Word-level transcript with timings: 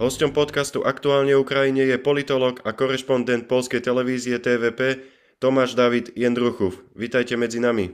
Hosťom 0.00 0.32
podcastu 0.32 0.80
Aktuálne 0.80 1.36
Ukrajine 1.36 1.84
je 1.84 2.00
politolog 2.00 2.64
a 2.64 2.72
korešpondent 2.72 3.44
polskej 3.44 3.84
televízie 3.84 4.40
TVP 4.40 4.96
Tomáš 5.36 5.76
David 5.76 6.16
Jendruchov. 6.16 6.72
Vítajte 6.96 7.36
medzi 7.36 7.60
nami. 7.60 7.92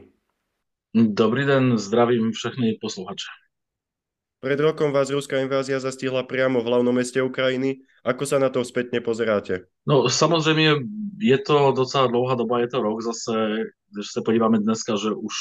Dobrý 0.94 1.42
den, 1.42 1.74
zdravím 1.74 2.30
všechny 2.30 2.78
posluchače. 2.78 3.26
Pred 4.38 4.60
rokom 4.62 4.94
vás 4.94 5.10
ruská 5.10 5.42
invázia 5.42 5.82
zastihla 5.82 6.22
priamo 6.22 6.62
v 6.62 6.68
hlavnom 6.70 6.94
meste 6.94 7.18
Ukrajiny. 7.18 7.82
Ako 8.06 8.22
sa 8.22 8.38
na 8.38 8.54
to 8.54 8.62
spätne 8.62 9.02
pozeráte? 9.02 9.66
No 9.82 10.06
samozřejmě 10.06 10.78
je 11.18 11.38
to 11.38 11.74
docela 11.74 12.06
dlouhá 12.06 12.34
doba, 12.38 12.62
je 12.62 12.68
to 12.68 12.82
rok 12.82 13.02
zase, 13.02 13.34
když 13.90 14.06
se 14.12 14.22
podíváme 14.22 14.58
dneska, 14.58 14.94
že 14.94 15.10
už 15.10 15.34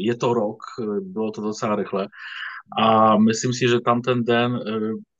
je 0.00 0.16
to 0.16 0.32
rok, 0.34 0.64
bylo 1.00 1.30
to 1.30 1.40
docela 1.40 1.76
rychle. 1.76 2.08
A 2.78 3.16
myslím 3.18 3.52
si, 3.52 3.68
že 3.68 3.80
tam 3.80 4.02
ten 4.02 4.24
den 4.24 4.56
e, 4.56 4.60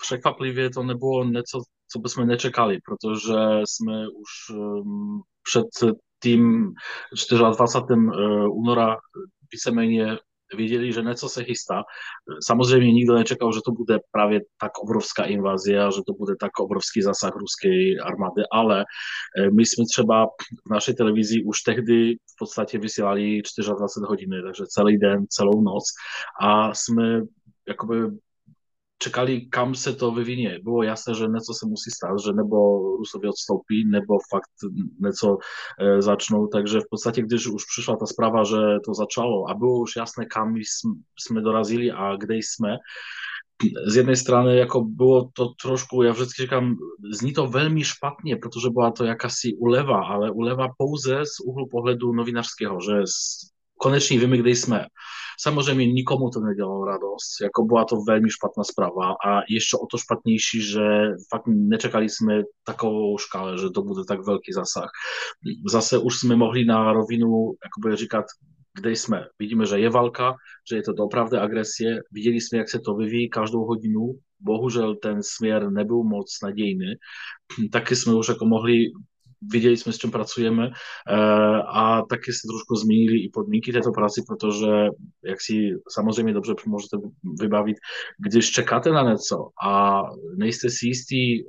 překvapivě 0.03 0.71
to 0.71 0.83
nebylo 0.83 1.25
něco, 1.25 1.61
co 1.93 1.99
bychom 1.99 2.27
nečekali, 2.27 2.79
protože 2.85 3.35
jsme 3.65 4.09
už 4.09 4.57
před 5.43 5.95
tím 6.23 6.73
24. 7.39 8.01
E, 8.01 8.49
února 8.49 8.97
víceméně 9.53 10.19
věděli, 10.55 10.93
že 10.93 11.03
něco 11.03 11.29
se 11.29 11.45
chystá. 11.45 11.83
Samozřejmě 12.47 12.93
nikdo 12.93 13.15
nečekal, 13.15 13.53
že 13.53 13.61
to 13.65 13.73
bude 13.73 13.99
právě 14.11 14.41
tak 14.61 14.79
obrovská 14.79 15.25
invázia, 15.25 15.91
že 15.91 16.01
to 16.07 16.13
bude 16.13 16.35
tak 16.41 16.59
obrovský 16.61 17.03
zasah 17.03 17.37
ruské 17.37 17.69
armády, 18.03 18.43
ale 18.53 18.81
e, 18.81 19.51
my 19.51 19.67
jsme 19.67 19.85
třeba 19.93 20.27
v 20.67 20.71
naší 20.71 20.95
televizi 20.95 21.43
už 21.45 21.61
tehdy 21.61 22.15
v 22.15 22.35
podstatě 22.39 22.79
vysílali 22.79 23.43
24 23.79 24.07
hodin, 24.09 24.31
takže 24.47 24.65
celý 24.67 24.99
den, 24.99 25.25
celou 25.29 25.63
noc 25.63 25.85
a 26.43 26.75
jsme 26.75 27.21
jakoby 27.67 28.11
czekali, 28.99 29.49
kam 29.49 29.75
se 29.75 29.95
to 29.95 30.13
wywinie. 30.13 30.61
Było 30.65 30.85
jasne, 30.85 31.15
że 31.15 31.29
nieco 31.29 31.55
se 31.55 31.67
musi 31.67 31.91
stać, 31.91 32.25
że 32.25 32.33
nebo 32.33 32.81
Rusowie 32.99 33.29
odstąpi, 33.29 33.87
nebo 33.87 34.19
fakt 34.31 34.51
nieco 35.01 35.39
e, 35.79 36.03
zaczną. 36.03 36.49
Także 36.49 36.81
w 36.81 36.89
podstawie, 36.89 37.23
gdyż 37.23 37.47
już 37.47 37.67
przyszła 37.67 37.97
ta 37.97 38.07
sprawa, 38.07 38.45
że 38.45 38.79
to 38.85 38.95
zaczęło, 38.95 39.51
a 39.51 39.55
było 39.55 39.81
już 39.81 39.97
jasne, 39.97 40.27
kam 40.27 40.55
sme 41.21 41.43
dorazili, 41.43 41.91
a 41.91 42.17
gdzieś 42.17 42.49
sme, 42.49 42.79
z 43.87 43.95
jednej 43.95 44.17
strony 44.17 44.57
jako 44.57 44.85
było 44.85 45.31
to 45.35 45.55
troszkę, 45.63 45.97
ja 46.05 46.13
wszystkie 46.13 46.43
czekam, 46.43 46.77
zni 47.11 47.33
to 47.33 47.47
velmi 47.47 47.85
szpatnie, 47.85 48.37
protože 48.37 48.71
była 48.71 48.91
to 48.91 49.05
jakaś 49.05 49.33
ulewa, 49.59 50.07
ale 50.09 50.33
ulewa 50.33 50.69
pouze 50.79 51.27
z 51.27 51.41
uhlu 51.41 51.67
pohledu 51.67 52.15
nowinarskiego, 52.15 52.81
że 52.81 53.05
koniecznie 53.79 54.19
wiemy, 54.19 54.39
gdzieś 54.39 54.61
sme. 54.61 54.87
Samozřejmě 55.41 55.93
nikomu 55.93 56.31
to 56.31 56.41
nedělalo 56.41 56.85
radost, 56.85 57.41
jako 57.43 57.65
byla 57.65 57.85
to 57.85 57.97
velmi 58.09 58.31
špatná 58.31 58.65
zpráva 58.65 59.07
a 59.27 59.41
ještě 59.49 59.77
o 59.77 59.87
to 59.87 59.99
špatnější, 59.99 60.63
že 60.63 60.87
fakt 61.31 61.47
nečekali 61.47 62.09
jsme 62.09 62.43
takovou 62.65 63.19
škále, 63.19 63.59
že 63.59 63.71
to 63.71 63.83
bude 63.83 64.05
tak 64.09 64.27
velký 64.27 64.53
zasah. 64.53 64.91
Zase 65.71 65.99
už 65.99 66.19
jsme 66.19 66.37
mohli 66.37 66.65
na 66.65 66.93
rovinu 66.93 67.53
jakoby 67.65 67.97
říkat, 67.97 68.25
kde 68.81 68.91
jsme. 68.91 69.27
Vidíme, 69.39 69.67
že 69.67 69.79
je 69.79 69.91
válka, 69.91 70.35
že 70.71 70.77
je 70.77 70.83
to 70.83 70.93
opravdu 71.05 71.37
agresie. 71.37 72.01
Viděli 72.13 72.41
jsme, 72.41 72.59
jak 72.59 72.69
se 72.69 72.79
to 72.79 72.95
vyvíjí 72.95 73.31
každou 73.31 73.65
hodinu. 73.65 74.19
Bohužel 74.41 74.97
ten 74.97 75.23
směr 75.23 75.71
nebyl 75.71 76.03
moc 76.03 76.27
nadějný. 76.43 76.95
Taky 77.73 77.97
jsme 77.97 78.15
už 78.15 78.29
jako 78.29 78.45
mohli 78.47 78.77
jsme, 79.43 79.93
s 79.93 79.99
čím 79.99 80.11
pracujeme 80.11 80.71
eh, 80.71 81.63
a 81.69 82.03
taky 82.03 82.33
se 82.33 82.49
trošku 82.49 82.75
změnili 82.75 83.19
i 83.19 83.31
podmínky 83.33 83.73
této 83.73 83.93
práci, 83.93 84.23
protože, 84.29 84.89
jak 85.25 85.41
si 85.41 85.71
samozřejmě 85.91 86.33
dobře 86.33 86.55
můžete 86.67 86.97
vybavit, 87.41 87.77
když 88.19 88.51
čekáte 88.51 88.91
na 88.91 89.11
něco 89.11 89.49
a 89.67 90.03
nejste 90.37 90.71
si 90.71 90.87
jistí, 90.87 91.45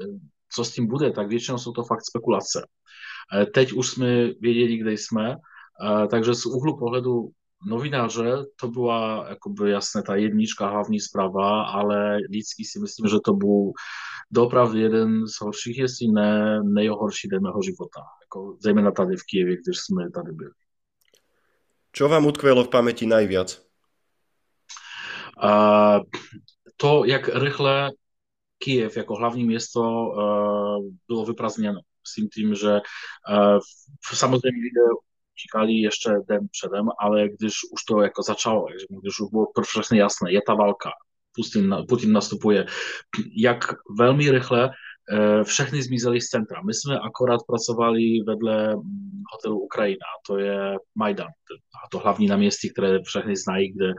co 0.55 0.63
s 0.63 0.71
tím 0.71 0.87
bude, 0.87 1.11
tak 1.11 1.27
většinou 1.27 1.57
jsou 1.57 1.71
to 1.71 1.83
fakt 1.83 2.05
spekulace. 2.05 2.67
Eh, 3.33 3.45
teď 3.45 3.73
už 3.73 3.87
jsme 3.87 4.07
věděli, 4.41 4.77
kde 4.77 4.91
jsme, 4.91 5.35
eh, 5.35 6.07
takže 6.07 6.35
z 6.35 6.45
úhlu 6.45 6.77
pohledu 6.77 7.29
novináře 7.67 8.31
to 8.59 8.67
byla 8.67 9.25
jakoby 9.29 9.71
jasné 9.71 10.03
ta 10.03 10.15
jednička 10.15 10.69
hlavní 10.69 10.99
zpráva, 10.99 11.63
ale 11.63 12.17
lidsky 12.31 12.65
si 12.65 12.79
myslím, 12.79 13.07
že 13.09 13.17
to 13.25 13.33
byl 13.33 13.71
doopravdy 14.31 14.79
jeden 14.79 15.27
z 15.27 15.41
horších, 15.41 15.77
jestli 15.77 16.07
ne 16.07 16.63
nejhorší 16.63 17.27
den 17.27 17.43
mého 17.43 17.61
života. 17.61 18.01
Jako, 18.23 18.57
zejména 18.59 18.91
tady 18.91 19.15
v 19.17 19.23
Kijevě, 19.23 19.55
když 19.55 19.77
jsme 19.79 20.11
tady 20.11 20.31
byli. 20.31 20.51
Čo 21.91 22.09
vám 22.09 22.25
utkvělo 22.25 22.63
v 22.63 22.69
paměti 22.69 23.05
najviac? 23.05 23.67
Uh, 25.43 26.03
to, 26.77 27.05
jak 27.05 27.27
rychle 27.27 27.91
Kijev 28.57 28.97
jako 28.97 29.15
hlavní 29.15 29.43
město 29.43 29.81
uh, 29.81 30.85
bylo 31.07 31.25
vyprazněno. 31.25 31.79
Myslím 32.07 32.29
tím, 32.29 32.55
že 32.55 32.71
uh, 32.71 33.59
samozřejmě 34.13 34.61
lidé 34.61 34.85
čekali 35.35 35.73
ještě 35.73 36.09
den 36.27 36.47
předem, 36.51 36.89
ale 36.99 37.29
když 37.29 37.53
už 37.73 37.83
to 37.88 38.01
jako 38.01 38.23
začalo, 38.23 38.65
když 39.01 39.19
už 39.19 39.29
bylo 39.31 39.45
všechno 39.63 39.97
jasné, 39.97 40.31
je 40.31 40.41
ta 40.47 40.53
válka, 40.53 40.89
Putin, 41.37 41.75
Putin 41.89 42.11
nastupuje, 42.11 42.65
jak 43.37 43.63
velmi 43.99 44.31
rychle 44.31 44.69
eh, 44.69 45.43
všechny 45.43 45.83
zmizeli 45.83 46.21
z 46.21 46.25
centra. 46.25 46.61
My 46.61 46.73
jsme 46.73 46.99
akorát 46.99 47.39
pracovali 47.47 48.01
vedle 48.27 48.75
mm, 48.75 49.21
hotelu 49.33 49.59
Ukrajina, 49.59 50.09
to 50.27 50.37
je 50.37 50.75
Majdan, 50.95 51.27
a 51.27 51.89
to 51.91 51.99
hlavní 51.99 52.27
náměstí, 52.27 52.69
které 52.69 52.99
všechny 53.03 53.35
znají, 53.35 53.73
kde 53.73 53.93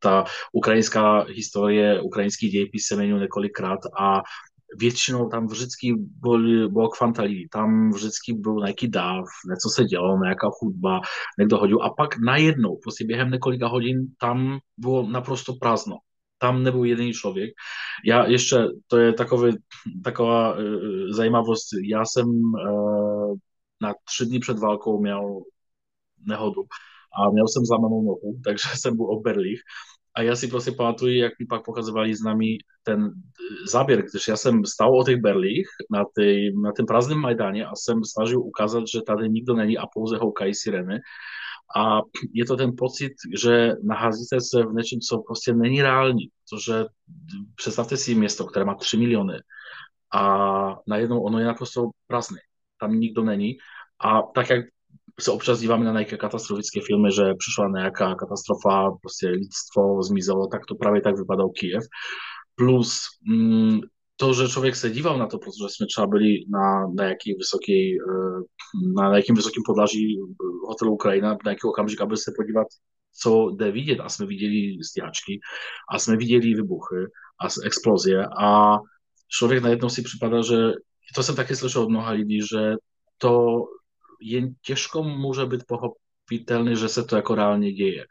ta 0.00 0.24
ukrajinská 0.52 1.20
historie, 1.22 2.00
ukrajinský 2.00 2.48
dějepis 2.48 2.86
se 2.86 2.96
jmenuje 2.96 3.20
několikrát 3.20 3.78
a 4.00 4.22
většinou 4.78 5.28
tam 5.28 5.46
vždycky 5.46 5.94
byl, 5.98 6.68
bylo 6.70 6.88
kvanta 6.88 7.22
lidí, 7.22 7.48
tam 7.48 7.90
vždycky 7.90 8.32
byl 8.32 8.54
nějaký 8.54 8.88
dáv, 8.88 9.24
něco 9.50 9.68
se 9.68 9.84
dělo, 9.84 10.18
nějaká 10.22 10.50
hudba, 10.62 11.00
někdo 11.38 11.58
hodil. 11.58 11.82
A 11.82 11.90
pak 11.90 12.18
najednou, 12.18 12.76
prostě 12.82 13.04
během 13.04 13.30
několika 13.30 13.68
hodin 13.68 14.06
tam 14.20 14.58
bylo 14.78 15.10
naprosto 15.10 15.54
prázdno 15.54 15.96
tam 16.40 16.62
ne 16.62 16.72
był 16.72 16.84
jedyny 16.84 17.12
człowiek. 17.12 17.54
Ja 18.04 18.28
jeszcze, 18.28 18.68
to 18.88 18.98
je 18.98 19.12
takový, 19.12 19.52
taková 20.04 20.56
e, 20.56 20.60
y, 20.60 20.64
y, 20.64 21.12
zajímavost, 21.12 21.72
e, 21.74 22.04
na 23.80 23.94
tři 24.04 24.26
dny 24.26 24.38
před 24.38 24.58
válkou 24.58 25.00
měl 25.00 25.40
nehodu 26.26 26.62
a 27.16 27.30
měl 27.30 27.48
jsem 27.48 27.64
zlamanou 27.64 28.02
nohu, 28.02 28.40
takže 28.44 28.68
jsem 28.74 28.96
byl 28.96 29.06
oberlých 29.06 29.60
a 30.14 30.22
ja 30.22 30.36
si 30.36 30.48
prostě 30.48 30.72
pamatuju, 30.72 31.14
jak 31.14 31.38
mi 31.38 31.46
pak 31.46 31.64
pokazywali 31.64 32.14
z 32.14 32.22
nami 32.22 32.58
ten 32.82 33.04
y, 33.04 33.12
zabier, 33.70 34.02
gdyż 34.02 34.28
ja 34.28 34.36
sam 34.36 34.64
stał 34.64 34.98
o 34.98 35.04
tych 35.04 35.22
berlich 35.22 35.68
na, 35.90 36.04
tej, 36.04 36.52
na 36.54 36.72
tym 36.72 36.86
praznym 36.86 37.18
Majdanie, 37.18 37.68
a 37.68 37.76
sam 37.76 38.04
starzył 38.04 38.46
ukazać, 38.46 38.92
że 38.92 39.02
tady 39.02 39.30
nigdy 39.30 39.54
nie 39.66 39.80
a 39.80 39.86
pouze 39.86 40.18
hołka 40.18 40.46
i 40.46 40.54
sireny 40.54 41.00
a 41.76 42.00
je 42.32 42.44
to 42.44 42.56
ten 42.56 42.72
pocit, 42.78 43.12
že 43.42 43.72
nacházíte 43.82 44.40
se 44.40 44.62
v 44.62 44.72
něčem, 44.72 45.00
co 45.00 45.18
prostě 45.18 45.52
není 45.52 45.82
reální. 45.82 46.28
Protože 46.28 46.84
představte 47.54 47.96
si 47.96 48.14
město, 48.14 48.46
které 48.46 48.64
má 48.64 48.74
3 48.74 48.96
miliony 48.96 49.38
a 50.14 50.76
najednou 50.86 51.22
ono 51.22 51.38
je 51.38 51.44
naprosto 51.44 51.90
prázdné. 52.06 52.40
Tam 52.80 53.00
nikdo 53.00 53.24
není. 53.24 53.56
A 54.04 54.22
tak, 54.34 54.50
jak 54.50 54.64
se 55.20 55.30
občas 55.30 55.60
díváme 55.60 55.84
na 55.84 55.92
nějaké 55.92 56.16
katastrofické 56.16 56.80
filmy, 56.86 57.12
že 57.12 57.34
přišla 57.38 57.68
nějaká 57.68 58.14
katastrofa, 58.14 58.90
prostě 59.02 59.28
lidstvo 59.28 60.02
zmizelo, 60.02 60.46
tak 60.46 60.66
to 60.66 60.74
právě 60.74 61.00
tak 61.02 61.18
vypadal 61.18 61.48
Kiev. 61.48 61.84
Plus 62.54 63.00
mm, 63.28 63.80
to, 64.20 64.34
że 64.34 64.48
człowiek 64.48 64.76
sędziwał 64.76 65.18
na 65.18 65.26
to, 65.26 65.38
powiedzmy, 65.38 65.86
trzeba 65.86 66.06
byli 66.06 66.46
na, 66.50 66.86
na 66.94 67.04
jakiej 67.04 67.36
wysokiej, 67.36 67.98
na, 68.94 69.10
na 69.10 69.16
jakim 69.16 69.36
wysokim 69.36 69.62
podlażi 69.62 70.18
e, 70.20 70.66
hotelu 70.66 70.92
Ukraina, 70.92 71.36
na 71.44 71.50
jakiego 71.50 71.72
kamzyka 71.72 72.06
by 72.06 72.16
sobie 72.16 72.36
podziwiać, 72.36 72.66
co 73.10 73.50
de 73.50 73.72
widzieć, 73.72 74.00
a 74.00 74.06
my 74.20 74.26
widzieli 74.26 74.78
zdjaczki, 74.82 75.40
a 75.88 75.96
my 76.08 76.16
widzieli 76.16 76.56
wybuchy, 76.56 77.06
a 77.38 77.48
eksplozje, 77.64 78.26
a 78.36 78.78
człowiek 79.32 79.62
na 79.62 79.70
jedną 79.70 79.88
si 79.88 80.02
przypada, 80.02 80.42
że 80.42 80.74
to 81.14 81.22
są 81.22 81.34
takie 81.34 81.56
słyszę 81.56 81.80
od 81.80 81.90
mnoha 81.90 82.12
ludzi, 82.12 82.42
że 82.42 82.76
to 83.18 83.64
je 84.20 84.52
ciężko 84.62 85.02
może 85.02 85.46
być 85.46 85.64
pochop, 85.64 85.92
pochopitelný, 86.30 86.76
že 86.76 86.88
se 86.88 87.04
to 87.04 87.16
jako 87.16 87.34
reálně 87.34 87.72
děje. 87.72 88.06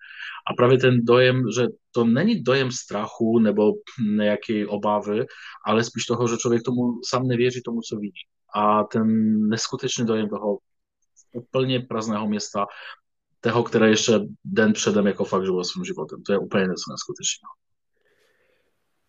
A 0.51 0.54
právě 0.57 0.77
ten 0.77 1.06
dojem, 1.06 1.44
že 1.56 1.68
to 1.92 2.04
není 2.06 2.44
dojem 2.44 2.71
strachu 2.71 3.39
nebo 3.39 3.71
nějaké 4.16 4.68
obavy, 4.68 5.25
ale 5.66 5.83
spíš 5.83 6.06
toho, 6.06 6.27
že 6.27 6.38
člověk 6.38 6.63
tomu 6.63 7.00
sám 7.10 7.27
nevěří 7.27 7.62
tomu, 7.62 7.81
co 7.81 7.95
vidí. 7.95 8.21
A 8.56 8.83
ten 8.83 9.07
neskutečný 9.50 10.06
dojem 10.06 10.30
toho 10.30 10.57
úplně 11.33 11.80
prázdného 11.80 12.27
města, 12.27 12.66
toho, 13.42 13.63
které 13.63 13.89
ještě 13.89 14.19
den 14.44 14.74
předem 14.74 15.07
jako 15.07 15.25
fakt 15.25 15.45
žilo 15.45 15.63
svým 15.63 15.86
životem. 15.86 16.24
To 16.24 16.33
je 16.33 16.39
úplně 16.39 16.62
něco 16.62 16.92
neskutečného. 16.92 17.54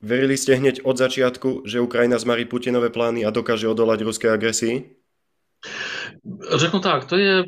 Verili 0.00 0.32
ste 0.40 0.56
hneď 0.56 0.80
od 0.80 0.96
začiatku, 0.96 1.68
že 1.68 1.76
Ukrajina 1.76 2.16
zmarí 2.16 2.48
Putinové 2.48 2.88
plány 2.88 3.28
a 3.28 3.30
dokáže 3.30 3.68
odolať 3.68 4.00
ruské 4.00 4.32
agresii? 4.32 4.96
Řeknu 6.56 6.80
tak, 6.80 7.04
to 7.04 7.20
je 7.20 7.44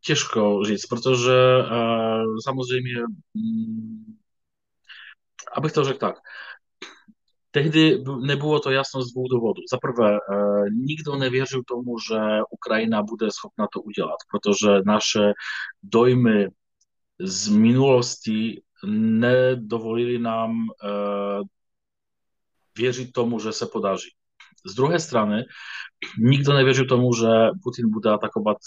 ciężko 0.00 0.64
żyć, 0.64 0.86
protože 0.86 1.64
samozřejmě, 2.44 3.04
mm, 3.36 4.04
abych 5.52 5.72
to 5.72 5.84
rzekł 5.84 6.00
tak, 6.00 6.22
Tehdy 7.50 8.04
nebyło 8.22 8.60
to 8.60 8.70
jasno 8.70 9.02
z 9.02 9.12
dwóch 9.12 9.30
dowodów. 9.30 9.64
Za 9.68 9.78
prvé, 9.78 10.18
nikt 10.72 11.06
nie 11.20 11.30
wierzył 11.30 11.64
tomu, 11.64 11.98
że 11.98 12.42
Ukraina 12.50 13.02
bude 13.02 13.30
schopna 13.30 13.66
to 13.74 13.80
udělat, 13.80 14.18
protože 14.30 14.82
nasze 14.86 15.34
dojmy 15.82 16.48
z 17.20 17.50
minulosti 17.50 18.62
nie 18.82 19.56
dovolili 19.56 20.20
nam 20.20 20.68
wierzyć 22.76 23.08
e, 23.08 23.12
tomu, 23.12 23.40
że 23.40 23.52
se 23.52 23.66
podarzy. 23.66 24.10
Z 24.64 24.74
drugiej 24.74 25.00
strony, 25.00 25.44
nikt 26.18 26.48
nie 26.48 26.64
wierzył 26.64 26.86
tomu, 26.86 27.12
że 27.12 27.50
Putin 27.64 27.90
bude 27.90 28.12
atakować 28.12 28.58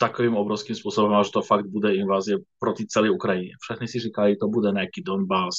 takovým 0.00 0.36
obrovským 0.36 0.76
způsobem, 0.76 1.24
že 1.24 1.30
to 1.30 1.42
fakt 1.42 1.66
bude 1.66 1.94
invazie 1.94 2.36
proti 2.58 2.86
celé 2.86 3.10
Ukrajině. 3.10 3.52
Všichni 3.60 3.88
si 3.88 3.98
říkali, 4.00 4.36
to 4.36 4.48
bude 4.48 4.72
nějaký 4.72 5.02
Donbass, 5.02 5.56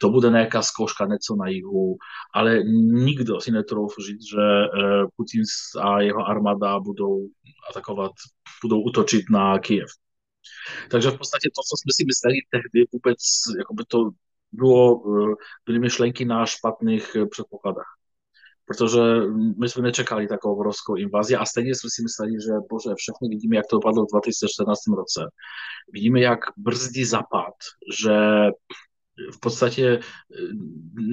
to 0.00 0.10
bude 0.10 0.30
nějaká 0.30 0.62
zkouška 0.62 1.06
něco 1.06 1.36
na 1.36 1.48
jihu, 1.48 1.96
ale 2.34 2.62
nikdo 3.04 3.40
si 3.40 3.50
netroufl 3.50 4.02
říct, 4.02 4.28
že 4.30 4.40
eh, 4.40 5.04
Putin 5.16 5.42
a 5.80 6.00
jeho 6.00 6.26
armáda 6.26 6.80
budou 6.80 7.26
atakovat, 7.70 8.12
budou 8.62 8.82
útočit 8.82 9.24
na 9.30 9.58
Kiev. 9.58 9.90
Takže 10.90 11.10
v 11.10 11.18
podstatě 11.18 11.48
to, 11.48 11.60
co 11.68 11.74
jsme 11.76 11.92
si 11.96 12.04
mysleli 12.06 12.36
tehdy, 12.50 12.86
vůbec 12.92 13.18
jakoby 13.58 13.84
to 13.88 14.10
bylo, 14.52 15.02
eh, 15.32 15.34
byly 15.66 15.78
myšlenky 15.78 16.24
na 16.24 16.46
špatných 16.46 17.16
eh, 17.16 17.26
předpokladách 17.26 17.97
protože 18.68 19.00
my 19.60 19.68
jsme 19.68 19.82
nečekali 19.82 20.26
takovou 20.26 20.54
obrovskou 20.54 20.94
invazi 20.96 21.36
a 21.36 21.44
stejně 21.44 21.74
jsme 21.74 21.88
si 21.92 22.02
mysleli, 22.02 22.32
že 22.32 22.52
bože, 22.70 22.94
všechny 22.96 23.28
vidíme, 23.28 23.56
jak 23.56 23.66
to 23.70 23.76
dopadlo 23.76 24.04
v 24.04 24.12
2014 24.12 24.78
roce. 24.96 25.20
Vidíme, 25.92 26.20
jak 26.20 26.40
brzdí 26.56 27.04
zapad, 27.04 27.54
že 28.02 28.14
v 29.32 29.40
podstatě 29.40 29.86
e, 29.86 30.00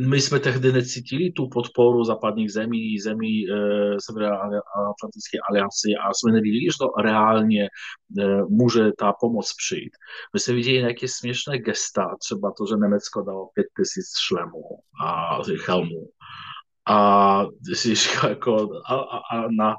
my 0.08 0.22
jsme 0.22 0.40
tehdy 0.40 0.72
necítili 0.72 1.32
tu 1.32 1.50
podporu 1.50 2.04
západních 2.04 2.52
zemí, 2.52 3.00
zemí 3.00 3.50
e, 3.50 3.54
Severoatlantické 4.00 5.38
alianci 5.50 5.90
a 6.04 6.14
jsme 6.14 6.32
neviděli, 6.32 6.66
že 6.66 6.78
to 6.80 7.02
reálně 7.02 7.64
e, 7.64 7.70
může 8.50 8.92
ta 9.00 9.14
pomoc 9.20 9.54
přijít. 9.66 9.92
My 10.34 10.40
jsme 10.40 10.54
viděli 10.54 10.78
nějaké 10.78 11.08
směšné 11.08 11.60
gesta, 11.60 12.16
třeba 12.20 12.52
to, 12.58 12.66
že 12.70 12.76
Německo 12.82 13.22
dalo 13.22 13.50
5000 13.56 14.06
šlemů 14.28 14.64
a 15.06 15.40
helmů 15.68 16.08
a 16.88 17.46
říkal 17.94 18.30
jako 18.30 18.70
a, 18.86 18.96
a, 18.96 19.48
na 19.52 19.76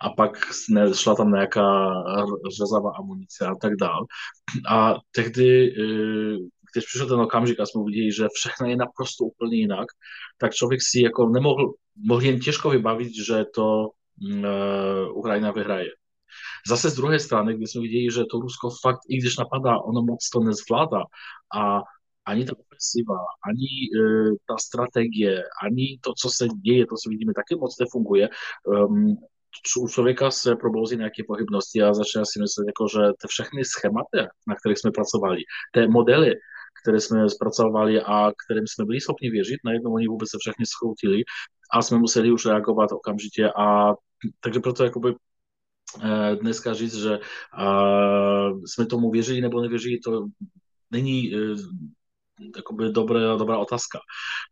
a 0.00 0.10
pak 0.10 0.30
šla 0.94 1.14
tam 1.14 1.32
nějaká 1.32 1.92
řezavá 2.58 2.90
amunice 2.98 3.46
a 3.46 3.54
tak 3.54 3.72
dál. 3.80 4.04
A 4.68 4.94
tehdy, 5.10 5.68
e, 5.68 5.74
když 6.74 6.84
přišel 6.86 7.08
ten 7.08 7.20
okamžik 7.20 7.60
a 7.60 7.66
jsme 7.66 7.80
uviděli, 7.80 8.12
že 8.12 8.28
všechno 8.34 8.66
je 8.66 8.76
naprosto 8.76 9.24
úplně 9.24 9.56
jinak, 9.56 9.86
tak 10.38 10.54
člověk 10.54 10.80
si 10.82 11.00
jako 11.00 11.28
nemohl, 11.28 11.72
mohl 11.96 12.22
jen 12.22 12.40
těžko 12.40 12.70
vybavit, 12.70 13.12
že 13.26 13.44
to 13.54 13.88
uh, 14.22 15.18
Ukrajina 15.18 15.50
vyhraje. 15.52 15.88
Zase 16.68 16.90
z 16.90 16.94
druhé 16.94 17.18
strany, 17.20 17.54
když 17.54 17.70
jsme 17.70 17.82
viděli, 17.82 18.10
že 18.10 18.24
to 18.30 18.40
Rusko 18.40 18.70
fakt, 18.82 19.00
i 19.08 19.16
když 19.16 19.36
napadá, 19.36 19.78
ono 19.78 20.02
moc 20.02 20.28
to 20.30 20.40
nezvládá 20.40 21.02
a 21.56 21.82
ani 22.26 22.44
ta 22.44 22.52
ofensiva, 22.58 23.18
ani 23.48 23.70
e, 24.00 24.02
ta 24.48 24.56
strategie, 24.58 25.42
ani 25.64 25.98
to, 26.00 26.12
co 26.18 26.30
se 26.30 26.48
děje, 26.48 26.86
to, 26.86 26.94
co 26.96 27.10
vidíme, 27.10 27.32
taky 27.34 27.54
moc 27.56 27.78
nefunguje. 27.80 28.28
Um, 28.64 29.16
u 29.80 29.88
člověka 29.88 30.30
se 30.30 30.56
probouzí 30.56 30.96
nějaké 30.96 31.22
pochybnosti 31.28 31.82
a 31.82 31.94
začne 31.94 32.22
si 32.24 32.40
myslet, 32.40 32.66
jako, 32.66 32.88
že 32.88 33.00
ty 33.20 33.28
všechny 33.28 33.64
schématy, 33.64 34.18
na 34.48 34.54
kterých 34.54 34.78
jsme 34.78 34.90
pracovali, 34.90 35.40
ty 35.72 35.88
modely, 35.88 36.32
které 36.82 37.00
jsme 37.00 37.28
zpracovali 37.30 38.00
a 38.00 38.32
kterým 38.44 38.66
jsme 38.66 38.84
byli 38.84 39.00
schopni 39.00 39.30
věřit, 39.30 39.60
najednou 39.64 39.94
oni 39.94 40.08
vůbec 40.08 40.30
se 40.30 40.36
všechny 40.40 40.66
schroutili 40.66 41.22
a 41.72 41.82
jsme 41.82 41.98
museli 41.98 42.32
už 42.32 42.46
reagovat 42.46 42.92
okamžitě 42.92 43.50
a 43.56 43.94
takže 44.40 44.60
proto 44.60 44.84
jakoby 44.84 45.14
e, 46.02 46.36
dneska 46.36 46.74
říct, 46.74 46.94
že 46.94 47.18
uh, 47.18 48.60
jsme 48.64 48.86
tomu 48.86 49.10
věřili 49.10 49.40
nebo 49.40 49.62
nevěřili, 49.62 49.98
to 49.98 50.26
není 50.90 51.34
uh, 51.34 51.58
jakoby 52.56 52.92
dobrá, 52.92 53.36
dobrá 53.36 53.58
otázka. 53.58 53.98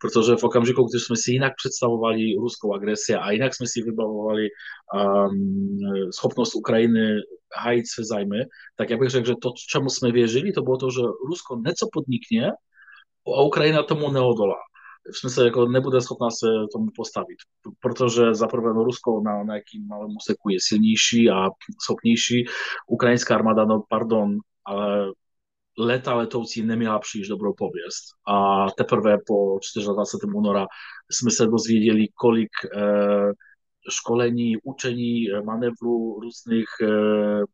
Protože 0.01 0.37
v 0.37 0.45
okamžiku, 0.45 0.85
když 0.85 1.03
jsme 1.05 1.17
si 1.17 1.33
jinak 1.33 1.53
představovali 1.57 2.35
ruskou 2.41 2.75
agresi 2.75 3.15
a 3.15 3.31
jinak 3.31 3.55
jsme 3.55 3.67
si 3.67 3.83
vybavovali 3.83 4.49
um, 4.95 6.11
schopnost 6.15 6.55
Ukrajiny 6.55 7.17
hájit 7.57 7.85
své 7.95 8.05
zájmy, 8.05 8.39
tak 8.77 8.91
já 8.91 8.97
bych 8.97 9.11
řekl, 9.11 9.27
že 9.27 9.35
to, 9.43 9.51
čemu 9.71 9.89
jsme 9.89 10.13
věřili, 10.13 10.53
to 10.53 10.63
bylo 10.63 10.77
to, 10.77 10.91
že 10.91 11.03
Rusko 11.29 11.57
něco 11.67 11.89
podnikne 11.93 12.51
a 13.39 13.43
Ukrajina 13.43 13.83
tomu 13.83 14.11
neodolá 14.11 14.57
v 15.11 15.19
smysle 15.19 15.45
jako 15.45 15.69
nebude 15.69 16.01
schopná 16.01 16.31
se 16.31 16.47
tomu 16.73 16.87
postavit, 16.97 17.37
protože 17.81 18.35
za 18.35 18.47
prvé 18.47 18.75
no 18.75 18.85
Rusko 18.85 19.21
na 19.25 19.43
nějakým 19.43 19.87
malém 19.87 20.11
úseku 20.17 20.49
je 20.51 20.59
silnější 20.61 21.31
a 21.31 21.49
schopnější. 21.85 22.45
Ukrajinská 22.87 23.35
armáda, 23.35 23.65
no 23.65 23.83
pardon, 23.89 24.39
ale 24.65 25.13
leta 25.77 26.15
letovci 26.15 26.65
ne 26.65 26.77
miała 26.77 26.99
przyjść 26.99 27.29
dobrą 27.29 27.53
powieść, 27.55 28.13
a 28.27 28.67
teprve 28.77 29.19
po 29.27 29.59
14 29.63 30.19
honora 30.35 30.67
jsme 31.13 31.31
se 31.31 31.47
dozwiedzieli, 31.47 32.13
kolik 32.17 32.51
e, 32.73 33.33
szkoleni, 33.91 34.57
uczeni, 34.65 35.31
e, 35.31 35.43
manewru 35.43 36.21
różnych 36.23 36.81
e, 36.81 36.87
mm, 36.87 37.45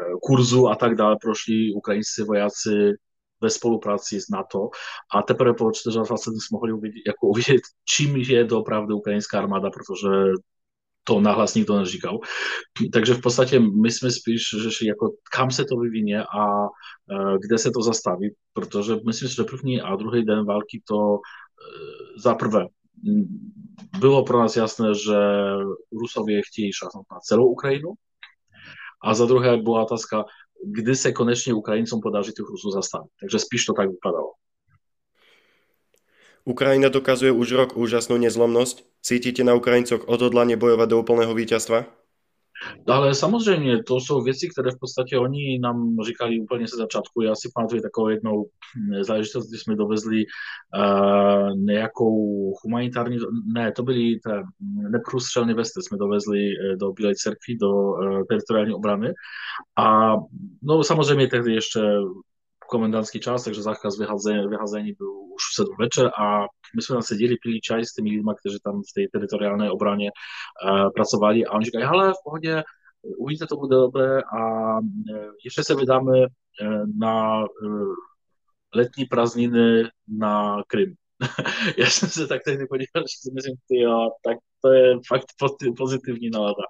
e, 0.00 0.16
kurzu, 0.20 0.68
a 0.68 0.76
tak 0.76 0.96
dalej 0.96 1.16
proszli 1.22 1.72
ukraińscy 1.74 2.24
wojacy 2.24 2.96
we 3.40 3.48
współpracy 3.48 4.20
z 4.20 4.28
NATO, 4.28 4.70
a 5.10 5.22
teprve 5.22 5.54
po 5.54 5.72
14 5.72 6.30
jsme 6.30 6.58
mohli 6.58 7.02
jako 7.06 7.26
uwiedzieć, 7.26 7.64
czym 7.90 8.18
je 8.18 8.44
doprawdy 8.44 8.94
ukraińska 8.94 9.38
armada, 9.38 9.70
protože 9.70 10.32
to 11.10 11.20
nahlas 11.20 11.54
nikto 11.54 11.78
neříkal. 11.78 12.18
Takže 12.92 13.14
v 13.14 13.20
podstatě 13.20 13.60
my 13.60 13.90
jsme 13.90 14.10
spíš 14.10 14.42
řešili, 14.62 14.88
jako 14.88 15.10
kam 15.34 15.50
se 15.50 15.64
to 15.64 15.76
vyvině 15.76 16.22
a 16.22 16.62
uh, 16.62 17.36
kde 17.42 17.58
se 17.58 17.70
to 17.70 17.82
zastaví, 17.82 18.34
protože 18.52 18.92
myslím, 19.06 19.28
že 19.28 19.42
první 19.44 19.80
a 19.80 19.96
druhý 19.96 20.24
den 20.24 20.46
války 20.46 20.82
to 20.88 20.96
uh, 20.96 21.18
za 22.22 22.34
prvé 22.34 22.66
bylo 23.98 24.24
pro 24.24 24.38
nás 24.38 24.56
jasné, 24.56 24.94
že 24.94 25.18
Rusově 25.92 26.40
chtějí 26.46 26.72
šáhnout 26.72 27.06
na 27.12 27.18
celou 27.20 27.46
Ukrajinu 27.46 27.92
a 29.04 29.14
za 29.14 29.26
druhé 29.26 29.56
byla 29.56 29.82
otázka, 29.82 30.24
kdy 30.64 30.96
se 30.96 31.12
konečně 31.12 31.54
Ukrajincům 31.54 32.00
podaří 32.00 32.32
těch 32.32 32.46
Rusů 32.46 32.70
zastavit. 32.70 33.10
Takže 33.20 33.38
spíš 33.38 33.64
to 33.64 33.72
tak 33.72 33.88
vypadalo. 33.90 34.32
Ukrajina 36.44 36.88
dokazuje 36.88 37.32
už 37.32 37.52
rok 37.52 37.70
úžasnú 37.76 38.16
nezlomnosť. 38.16 38.84
Cítite 39.04 39.44
na 39.44 39.54
Ukrajincoch 39.56 40.08
odhodlanie 40.08 40.56
bojovat 40.56 40.88
do 40.88 41.00
úplného 41.00 41.34
víťazstva? 41.34 41.84
Ale 42.88 43.14
samozřejmě, 43.14 43.82
to 43.82 44.00
jsou 44.00 44.22
věci, 44.22 44.48
které 44.48 44.70
v 44.70 44.78
podstatě 44.80 45.18
oni 45.18 45.58
nám 45.58 45.96
říkali 46.06 46.40
úplně 46.40 46.68
se 46.68 46.76
začátku. 46.76 47.22
Já 47.22 47.34
si 47.34 47.50
pamatuju 47.54 47.82
takovou 47.82 48.08
jednou 48.08 48.46
záležitost, 49.00 49.48
kdy 49.48 49.58
jsme 49.58 49.76
dovezli 49.76 50.24
uh, 50.24 51.56
nějakou 51.56 52.14
humanitární, 52.64 53.18
ne, 53.54 53.72
to 53.72 53.82
byly 53.82 54.20
té 54.24 54.42
neprůstřelné 54.90 55.54
vesty, 55.54 55.82
jsme 55.82 55.98
dovezli 55.98 56.38
eh, 56.38 56.76
do 56.76 56.92
Bílej 56.92 57.14
cerkvy, 57.14 57.56
do 57.60 57.70
uh, 57.70 58.22
teritoriální 58.28 58.74
obrany. 58.74 59.12
A 59.78 60.16
no 60.62 60.84
samozřejmě 60.84 61.26
tehdy 61.26 61.54
ještě 61.54 61.80
komendantský 62.70 63.20
čas, 63.20 63.44
takže 63.44 63.62
zákaz 63.62 63.98
vyhazení, 63.98 64.48
vyhazení 64.48 64.92
byl 64.98 65.08
7 65.62 65.76
večer 65.78 66.10
a 66.18 66.46
my 66.76 66.82
jsme 66.82 66.94
tam 66.94 67.02
seděli, 67.02 67.36
pili 67.42 67.60
čaj 67.60 67.84
s 67.84 67.94
těmi 67.94 68.10
lidmi, 68.10 68.32
kteří 68.40 68.58
tam 68.64 68.82
v 68.82 68.92
té 68.94 69.00
teritoriální 69.12 69.70
obraně 69.70 70.10
uh, 70.10 70.90
pracovali 70.94 71.46
a 71.46 71.52
oni 71.52 71.64
říkají, 71.64 71.84
ale 71.84 72.12
v 72.12 72.22
pohodě, 72.24 72.62
uvidíte, 73.18 73.46
to 73.46 73.56
bude 73.56 73.76
dobré 73.76 74.22
a 74.22 74.40
uh, 74.78 74.84
ještě 75.44 75.64
se 75.64 75.74
vydáme 75.74 76.18
uh, 76.20 76.26
na 76.98 77.44
letní 78.74 79.04
prázdniny 79.04 79.84
na 80.08 80.62
Krym. 80.66 80.94
Já 81.78 81.90
jsem 81.90 82.08
se 82.08 82.26
tak 82.26 82.42
tehdy 82.44 82.66
podíval, 82.66 83.02
že 83.02 83.16
si 83.20 83.30
myslím, 83.34 83.54
ty 83.68 83.80
jo, 83.80 84.08
tak 84.24 84.38
to 84.62 84.72
je 84.72 84.94
fakt 85.08 85.26
pozitivní 85.76 86.30
nálada. 86.30 86.64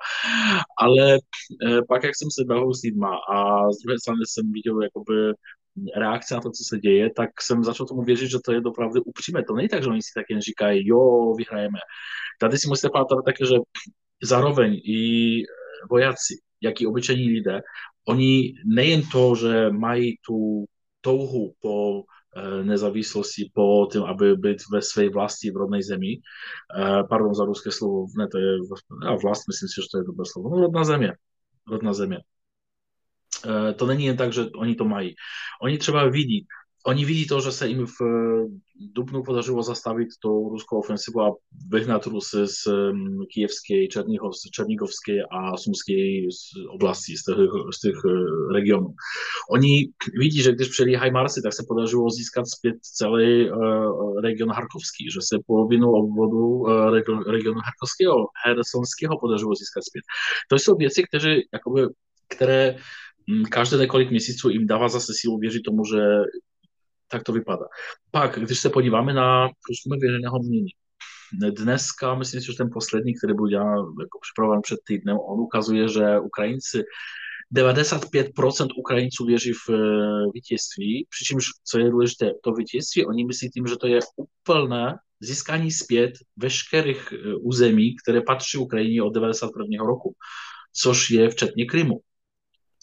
Ale 0.79 1.15
eh, 1.15 1.83
pak, 1.89 2.05
jak 2.05 2.17
jsem 2.17 2.29
se 2.31 2.45
bavil 2.45 2.75
s 2.75 2.83
lidma 2.83 3.17
a 3.35 3.71
z 3.73 3.83
druhé 3.83 3.99
strany 3.99 4.21
jsem 4.27 4.53
viděl 4.53 4.83
jakoby 4.83 5.15
reakce 5.97 6.35
na 6.35 6.41
to, 6.41 6.51
co 6.51 6.65
se 6.69 6.79
děje, 6.79 7.11
tak 7.17 7.31
jsem 7.41 7.65
začal 7.65 7.87
tomu 7.87 8.03
věřit, 8.03 8.31
že 8.31 8.39
to 8.45 8.53
je 8.53 8.61
opravdu 8.67 9.03
upřímé. 9.03 9.45
To 9.45 9.55
není 9.55 9.69
tak, 9.69 9.83
že 9.83 9.89
oni 9.89 10.03
si 10.03 10.11
tak 10.15 10.27
jen 10.31 10.41
říkají, 10.41 10.89
jo, 10.89 11.35
vyhrajeme. 11.35 11.79
Tady 12.41 12.59
si 12.59 12.69
musíte 12.69 12.89
pamatovat 12.93 13.25
také, 13.25 13.47
že 13.47 13.55
zároveň 14.23 14.81
i 14.85 15.43
vojáci, 15.91 16.35
jak 16.61 16.81
i 16.81 16.87
obyčejní 16.87 17.31
lidé, 17.31 17.61
oni 18.09 18.55
nejen 18.65 19.03
to, 19.13 19.35
že 19.35 19.71
mají 19.71 20.17
tu 20.27 20.65
touhu 21.01 21.53
po 21.61 22.03
eh, 22.37 22.65
nezávislosti, 22.65 23.51
po 23.55 23.87
tom, 23.93 24.05
aby 24.05 24.37
být 24.37 24.59
ve 24.73 24.83
své 24.83 25.09
vlasti 25.09 25.51
v 25.51 25.57
rodné 25.57 25.83
zemi. 25.83 26.17
Eh, 26.17 27.03
pardon 27.09 27.35
za 27.35 27.45
ruské 27.45 27.71
slovo, 27.71 28.07
ne, 28.19 28.29
to 28.29 28.39
je 28.39 28.59
vlast, 29.23 29.49
myslím 29.49 29.69
si, 29.69 29.83
že 29.83 29.89
to 29.93 29.99
je 29.99 30.05
dobré 30.05 30.25
slovo. 30.33 30.49
No, 30.49 30.61
rodná 30.61 30.85
země. 30.85 31.13
Rodná 31.71 31.93
země. 31.93 32.19
Eh, 33.47 33.73
to 33.73 33.87
není 33.87 34.05
jen 34.05 34.17
tak, 34.17 34.33
že 34.33 34.45
oni 34.57 34.75
to 34.75 34.85
mají. 34.85 35.15
Oni 35.63 35.79
třeba 35.79 36.09
vidí, 36.09 36.47
oni 36.87 37.05
widí 37.05 37.27
to, 37.27 37.41
že 37.41 37.53
se 37.53 37.69
jim 37.69 37.87
v 37.87 38.01
dubnu 38.95 39.23
podařilo 39.23 39.63
zastavit 39.63 40.09
tu 40.23 40.49
ruskou 40.49 40.79
ofensivu 40.79 41.21
a 41.21 41.35
vyhnat 41.69 42.07
Rusy 42.07 42.47
z 42.47 42.69
kijevské, 43.35 43.87
černigovské 44.53 45.23
a 45.31 45.57
sumské 45.57 45.93
oblasti, 46.69 47.17
z 47.17 47.25
těch, 47.25 47.51
z 47.77 47.81
těch 47.81 47.97
regionů. 48.55 48.89
Oni 49.51 49.89
vidí, 50.19 50.43
že 50.43 50.53
když 50.53 50.69
přeli 50.69 50.95
Hajmarsy, 50.95 51.43
tak 51.43 51.55
se 51.55 51.65
podařilo 51.69 52.11
získat 52.11 52.45
zpět 52.49 52.77
celý 52.81 53.51
region 54.23 54.51
Harkovský, 54.53 55.11
že 55.13 55.21
se 55.23 55.39
polovinu 55.47 55.91
obvodu 55.91 56.65
regionu 57.31 57.61
Harkovského, 57.61 58.27
Hersonského 58.47 59.19
podařilo 59.21 59.55
získat 59.55 59.85
zpět. 59.85 60.05
To 60.49 60.57
jsou 60.57 60.77
věci, 60.77 61.03
které, 61.03 61.37
jakoby, 61.53 61.83
které 62.29 62.77
Mm, 63.31 63.45
każdy 63.45 63.77
lekolik 63.77 64.11
miesicu 64.11 64.51
im 64.51 64.67
dawa 64.67 64.89
za 64.89 65.01
sesję 65.01 65.31
uwierzyć, 65.31 65.65
to 65.65 65.73
może 65.73 66.25
tak 67.09 67.23
to 67.23 67.33
wypada. 67.33 67.67
Tak, 68.11 68.41
gdyż 68.41 68.59
se 68.59 68.71
podívame 68.71 69.15
na 69.15 69.49
průzkumy 69.67 69.97
veřejného 69.99 70.39
mínění. 70.39 70.73
Dneska, 71.33 72.15
myślę, 72.15 72.41
że 72.41 72.55
ten 72.55 72.71
poslední, 72.71 73.15
który 73.15 73.35
był 73.35 73.47
ja 73.47 73.65
jako 74.01 74.19
przed 74.21 74.37
před 74.63 74.81
on 75.07 75.41
ukazuje, 75.41 75.89
že 75.89 76.21
Ukrajinci 76.21 76.79
95% 77.55 78.69
Ukraińców 78.77 79.29
wierzy 79.29 79.53
w 79.55 79.71
e, 79.71 80.31
wiciestwi, 80.35 81.07
przy 81.11 81.25
czym, 81.25 81.39
co 81.63 81.79
jest 81.79 81.91
důležité, 81.91 82.33
to 82.43 82.53
wiciestwie, 82.53 83.07
oni 83.07 83.27
myślą 83.27 83.49
tym, 83.55 83.67
że 83.67 83.77
to 83.77 83.87
jest 83.87 84.13
úplne 84.17 84.99
získanie 85.21 85.71
zpět 85.71 86.19
veškerých 86.37 87.13
území, 87.43 87.91
e, 87.91 87.95
które 88.03 88.23
patrzy 88.23 88.59
Ukrainie 88.59 89.05
od 89.05 89.15
91 89.15 89.87
roku, 89.87 90.15
což 90.73 91.11
je 91.11 91.31
včetně 91.31 91.67
Krymu. 91.67 92.03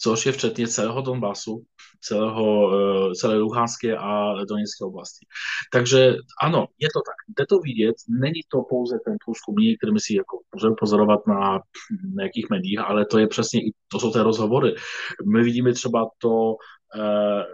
Což 0.00 0.26
je 0.26 0.32
včetně 0.32 0.68
celého 0.68 1.02
Donbasu, 1.02 1.64
celého, 2.00 2.70
eh, 2.72 3.14
celé 3.14 3.36
Luhanské 3.36 3.96
a 3.96 4.32
Donetské 4.48 4.84
oblasti. 4.84 5.26
Takže 5.72 6.14
ano, 6.42 6.66
je 6.78 6.88
to 6.94 7.00
tak. 7.00 7.14
Jde 7.38 7.46
to 7.48 7.58
vidět, 7.58 7.96
není 8.08 8.40
to 8.48 8.58
pouze 8.68 8.98
ten 9.04 9.16
průzkum, 9.24 9.54
který 9.78 9.92
my 9.92 10.00
si 10.00 10.16
jako 10.16 10.38
můžeme 10.54 10.74
pozorovat 10.78 11.26
na 11.26 11.60
nějakých 12.16 12.46
médiích, 12.50 12.78
ale 12.78 13.06
to 13.06 13.18
je 13.18 13.26
přesně, 13.26 13.60
to 13.88 14.00
jsou 14.00 14.12
ty 14.12 14.18
rozhovory. 14.18 14.74
My 15.32 15.42
vidíme 15.42 15.72
třeba 15.72 16.10
to, 16.18 16.56
eh, 17.00 17.44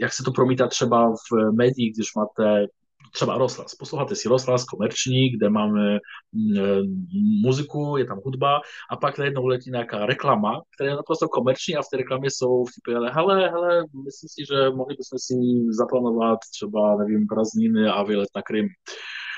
jak 0.00 0.12
se 0.12 0.22
to 0.22 0.32
promítá 0.32 0.66
třeba 0.66 1.10
v 1.10 1.52
médiích, 1.52 1.94
když 1.94 2.14
máte 2.16 2.66
třeba 3.10 3.38
rozhlas. 3.38 3.74
Posloucháte 3.74 4.14
si 4.14 4.28
rozhlas 4.28 4.64
komerční, 4.64 5.30
kde 5.30 5.50
máme 5.50 5.98
mm, 6.32 7.42
muziku, 7.42 7.96
je 7.96 8.04
tam 8.04 8.20
hudba 8.24 8.60
a 8.90 8.96
pak 8.96 9.18
najednou 9.18 9.46
letí 9.46 9.70
nějaká 9.70 10.06
reklama, 10.06 10.60
která 10.74 10.90
je 10.90 10.96
naprosto 10.96 11.28
komerční 11.28 11.76
a 11.76 11.82
v 11.82 11.88
té 11.90 11.96
reklamě 11.96 12.30
jsou 12.30 12.64
vtipy, 12.64 12.94
ale 12.94 13.10
hele, 13.10 13.48
hele, 13.48 13.84
myslím 14.04 14.28
si, 14.28 14.44
že 14.48 14.70
mohli 14.70 14.94
bychom 14.94 15.18
si 15.18 15.34
zaplánovat 15.70 16.38
třeba, 16.54 16.96
nevím, 16.96 17.26
prázdniny 17.26 17.88
a 17.88 18.02
vylet 18.02 18.28
na 18.36 18.42
Krym. 18.42 18.68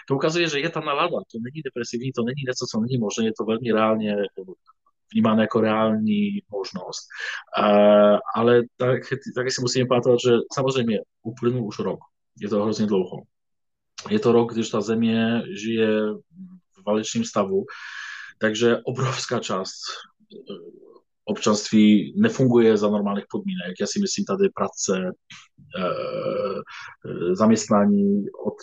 To 0.09 0.15
ukazuje, 0.15 0.49
že 0.49 0.61
je 0.61 0.69
ta 0.69 0.81
nalada, 0.81 1.19
to 1.33 1.39
není 1.47 1.63
depresivní, 1.63 2.13
to 2.13 2.23
není 2.23 2.43
něco, 2.49 2.67
co 2.71 2.81
není 2.81 2.99
možné, 2.99 3.25
je 3.25 3.33
to 3.39 3.45
velmi 3.45 3.73
reálně 3.73 4.17
vnímáno 5.13 5.41
jako 5.41 5.61
reální 5.61 6.29
možnost. 6.51 7.07
Uh, 7.59 8.19
ale 8.35 8.63
tak, 8.77 9.01
taky 9.37 9.51
si 9.51 9.61
musíme 9.63 9.87
pamatovat, 9.87 10.19
že 10.27 10.31
samozřejmě 10.53 10.99
uplynul 11.23 11.67
už 11.67 11.79
rok. 11.79 11.99
Je 12.41 12.49
to 12.49 12.63
hrozně 12.63 12.87
dlouho 12.87 13.17
je 14.11 14.19
to 14.19 14.33
rok, 14.33 14.53
když 14.53 14.71
ta 14.71 14.81
země 14.81 15.43
žije 15.63 16.15
v 16.77 16.85
válečném 16.87 17.25
stavu, 17.25 17.65
takže 18.39 18.79
obrovská 18.85 19.39
část 19.39 19.81
eh, 20.35 20.55
občanství 21.25 22.15
nefunguje 22.17 22.77
za 22.77 22.91
normálních 22.91 23.25
podmínek. 23.31 23.75
Já 23.81 23.87
si 23.87 24.01
myslím 24.01 24.25
tady 24.25 24.49
práce, 24.49 24.93
eh, 25.79 25.91
eh, 27.07 27.35
zaměstnání 27.35 28.25
od 28.47 28.55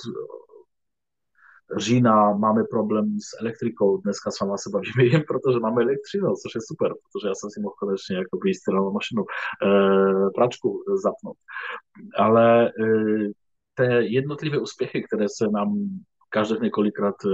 října 1.78 2.34
máme 2.34 2.64
problém 2.64 3.18
s 3.20 3.42
elektrikou, 3.42 3.98
dneska 3.98 4.32
s 4.32 4.40
váma 4.40 4.58
se 4.58 4.70
bavíme 4.74 5.04
jen 5.14 5.24
proto, 5.28 5.52
že 5.54 5.60
máme 5.60 5.82
elektřinu, 5.82 6.28
což 6.28 6.52
super, 6.68 6.92
protože 6.94 7.28
já 7.28 7.36
jsem 7.36 7.50
si 7.50 7.60
mohl 7.62 7.76
konečně 7.80 8.16
jakoby 8.16 8.54
stylovat 8.54 8.94
mašinu, 8.94 9.24
pračku 10.36 10.84
zapnout. 11.04 11.38
Ale 12.18 12.72
te 13.80 14.04
jednotlivé 14.04 14.58
úspěchy, 14.58 15.04
které 15.04 15.26
se 15.30 15.48
nám 15.48 15.70
každých 16.30 16.60
několikrát 16.60 17.16
eh, 17.26 17.30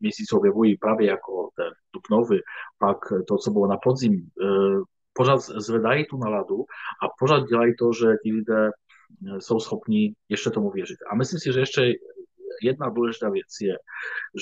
měsíců 0.00 0.38
objevují 0.38 0.76
právě 0.76 1.06
jako 1.08 1.50
ten 1.56 1.70
dubnový, 1.94 2.40
pak 2.78 2.98
to, 3.28 3.36
co 3.36 3.50
bylo 3.50 3.66
na 3.66 3.76
podzim, 3.76 4.30
eh, 4.42 4.80
pořád 5.12 5.40
zvedají 5.40 6.06
tu 6.06 6.16
naladu 6.16 6.64
a 7.02 7.06
pořád 7.18 7.46
dělají 7.46 7.72
to, 7.78 7.92
že 7.92 8.06
ti 8.22 8.32
lidé 8.32 8.70
jsou 9.38 9.60
schopni 9.60 10.14
ještě 10.28 10.50
tomu 10.50 10.70
věřit. 10.70 10.98
A 11.10 11.14
myslím 11.14 11.40
si, 11.40 11.52
že 11.52 11.60
ještě 11.60 11.92
jedna 12.62 12.88
důležitá 12.88 13.30
věc 13.30 13.46
je, 13.60 13.76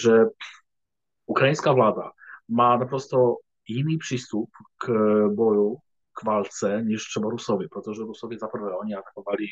že 0.04 0.12
ukrajinská 1.26 1.72
vláda 1.72 2.10
má 2.48 2.76
naprosto 2.76 3.36
jiný 3.68 3.98
přístup 3.98 4.50
k 4.86 4.88
boju, 5.34 5.76
k 6.12 6.24
válce, 6.24 6.82
než 6.82 7.04
třeba 7.04 7.30
Rusovi, 7.30 7.68
protože 7.68 8.02
Rusovi 8.02 8.38
za 8.38 8.48
prvé 8.48 8.76
oni 8.76 8.94
atakovali 8.94 9.46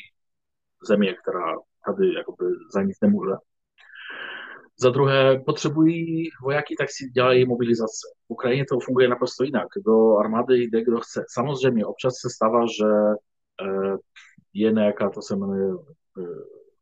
země, 0.89 1.15
která 1.23 1.55
tady 1.87 2.15
jakoby 2.15 2.45
za 2.75 2.83
nic 2.83 2.97
nemůže. 3.03 3.33
Za 4.81 4.91
druhé, 4.91 5.39
potřebují 5.47 6.29
vojáky, 6.43 6.75
tak 6.79 6.91
si 6.91 7.11
dělají 7.11 7.47
mobilizace. 7.47 8.07
V 8.27 8.31
Ukrajině 8.31 8.65
to 8.69 8.81
funguje 8.81 9.09
naprosto 9.09 9.45
jinak. 9.45 9.69
Do 9.87 10.17
armády 10.17 10.63
jde, 10.63 10.83
kdo 10.83 11.01
chce. 11.01 11.25
Samozřejmě, 11.29 11.87
občas 11.87 12.15
se 12.21 12.31
stává, 12.31 12.61
že 12.67 12.89
eh, 13.67 13.97
je 14.53 14.73
nějaká, 14.73 15.11
to 15.11 15.23
se 15.23 15.37
jmenuje 15.37 15.75
eh, 16.19 16.23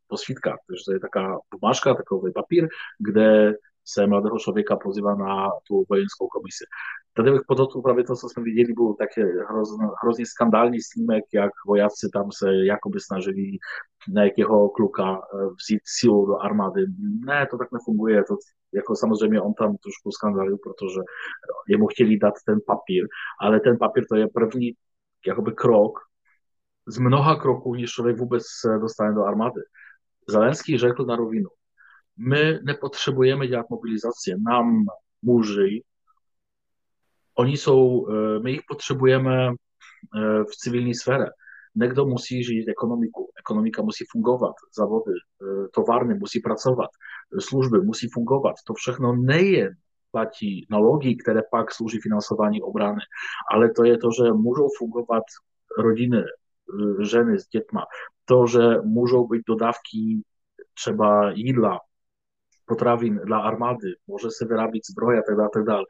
posvítka, 0.07 0.57
takže 0.67 0.83
to 0.85 0.93
je 0.93 0.99
taká 0.99 1.39
bumáška, 1.51 1.93
takový 1.95 2.33
papír, 2.33 2.67
kde 2.99 3.53
se 3.85 4.07
mladého 4.07 4.39
člověka 4.39 4.75
pozývá 4.75 5.15
na 5.15 5.49
tu 5.67 5.85
vojenskou 5.89 6.27
komisi. 6.27 6.65
Tady 7.13 7.31
bych 7.31 7.41
podotkl 7.47 7.81
právě 7.81 8.03
to, 8.03 8.15
co 8.15 8.29
jsme 8.29 8.43
viděli, 8.43 8.73
byl 8.73 8.95
hrozně, 9.49 9.85
hrozně 10.03 10.25
skandální 10.25 10.81
snímek, 10.81 11.23
jak 11.33 11.51
vojáci 11.67 12.09
tam 12.13 12.31
se 12.31 12.55
jakoby 12.65 12.99
snažili 12.99 13.57
na 14.07 14.25
jakiego 14.25 14.69
kluka 14.69 15.21
e, 15.33 15.49
w 15.83 15.99
siłą 15.99 16.25
do 16.25 16.43
armady. 16.43 16.87
Nie, 17.25 17.47
to 17.51 17.57
tak 17.57 17.71
nie 17.71 17.79
funguje. 17.85 18.23
To 18.23 18.37
jako 18.73 18.95
samozrejme 18.95 19.43
on 19.43 19.53
tam 19.53 19.77
trošku 19.77 20.11
skandalił, 20.11 20.57
protože 20.57 21.01
jemu 21.67 21.87
chcieli 21.87 22.19
dać 22.19 22.35
ten 22.45 22.59
papier, 22.67 23.07
ale 23.39 23.59
ten 23.59 23.77
papier 23.77 24.07
to 24.07 24.15
jest 24.15 24.33
první 24.33 24.75
jakoby 25.25 25.51
krok 25.51 26.09
z 26.87 26.99
mnoha 26.99 27.35
kroków, 27.35 27.77
niż 27.77 27.93
człowiek 27.93 28.17
wobec 28.17 28.65
e, 28.65 28.79
dostanie 28.79 29.15
do 29.15 29.27
armady. 29.27 29.61
Zelenski 30.27 30.79
rzekł 30.79 31.05
na 31.05 31.15
Rowinu, 31.15 31.49
my 32.17 32.59
nie 32.65 32.73
potrzebujemy 32.73 33.49
działać 33.49 33.69
mobilizację, 33.69 34.37
nam 34.43 34.85
murzy, 35.23 35.81
oni 37.35 37.57
są, 37.57 38.03
e, 38.09 38.39
my 38.43 38.51
ich 38.51 38.65
potrzebujemy 38.65 39.51
w 40.51 40.55
cywilnej 40.55 40.93
sferze. 40.93 41.31
Někdo 41.75 42.05
musí 42.05 42.43
žít 42.43 42.67
ekonomiku, 42.67 43.31
ekonomika 43.39 43.81
musí 43.81 44.05
fungovat, 44.11 44.55
zavody, 44.77 45.13
eh, 45.13 45.67
továrny 45.73 46.13
musí 46.13 46.39
pracovat, 46.39 46.89
služby 47.39 47.81
musí 47.81 48.07
fungovat. 48.13 48.55
To 48.67 48.73
všechno 48.73 49.15
nejen 49.15 49.73
platí 50.11 50.67
nalogy, 50.69 51.15
které 51.15 51.41
pak 51.51 51.71
slouží 51.71 51.99
financování 51.99 52.61
obrany, 52.61 53.01
ale 53.53 53.71
to 53.71 53.83
je 53.83 53.97
to, 53.97 54.09
že 54.17 54.31
můžou 54.31 54.67
fungovat 54.77 55.23
rodiny, 55.77 56.23
ženy 57.03 57.39
s 57.39 57.47
dětma, 57.47 57.85
to, 58.25 58.47
že 58.47 58.59
můžou 58.83 59.27
být 59.27 59.41
dodávky 59.47 60.21
třeba 60.73 61.31
jídla, 61.31 61.79
potravin 62.65 63.19
dla 63.25 63.39
armády, 63.39 63.87
může 64.07 64.27
se 64.29 64.45
vyrábět 64.45 64.81
zbroj 64.91 65.19
a 65.19 65.49
tak 65.53 65.63
dále. 65.63 65.85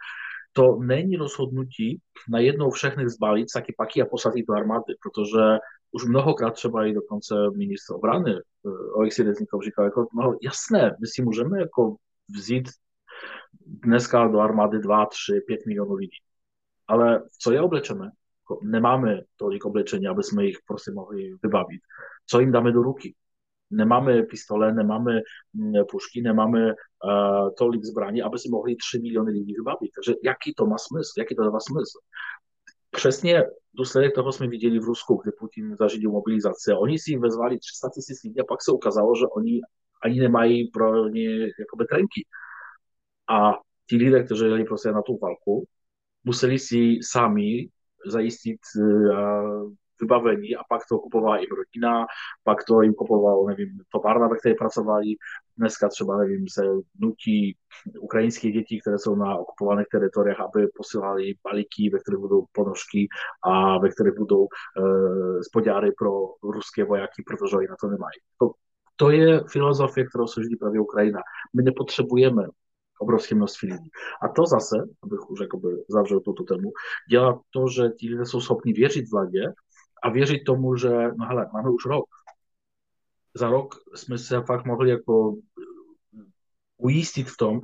To 0.53 0.75
není 0.75 1.15
rozhodnutí 1.15 2.01
na 2.29 2.39
jednou 2.39 2.72
všechny 2.72 3.10
zbalit, 3.10 3.48
taky 3.53 3.74
paky 3.77 4.01
a 4.01 4.05
posadit 4.05 4.46
do 4.48 4.53
armády, 4.53 4.93
protože 5.03 5.60
už 5.91 6.05
mnohokrát 6.05 6.51
třeba 6.51 6.86
i 6.86 6.93
dokonce 6.93 7.36
ministr 7.55 7.93
obrany 7.93 8.31
eh, 8.31 8.70
Oleksij 8.96 9.25
Reznikov 9.25 9.63
říkal, 9.63 9.86
jako, 9.86 10.08
no 10.15 10.38
jasné, 10.43 10.96
my 11.01 11.08
si 11.08 11.22
můžeme 11.22 11.60
jako 11.60 11.96
vzít 12.29 12.70
dneska 13.65 14.27
do 14.27 14.39
armády 14.39 14.79
2, 14.79 15.05
3, 15.05 15.41
5 15.48 15.65
milionů 15.65 15.93
lidí. 15.93 16.17
Ale 16.88 17.24
co 17.39 17.51
je 17.51 17.62
oblečené? 17.62 18.12
Jako 18.43 18.60
nemáme 18.63 19.22
tolik 19.36 19.65
oblečení, 19.65 20.08
aby 20.08 20.24
jsme 20.24 20.46
jich 20.46 20.58
prostě 20.67 20.91
mohli 20.91 21.31
vybavit. 21.43 21.81
Co 22.25 22.39
jim 22.39 22.51
dáme 22.51 22.72
do 22.72 22.81
ruky? 22.81 23.15
Nemáme 23.71 24.23
pistole, 24.23 24.73
nemáme 24.73 25.21
mm, 25.53 25.73
pušky, 25.91 26.21
nemáme 26.21 26.65
uh, 26.65 27.49
tolik 27.57 27.83
zbraní, 27.83 28.21
aby 28.21 28.39
si 28.39 28.49
mohli 28.49 28.75
3 28.75 28.99
miliony 28.99 29.31
lidí 29.31 29.53
vybavit. 29.53 29.91
Takže 29.95 30.13
jaký 30.23 30.53
to 30.53 30.65
má 30.65 30.77
smysl? 30.77 31.13
Jaký 31.17 31.35
to 31.35 31.43
dává 31.43 31.59
smysl? 31.59 31.99
Přesně 32.91 33.43
důsledek 33.73 34.15
toho 34.15 34.31
jsme 34.31 34.47
viděli 34.47 34.79
v 34.79 34.83
Rusku, 34.83 35.21
kde 35.23 35.31
Putin 35.39 35.75
zařídil 35.75 36.11
mobilizaci. 36.11 36.73
Oni 36.73 36.99
si 36.99 37.17
vezvali 37.17 37.59
300 37.59 37.89
tisíc 37.95 38.23
lidí 38.23 38.41
a 38.41 38.43
pak 38.47 38.63
se 38.63 38.71
ukázalo, 38.71 39.15
že 39.15 39.25
oni 39.25 39.61
ani 40.03 40.19
nemají 40.19 40.67
pro 40.67 41.07
ně 41.07 41.39
jakoby 41.39 41.85
trenky. 41.89 42.25
A 43.29 43.51
ti 43.89 43.95
lidé, 43.95 44.23
kteří 44.23 44.45
jeli 44.45 44.63
prostě 44.63 44.91
na 44.91 45.01
tu 45.01 45.17
válku, 45.17 45.67
museli 46.23 46.59
si 46.59 46.99
sami 47.01 47.67
zajistit 48.05 48.59
vybavení 50.01 50.55
a 50.55 50.63
pak 50.70 50.81
to 50.89 51.00
kupovala 51.00 51.38
jim 51.38 51.50
rodina, 51.50 52.05
pak 52.43 52.63
to 52.63 52.81
jim 52.81 52.93
kupoval, 52.93 53.46
nevím, 53.46 53.70
továrna, 53.91 54.27
ve 54.27 54.38
které 54.38 54.55
pracovali. 54.55 55.08
Dneska 55.58 55.89
třeba, 55.89 56.17
nevím, 56.17 56.46
se 56.53 56.63
nutí 57.00 57.58
ukrajinské 58.01 58.51
děti, 58.51 58.81
které 58.81 59.00
jsou 59.00 59.15
na 59.15 59.38
okupovaných 59.38 59.88
teritoriích, 59.91 60.39
aby 60.39 60.67
posílali 60.67 61.34
balíky, 61.43 61.89
ve 61.93 62.00
kterých 62.00 62.20
budou 62.20 62.46
ponožky 62.51 63.08
a 63.43 63.77
ve 63.77 63.89
kterých 63.89 64.13
budou 64.17 64.43
e, 64.46 65.43
spodňáry 65.43 65.91
pro 65.98 66.12
ruské 66.43 66.84
vojáky, 66.84 67.24
protože 67.27 67.58
oni 67.58 67.67
na 67.67 67.75
to 67.81 67.88
nemají. 67.88 68.17
To, 68.39 68.51
to 68.96 69.10
je 69.10 69.43
filozofie, 69.51 70.05
kterou 70.05 70.27
se 70.27 70.41
vždy 70.41 70.55
praví 70.55 70.79
Ukrajina. 70.79 71.20
My 71.55 71.63
nepotřebujeme 71.63 72.43
obrovské 73.01 73.36
množství 73.36 73.72
lidí. 73.72 73.89
A 74.22 74.27
to 74.27 74.46
zase, 74.46 74.75
abych 75.03 75.29
už 75.29 75.39
jakoby 75.39 75.67
zavřel 75.89 76.20
tuto 76.20 76.43
tému, 76.43 76.72
dělá 77.10 77.39
to, 77.50 77.67
že 77.67 77.89
ti 78.00 78.10
lidé 78.10 78.25
jsou 78.25 78.41
schopni 78.41 78.74
věřit 78.74 79.12
vládě 79.12 79.53
a 80.03 80.10
věřit 80.10 80.43
tomu, 80.46 80.75
že 80.75 80.89
no 80.89 81.25
hele, 81.25 81.48
máme 81.53 81.70
už 81.70 81.86
rok. 81.86 82.05
Za 83.36 83.50
rok 83.50 83.75
jsme 83.96 84.17
se 84.17 84.41
fakt 84.41 84.65
mohli 84.65 84.89
jako 84.89 85.36
ujistit 86.77 87.29
v 87.29 87.38
tom, 87.38 87.60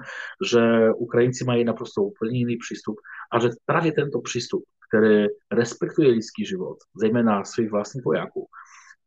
že 0.52 0.92
Ukrajinci 0.98 1.44
mají 1.46 1.64
naprosto 1.64 2.02
úplně 2.02 2.38
jiný 2.40 2.58
přístup 2.58 2.96
a 3.32 3.40
že 3.40 3.50
právě 3.66 3.92
tento 3.92 4.22
přístup, 4.22 4.64
který 4.90 5.26
respektuje 5.52 6.10
lidský 6.10 6.46
život, 6.46 6.78
zejména 6.96 7.44
svých 7.44 7.72
vlastních 7.72 8.06
vojáků, 8.06 8.48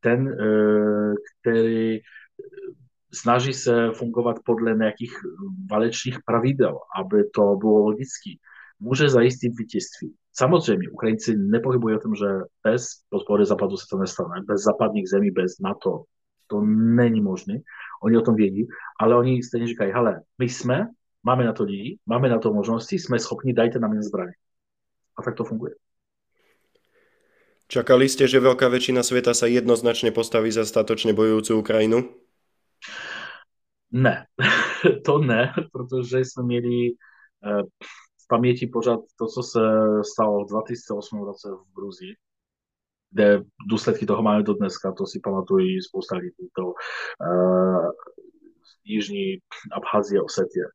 ten, 0.00 0.28
eh, 0.28 1.14
který 1.40 1.98
snaží 3.14 3.52
se 3.52 3.90
fungovat 3.94 4.36
podle 4.44 4.74
nějakých 4.74 5.12
válečných 5.70 6.18
pravidel, 6.26 6.78
aby 7.00 7.30
to 7.34 7.56
bylo 7.56 7.78
logické, 7.78 8.30
může 8.80 9.08
zajistit 9.08 9.52
vítězství. 9.58 10.14
Samozřejmě, 10.32 10.90
Ukrajinci 10.90 11.36
nepochybují 11.36 11.96
o 11.96 11.98
tom, 11.98 12.14
že 12.14 12.26
bez 12.64 12.86
podpory 13.08 13.46
Západu 13.46 13.76
se 13.76 13.86
to 13.90 13.98
nestane, 13.98 14.42
bez 14.46 14.62
západních 14.62 15.08
zemí, 15.08 15.30
bez 15.30 15.58
NATO, 15.58 16.04
to 16.46 16.60
není 16.96 17.20
možné. 17.20 17.58
Oni 18.02 18.16
o 18.16 18.20
tom 18.20 18.34
vědí, 18.34 18.66
ale 19.00 19.16
oni 19.16 19.42
stejně 19.42 19.66
říkají, 19.66 19.92
hele, 19.92 20.20
my 20.38 20.48
jsme, 20.48 20.86
máme 21.22 21.44
na 21.44 21.52
to 21.52 21.64
lidi, 21.64 21.98
máme 22.06 22.28
na 22.28 22.38
to 22.38 22.52
možnosti, 22.52 22.98
jsme 22.98 23.18
schopni, 23.18 23.52
dajte 23.52 23.78
nám 23.78 23.92
jen 23.92 24.02
zbraně. 24.02 24.32
A 25.18 25.22
tak 25.22 25.34
to 25.34 25.44
funguje. 25.44 25.74
Čakali 27.70 28.10
ste, 28.10 28.26
že 28.26 28.42
veľká 28.42 28.66
väčšina 28.66 29.06
sveta 29.06 29.30
sa 29.30 29.46
jednoznačne 29.46 30.10
postaví 30.10 30.50
za 30.50 30.66
statočne 30.66 31.14
bojujúcu 31.14 31.62
Ukrajinu? 31.62 32.02
Ne, 33.94 34.26
to 35.06 35.22
ne, 35.22 35.54
protože 35.70 36.18
jsme 36.18 36.42
měli 36.42 36.98
eh, 37.46 37.62
paměti 38.30 38.66
pořád 38.66 39.00
to, 39.18 39.26
co 39.26 39.42
se 39.42 39.60
stalo 40.12 40.44
v 40.44 40.48
2008 40.48 41.24
roce 41.24 41.48
v 41.48 41.74
Gruzii, 41.76 42.14
kde 43.10 43.42
důsledky 43.68 44.06
toho 44.06 44.22
máme 44.22 44.42
do 44.42 44.54
dneska, 44.54 44.92
to 44.92 45.06
si 45.06 45.20
pamatují 45.24 45.82
spousta 45.82 46.16
lidí, 46.16 46.48
to 46.56 46.64
uh, 46.66 47.90
Jižní 48.84 49.38
Abcházie, 49.72 50.22
Osetie 50.22 50.66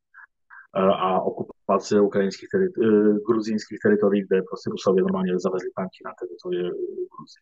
uh, 0.78 1.02
a 1.06 1.22
okupace 1.22 2.02
ukrajinských 2.02 2.50
teri- 2.54 2.76
uh, 2.78 3.18
gruzínských 3.18 3.80
teritorií, 3.84 4.24
kde 4.28 4.42
prostě 4.42 4.70
Rusové 4.70 5.02
normálně 5.02 5.40
zavezli 5.40 5.70
tanky 5.76 6.00
na 6.06 6.12
teritorie 6.20 6.64
Gruzie. 7.12 7.42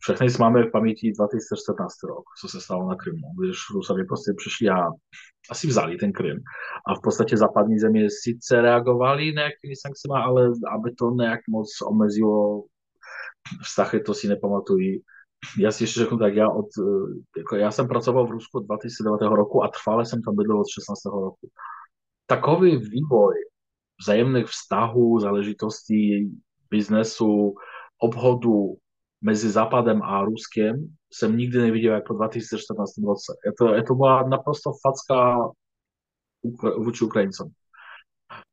Všechny 0.00 0.26
máme 0.40 0.62
v 0.62 0.70
paměti 0.70 1.12
2014 1.12 2.02
rok, 2.02 2.24
co 2.40 2.48
se 2.48 2.60
stalo 2.60 2.88
na 2.88 2.96
Krymu, 2.96 3.34
když 3.38 3.56
Rusové 3.74 4.04
prostě 4.04 4.32
přišli 4.36 4.68
a 4.68 4.88
asi 5.50 5.66
vzali 5.66 5.96
ten 5.96 6.12
Krym. 6.12 6.38
A 6.86 6.94
v 6.94 7.00
podstatě 7.02 7.36
západní 7.36 7.78
země 7.78 8.06
sice 8.22 8.60
reagovali 8.60 9.24
nějakými 9.24 9.76
sankcemi, 9.76 10.14
ale 10.24 10.50
aby 10.74 10.94
to 10.98 11.10
nějak 11.10 11.40
moc 11.48 11.68
omezilo 11.86 12.64
vztahy, 13.62 14.00
to 14.00 14.14
si 14.14 14.28
nepamatují. 14.28 15.02
Já 15.58 15.72
si 15.72 15.84
ještě 15.84 16.00
řeknu 16.00 16.18
tak, 16.18 16.34
já, 16.34 16.48
od, 16.48 16.66
jako 17.36 17.56
já 17.56 17.70
jsem 17.70 17.88
pracoval 17.88 18.26
v 18.26 18.30
Rusku 18.30 18.58
od 18.58 18.66
2009 18.66 19.36
roku 19.36 19.64
a 19.64 19.68
trvale 19.68 20.06
jsem 20.06 20.22
tam 20.22 20.36
bydlel 20.36 20.60
od 20.60 20.68
16. 20.74 21.04
roku. 21.04 21.48
Takový 22.26 22.76
vývoj 22.76 23.34
vzájemných 24.00 24.46
vztahů, 24.46 25.20
záležitostí, 25.20 26.30
biznesu, 26.70 27.54
obchodu, 27.98 28.76
mezi 29.22 29.50
Západem 29.50 30.02
a 30.02 30.24
Ruskem 30.24 30.96
jsem 31.12 31.36
nikdy 31.36 31.58
neviděl 31.58 31.94
jako 31.94 32.14
2014 32.14 32.98
roce. 33.06 33.32
Je 33.46 33.52
to, 33.58 33.82
to 33.88 33.94
byla 33.94 34.28
naprosto 34.28 34.70
facka 34.82 35.36
vůči 36.78 37.04
Ukrajincům. 37.04 37.52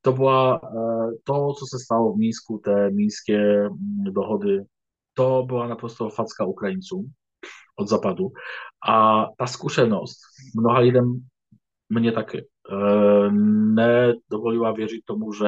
To 0.01 0.13
byla 0.13 0.61
eh, 0.63 1.11
to, 1.23 1.53
co 1.59 1.65
se 1.65 1.83
stalo 1.85 2.13
v 2.13 2.17
Mínsku, 2.17 2.61
té 2.63 2.89
mínské 2.89 3.69
mm, 3.69 4.03
dohody, 4.03 4.63
to 5.13 5.43
byla 5.47 5.67
naprosto 5.67 6.09
facka 6.09 6.45
Ukrajincům 6.45 7.11
od 7.79 7.87
západu. 7.87 8.29
A 8.89 9.25
ta 9.37 9.47
zkušenost 9.47 10.17
mnoha 10.59 10.79
lidem, 10.79 11.27
mě 11.89 12.11
taky, 12.11 12.47
eh, 12.71 13.31
nedovolila 13.31 14.71
věřit 14.71 15.05
tomu, 15.05 15.33
že 15.33 15.47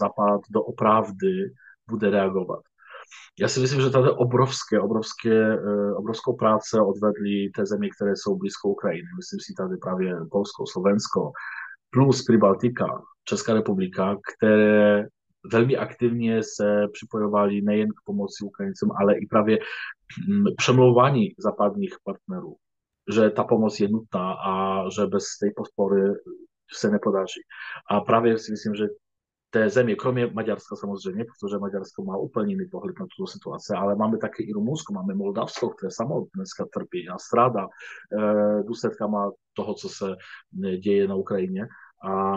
Západ 0.00 0.40
doopravdy 0.50 1.50
bude 1.88 2.10
reagovat. 2.10 2.60
Já 3.40 3.48
si 3.48 3.60
myslím, 3.60 3.80
že 3.80 3.90
tady 3.90 4.10
obrovské, 4.10 4.80
obrovské, 4.80 5.54
eh, 5.54 5.94
obrovskou 5.94 6.36
práce 6.36 6.80
odvedly 6.80 7.50
té 7.56 7.66
země, 7.66 7.88
které 7.96 8.12
jsou 8.16 8.36
blízko 8.36 8.68
Ukrajiny. 8.68 9.08
Myslím 9.16 9.40
si 9.40 9.54
tady 9.58 9.76
právě 9.76 10.14
Polsko, 10.30 10.64
Slovensko, 10.72 11.32
plus 11.90 12.24
Pribaltika, 12.24 13.02
Česká 13.24 13.54
republika, 13.54 14.16
které 14.16 15.06
velmi 15.52 15.76
aktivně 15.76 16.42
se 16.42 16.88
připojovali 16.92 17.62
nejen 17.62 17.88
k 17.88 18.04
pomoci 18.04 18.44
Ukrajincům, 18.44 18.90
ale 19.00 19.18
i 19.18 19.26
právě 19.26 19.58
mm, 20.28 20.44
přemlouvání 20.56 21.28
západních 21.38 21.94
partnerů, 22.04 22.56
že 23.14 23.30
ta 23.30 23.44
pomoc 23.44 23.80
je 23.80 23.88
nutná 23.88 24.32
a 24.32 24.84
že 24.90 25.06
bez 25.06 25.24
té 25.40 25.46
podpory 25.56 26.02
se 26.72 26.90
nepodaří. 26.90 27.40
A 27.90 28.00
právě 28.00 28.38
si 28.38 28.50
myslím, 28.52 28.74
že 28.74 28.84
té 29.50 29.70
země, 29.70 29.96
kromě 29.96 30.26
Maďarska 30.26 30.76
samozřejmě, 30.76 31.24
protože 31.24 31.58
Maďarsko 31.58 32.04
má 32.04 32.16
úplně 32.16 32.54
jiný 32.54 32.68
pohled 32.70 32.98
na 33.00 33.06
tuto 33.16 33.26
situaci, 33.26 33.72
ale 33.72 33.96
máme 33.96 34.18
také 34.18 34.42
i 34.42 34.52
Rumunsko, 34.52 34.92
máme 34.92 35.14
Moldavsko, 35.14 35.70
které 35.70 35.90
samo 35.90 36.26
dneska 36.34 36.64
trpí 36.74 37.08
a 37.08 37.18
stráda 37.18 37.66
e, 37.66 38.62
důsledkama 38.62 39.30
toho, 39.54 39.74
co 39.74 39.88
se 39.88 40.16
e, 40.64 40.76
děje 40.76 41.08
na 41.08 41.14
Ukrajině. 41.14 41.68
A 42.08 42.36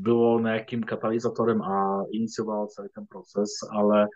bylo 0.00 0.40
nějakým 0.40 0.82
katalyzátorem 0.82 1.62
a 1.62 2.04
inicioval 2.12 2.66
celý 2.66 2.88
ten 2.94 3.06
proces, 3.06 3.50
ale 3.70 4.02
e, 4.02 4.08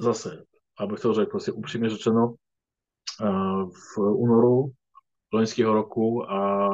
zase, 0.00 0.44
abych 0.78 1.00
to 1.00 1.14
řekl, 1.14 1.40
si 1.40 1.52
upřímně 1.52 1.90
řečeno, 1.90 2.34
v 3.70 3.98
únoru 3.98 4.72
loňského 5.32 5.74
roku 5.74 6.30
a 6.30 6.70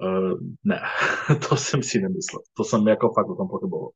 Uh, 0.00 0.38
ne, 0.64 0.80
to 1.48 1.56
jsem 1.56 1.82
si 1.82 2.00
nemyslel. 2.00 2.42
To 2.56 2.64
jsem 2.64 2.88
jako 2.88 3.12
fakt 3.12 3.28
o 3.28 3.36
tom 3.36 3.48
pochyboval. 3.48 3.90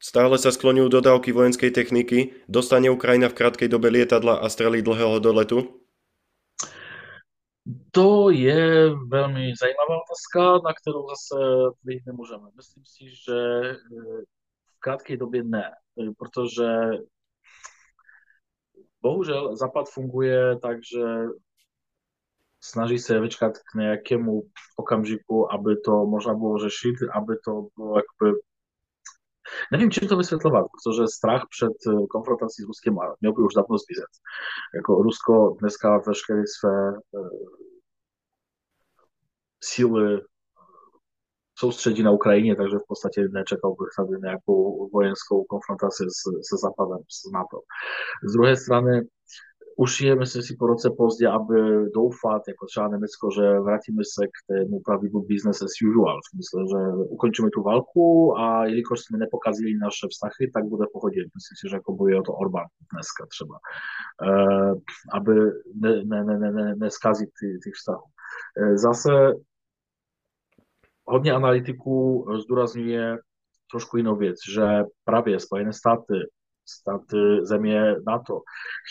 Stále 0.00 0.40
sa 0.40 0.48
skloňujú 0.48 0.88
dodávky 0.88 1.28
vojenskej 1.28 1.76
techniky. 1.76 2.32
Dostane 2.48 2.88
Ukrajina 2.88 3.28
v 3.28 3.36
krátkej 3.36 3.68
dobe 3.68 3.92
lietadla 3.92 4.40
a 4.40 4.48
strely 4.48 4.80
dlhého 4.80 5.20
doletu? 5.20 5.84
To 7.92 8.32
je 8.32 8.88
velmi 8.96 9.52
zajímavá 9.60 10.00
otázka, 10.00 10.40
na 10.64 10.72
kterou 10.72 11.04
zase 11.08 11.36
odpovědět 11.68 12.06
nemůžeme. 12.06 12.48
Myslím 12.56 12.84
si, 12.84 13.04
že 13.12 13.36
e, 13.36 13.76
v 14.66 14.80
krátké 14.80 15.16
době 15.16 15.44
ne, 15.44 15.68
e, 15.68 16.10
protože 16.18 16.66
bohužel 19.02 19.56
Západ 19.56 19.88
funguje 19.88 20.56
tak, 20.58 20.78
že 20.80 21.04
snaží 22.62 22.98
se 22.98 23.20
vyčkat 23.20 23.58
k 23.58 23.74
nějakému 23.74 24.42
okamžiku, 24.76 25.52
aby 25.52 25.76
to 25.76 26.06
možná 26.06 26.34
bylo 26.34 26.58
řešit, 26.58 26.94
aby 27.14 27.34
to 27.44 27.66
bylo 27.76 27.96
jakoby 27.96 28.40
Nevím, 29.72 29.90
čím 29.90 30.08
to 30.08 30.16
vysvětlovat, 30.16 30.66
protože 30.66 31.06
strach 31.06 31.42
před 31.50 31.72
eh, 31.88 32.06
konfrontací 32.06 32.62
s 32.62 32.66
Ruskem 32.66 32.94
měl 33.20 33.32
by 33.32 33.42
už 33.42 33.54
dávno 33.54 33.76
zmizet. 33.78 34.12
Jako 34.74 35.02
Rusko 35.02 35.56
dneska 35.60 35.98
veškeré 36.06 36.42
své 36.58 36.92
uh, 36.92 37.28
síly 39.64 40.20
soustředí 41.58 42.02
na 42.02 42.10
Ukrajině, 42.10 42.56
takže 42.56 42.76
v 42.76 42.88
podstatě 42.88 43.20
nečekal 43.32 43.70
bych 43.70 43.88
tady 43.96 44.20
nějakou 44.22 44.88
vojenskou 44.92 45.44
konfrontaci 45.44 46.04
s, 46.04 46.20
se 46.48 46.56
Západem, 46.64 47.02
s 47.08 47.30
NATO. 47.32 47.58
Z 48.28 48.32
druhé 48.32 48.56
strany, 48.56 49.00
už 49.84 50.00
je, 50.00 50.16
myslím 50.16 50.42
si, 50.42 50.56
po 50.58 50.66
roce 50.66 50.90
pozdě, 50.90 51.28
aby 51.28 51.56
doufat, 51.94 52.42
jako 52.48 52.66
třeba 52.66 52.88
Německo, 52.88 53.28
že 53.36 53.60
vrátíme 53.60 54.02
se 54.14 54.26
k 54.26 54.36
tému 54.52 54.80
pravidlu 54.80 55.26
business 55.28 55.62
as 55.62 55.74
usual. 55.88 56.20
Myslím, 56.36 56.66
že 56.72 56.80
ukončíme 57.16 57.48
tu 57.50 57.62
válku 57.62 58.34
a 58.38 58.64
jelikož 58.64 59.00
jsme 59.00 59.18
nepokazili 59.18 59.74
naše 59.74 60.06
vztahy, 60.10 60.50
tak 60.54 60.64
bude 60.64 60.84
v 60.86 60.92
pohodě. 60.92 61.20
Myslím 61.20 61.56
si, 61.56 61.64
že 61.70 61.76
jako 61.76 61.92
bojuje 61.92 62.20
o 62.20 62.22
to 62.22 62.32
Orbán 62.32 62.66
dneska 62.92 63.26
třeba. 63.26 63.56
Uh, 64.26 64.72
aby 65.12 65.34
ne, 65.82 66.04
ne, 66.04 66.24
ne, 66.24 66.38
ne, 66.38 66.52
ne, 66.52 66.74
neskazit 66.76 67.30
ty, 67.40 67.58
ty 67.64 67.70
vztahy. 67.70 68.06
Uh, 68.60 68.76
zase 68.76 69.10
hodně 71.04 71.32
analytiků 71.32 72.26
zdůrazňuje 72.42 73.18
trošku 73.70 73.96
jinou 73.96 74.16
věc, 74.16 74.36
že 74.54 74.64
právě 75.04 75.40
Spojené 75.40 75.72
státy 75.72 76.14
státy 76.80 77.16
země 77.42 77.94
NATO 78.06 78.42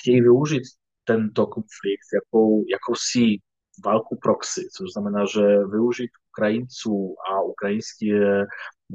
chtějí 0.01 0.21
využít 0.21 0.63
tento 1.03 1.47
konflikt 1.47 2.09
jako, 2.13 2.39
jako 2.71 2.93
si 3.11 3.37
válku 3.85 4.17
proxy, 4.21 4.67
což 4.77 4.87
znamená, 4.93 5.25
že 5.25 5.41
využít 5.71 6.11
Ukrajinců 6.31 7.15
a 7.31 7.41
ukrajinské 7.41 8.45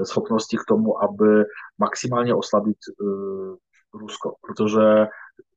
schopnosti 0.04 0.56
k 0.56 0.68
tomu, 0.68 1.02
aby 1.02 1.44
maximálně 1.78 2.34
oslabit 2.34 2.76
uh, 3.00 3.56
Rusko, 4.00 4.34
protože 4.40 5.06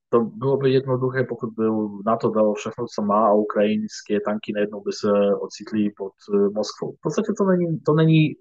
to 0.09 0.19
bylo 0.19 0.57
by 0.57 0.71
jednoduché, 0.71 1.23
pokud 1.23 1.49
by 1.57 1.63
NATO 2.05 2.29
dalo 2.29 2.53
všechno, 2.53 2.85
co 2.95 3.01
má 3.01 3.27
a 3.27 3.33
ukrajinské 3.33 4.19
tanky 4.25 4.53
najednou 4.53 4.81
by 4.81 4.91
se 4.91 5.11
ocitly 5.41 5.89
pod 5.97 6.13
Moskvou. 6.55 6.91
V 6.91 7.01
podstatě 7.01 7.31
to 7.37 7.43
není, 7.43 7.79
to 7.79 7.93
není 7.93 8.35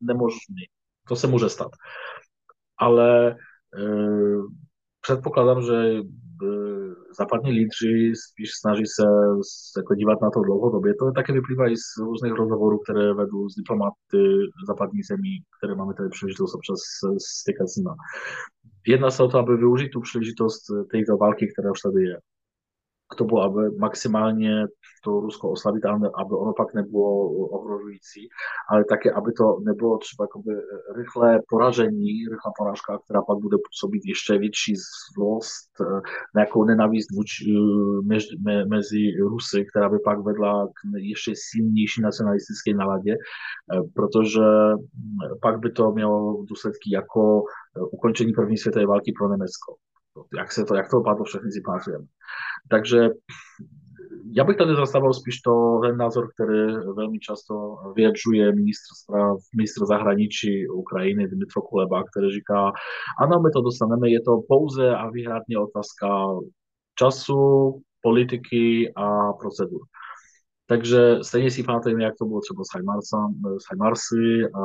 nemožné. 0.00 0.62
To 1.08 1.16
se 1.16 1.26
může 1.26 1.48
stát. 1.48 1.70
Ale 2.78 3.36
předpokládám, 5.00 5.62
že 5.62 6.00
západní 7.18 7.50
lídři 7.50 8.12
spíš 8.28 8.50
snaží 8.60 8.86
se 8.86 9.02
jako 9.80 9.94
dívat 9.94 10.18
na 10.22 10.30
to 10.30 10.40
dlouhodobě. 10.40 10.94
To 10.94 11.12
také 11.12 11.32
vyplývá 11.32 11.70
i 11.70 11.76
z 11.76 11.98
různých 12.00 12.32
rozhovorů, 12.32 12.78
které 12.78 13.14
vedu 13.14 13.48
s 13.48 13.54
diplomaty 13.54 14.22
západních 14.66 15.06
zemí, 15.06 15.34
které 15.58 15.74
máme 15.74 15.94
tady 15.94 16.08
příležitost 16.08 16.54
občas 16.54 16.80
stykat 17.40 17.68
s 17.68 17.76
nimi. 17.76 17.90
Jedná 18.86 19.10
se 19.10 19.22
o 19.22 19.28
to, 19.28 19.38
aby 19.38 19.56
využít 19.56 19.88
tu 19.88 20.00
příležitost 20.00 20.62
této 20.90 21.16
války, 21.16 21.48
která 21.52 21.70
už 21.70 21.80
tady 21.80 22.02
je 22.04 22.16
k 23.10 23.14
tomu, 23.14 23.42
aby 23.42 23.70
maximálně 23.78 24.66
to 25.04 25.20
Rusko 25.20 25.50
oslabit, 25.50 25.84
aby 25.84 26.34
ono 26.34 26.52
pak 26.52 26.74
nebylo 26.74 27.30
ohrožující, 27.30 28.28
ale 28.70 28.84
také, 28.84 29.12
aby 29.12 29.32
to 29.32 29.44
nebylo 29.66 29.98
třeba 29.98 30.24
jakoby 30.24 30.50
rychlé 30.96 31.40
poražení, 31.48 32.12
rychlá 32.30 32.52
porážka, 32.58 32.98
která 33.04 33.22
pak 33.22 33.38
bude 33.38 33.56
působit 33.68 34.02
ještě 34.04 34.38
větší 34.38 34.74
zlost, 35.14 35.70
eh, 35.80 36.00
nějakou 36.34 36.64
nenavist 36.64 37.08
mezi, 38.04 38.28
mezi 38.68 39.00
Rusy, 39.20 39.64
která 39.70 39.88
by 39.88 39.98
pak 40.04 40.18
vedla 40.20 40.66
k 40.66 40.78
ještě 40.96 41.32
silnější 41.34 42.00
nacionalistické 42.02 42.74
naladě, 42.74 43.12
eh, 43.12 43.80
protože 43.94 44.40
hm, 44.40 45.38
pak 45.42 45.58
by 45.60 45.70
to 45.72 45.92
mělo 45.92 46.44
důsledky 46.48 46.90
jako 46.92 47.42
eh, 47.76 47.80
ukončení 47.80 48.32
první 48.32 48.56
světové 48.56 48.86
války 48.86 49.12
pro 49.18 49.30
Německo. 49.30 49.74
Jak, 50.38 50.52
se 50.52 50.64
to, 50.64 50.74
jak 50.74 50.90
to 50.90 50.96
dopadlo, 50.96 51.24
všechny 51.24 51.52
si 51.52 51.60
pamatujeme. 51.60 52.04
Takže 52.70 53.08
já 54.32 54.44
bych 54.44 54.56
tady 54.56 54.74
zastával 54.74 55.12
spíš 55.12 55.40
to, 55.40 55.80
ten 55.82 55.96
názor, 55.96 56.28
který 56.34 56.74
velmi 56.96 57.18
často 57.18 57.76
vyjadřuje 57.96 58.54
ministr, 58.54 58.94
sprav, 59.02 59.36
ministr 59.56 59.86
zahraničí 59.86 60.68
Ukrajiny 60.68 61.28
Dmitro 61.28 61.62
Kuleba, 61.62 62.04
který 62.04 62.30
říká, 62.30 62.72
ano, 63.20 63.40
my 63.40 63.50
to 63.50 63.62
dostaneme, 63.62 64.10
je 64.10 64.20
to 64.20 64.40
pouze 64.48 64.96
a 64.96 65.10
výhradně 65.10 65.58
otázka 65.58 66.08
času, 66.98 67.74
politiky 68.02 68.92
a 68.96 69.32
procedur. 69.32 69.80
Takže 70.66 71.18
stejně 71.22 71.50
si 71.50 71.62
pamatujeme, 71.62 72.04
jak 72.04 72.14
to 72.18 72.24
bylo 72.24 72.40
třeba 72.40 72.62
s, 72.64 72.68
s 73.62 73.64
Heimarsy 73.70 74.50
a 74.54 74.62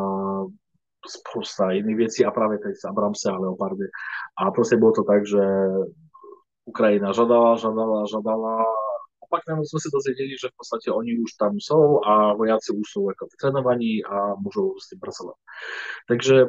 spousta 1.08 1.72
jiných 1.72 1.98
věcí 1.98 2.26
a 2.26 2.32
právě 2.32 2.58
teď 2.58 2.76
s 2.76 2.86
Abramse 2.86 3.30
a 3.30 3.38
Leopardy. 3.38 3.86
A 4.46 4.52
prostě 4.52 4.76
bylo 4.78 4.92
to 4.92 5.04
tak, 5.04 5.28
že 5.28 5.44
Ukrajina 6.66 7.14
žadala, 7.14 7.56
žadala, 7.56 8.04
žadala 8.12 8.62
a 9.22 9.26
pak 9.30 9.42
najednou 9.48 9.64
jsme 9.66 9.80
se 9.80 9.90
dozvěděli, 9.94 10.30
že 10.30 10.48
v 10.48 10.58
podstatě 10.58 10.92
oni 10.92 11.20
už 11.20 11.32
tam 11.34 11.52
jsou 11.56 12.06
a 12.06 12.34
vojáci 12.34 12.74
už 12.74 12.88
jsou 12.92 13.10
jako 13.10 13.28
vytrénovaní 13.34 14.06
a 14.06 14.36
můžou 14.36 14.80
s 14.80 14.90
tím 14.90 15.00
pracovat. 15.00 15.36
Takže 16.08 16.46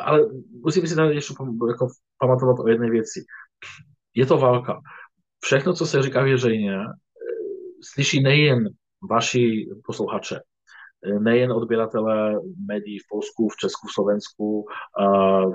ale 0.00 0.20
musíme 0.64 0.86
si 0.86 0.96
tady 0.96 1.14
ještě 1.14 1.34
jako 1.68 1.86
pamatovat 2.18 2.58
o 2.58 2.68
jedné 2.68 2.90
věci. 2.90 3.24
Je 4.14 4.26
to 4.26 4.38
válka. 4.38 4.80
Všechno, 5.44 5.74
co 5.74 5.86
se 5.86 6.02
říká 6.02 6.22
veřejně, 6.22 6.78
slyší 7.92 8.22
nejen 8.22 8.68
vaši 9.10 9.68
posluchače, 9.84 10.40
nejen 11.18 11.52
odběratele 11.52 12.40
médií 12.68 12.98
v 12.98 13.08
Polsku, 13.10 13.48
v 13.48 13.56
Česku, 13.56 13.86
v 13.88 13.92
Slovensku, 13.92 14.66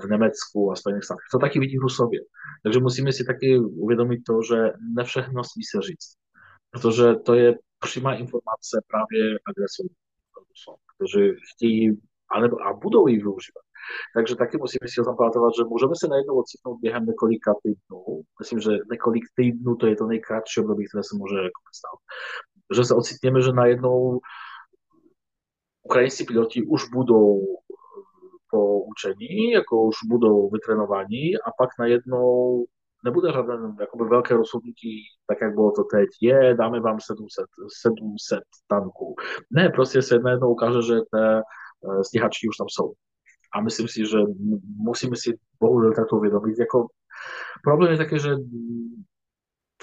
v 0.02 0.10
Německu 0.12 0.72
a 0.72 0.76
Spojených 0.76 1.04
státech. 1.04 1.26
To 1.32 1.40
taky 1.40 1.60
vidí 1.60 1.78
Rusově. 1.78 2.20
Takže 2.64 2.80
musíme 2.80 3.12
si 3.12 3.24
taky 3.26 3.60
uvědomit 3.60 4.20
to, 4.28 4.42
že 4.50 4.58
ne 4.96 5.04
všechno 5.04 5.44
smí 5.44 5.64
se 5.64 5.82
říct. 5.82 6.10
Protože 6.72 7.16
to 7.16 7.34
je 7.34 7.56
přímá 7.80 8.14
informace 8.14 8.76
právě 8.88 9.40
agresorů, 9.50 9.90
kteří 10.96 11.34
chtějí 11.54 12.02
anebo, 12.36 12.62
a 12.62 12.74
budou 12.74 13.08
ji 13.08 13.16
využívat. 13.16 13.66
Takže 14.16 14.36
taky 14.36 14.58
musíme 14.58 14.88
si 14.88 15.04
zapamatovat, 15.04 15.52
že 15.58 15.64
můžeme 15.64 15.96
se 15.96 16.08
najednou 16.08 16.36
ocitnout 16.40 16.80
během 16.82 17.06
několika 17.06 17.54
týdnů. 17.64 18.22
Myslím, 18.40 18.60
že 18.60 18.72
několik 18.92 19.24
týdnů 19.36 19.76
to 19.76 19.88
je 19.88 19.96
to 19.96 20.06
nejkratší 20.06 20.62
období, 20.62 20.88
které 20.88 21.04
se 21.04 21.18
může 21.18 21.36
jako 21.36 21.62
stát. 21.80 22.00
Že 22.76 22.84
se 22.86 22.96
ocitneme, 22.96 23.42
že 23.42 23.52
najednou 23.52 24.20
ukrajinští 25.84 26.26
piloti 26.26 26.64
už 26.64 26.90
budou 26.90 27.42
po 28.52 28.84
učení, 28.84 29.52
jako 29.52 29.82
už 29.82 29.96
budou 30.06 30.50
vytrénovaní 30.50 31.36
a 31.36 31.52
pak 31.58 31.70
najednou 31.80 32.66
nebude 33.06 33.32
žádné 33.34 33.76
jakoby 33.80 34.10
velké 34.10 34.34
rozhodnutí, 34.34 35.04
tak 35.28 35.38
jak 35.42 35.54
bylo 35.54 35.72
to 35.72 35.84
teď, 35.84 36.10
je, 36.22 36.56
dáme 36.56 36.80
vám 36.80 37.00
700, 37.00 37.46
700 37.82 38.40
tanků. 38.68 39.16
Ne, 39.52 39.70
prostě 39.70 40.02
se 40.02 40.20
najednou 40.20 40.52
ukáže, 40.52 40.82
že 40.82 40.94
té 41.12 41.40
eh, 41.40 42.04
stíhačky 42.04 42.48
už 42.48 42.58
tam 42.58 42.68
jsou. 42.70 42.94
A 43.54 43.62
myslím 43.62 43.88
si, 43.88 44.06
že 44.06 44.18
musíme 44.78 45.16
si 45.16 45.38
bohužel 45.60 45.94
takto 45.94 46.16
uvědomit. 46.16 46.60
Jako, 46.60 46.88
problém 47.64 47.92
je 47.92 47.98
také, 47.98 48.20
že 48.20 48.36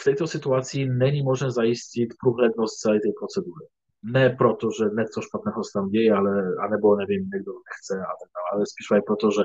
v 0.01 0.05
této 0.05 0.27
situaci 0.27 0.87
není 0.87 1.23
možné 1.23 1.51
zajistit 1.51 2.09
průhlednost 2.21 2.81
celé 2.81 2.95
té 2.95 3.09
procedury 3.21 3.67
ne 4.03 4.31
proto, 4.31 4.69
že 4.79 4.85
něco 4.85 5.21
špatného 5.21 5.65
se 5.65 5.71
tam 5.75 5.89
děje, 5.89 6.13
ale, 6.13 6.33
anebo 6.65 6.97
nevím, 6.97 7.31
někdo 7.35 7.53
nechce 7.69 7.95
a 8.03 8.13
tak 8.21 8.31
ale 8.53 8.67
spíš 8.67 8.91
aj 8.91 9.03
proto, 9.03 9.31
že 9.31 9.43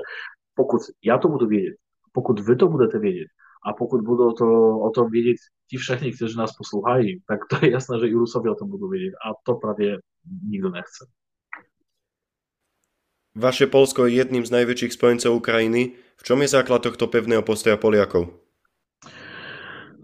pokud 0.54 0.80
já 1.04 1.18
to 1.18 1.28
budu 1.28 1.46
vědět, 1.46 1.76
pokud 2.12 2.40
vy 2.40 2.56
to 2.56 2.68
budete 2.68 2.98
vědět 2.98 3.28
a 3.66 3.72
pokud 3.72 4.00
budou 4.00 4.32
to, 4.32 4.78
o 4.78 4.90
tom 4.90 5.10
vědět 5.10 5.36
ti 5.70 5.76
všichni, 5.76 6.12
kteří 6.12 6.36
nás 6.36 6.56
poslouchají, 6.56 7.22
tak 7.28 7.40
to 7.50 7.66
je 7.66 7.72
jasné, 7.72 7.98
že 8.00 8.08
i 8.08 8.12
Rusovi 8.12 8.50
o 8.50 8.54
tom 8.54 8.70
budou 8.70 8.88
vědět 8.88 9.14
a 9.26 9.34
to 9.42 9.54
právě 9.54 9.98
nikdo 10.48 10.70
nechce. 10.70 11.06
Vaše 13.34 13.66
Polsko 13.66 14.06
je 14.06 14.14
jedným 14.14 14.46
z 14.46 14.54
najväčších 14.54 14.94
spojencov 14.94 15.34
Ukrajiny. 15.34 15.98
V 16.14 16.22
čom 16.22 16.38
je 16.38 16.54
základ 16.54 16.86
tohto 16.86 17.10
pevného 17.10 17.42
postoja 17.42 17.74
Poliakov? 17.74 18.43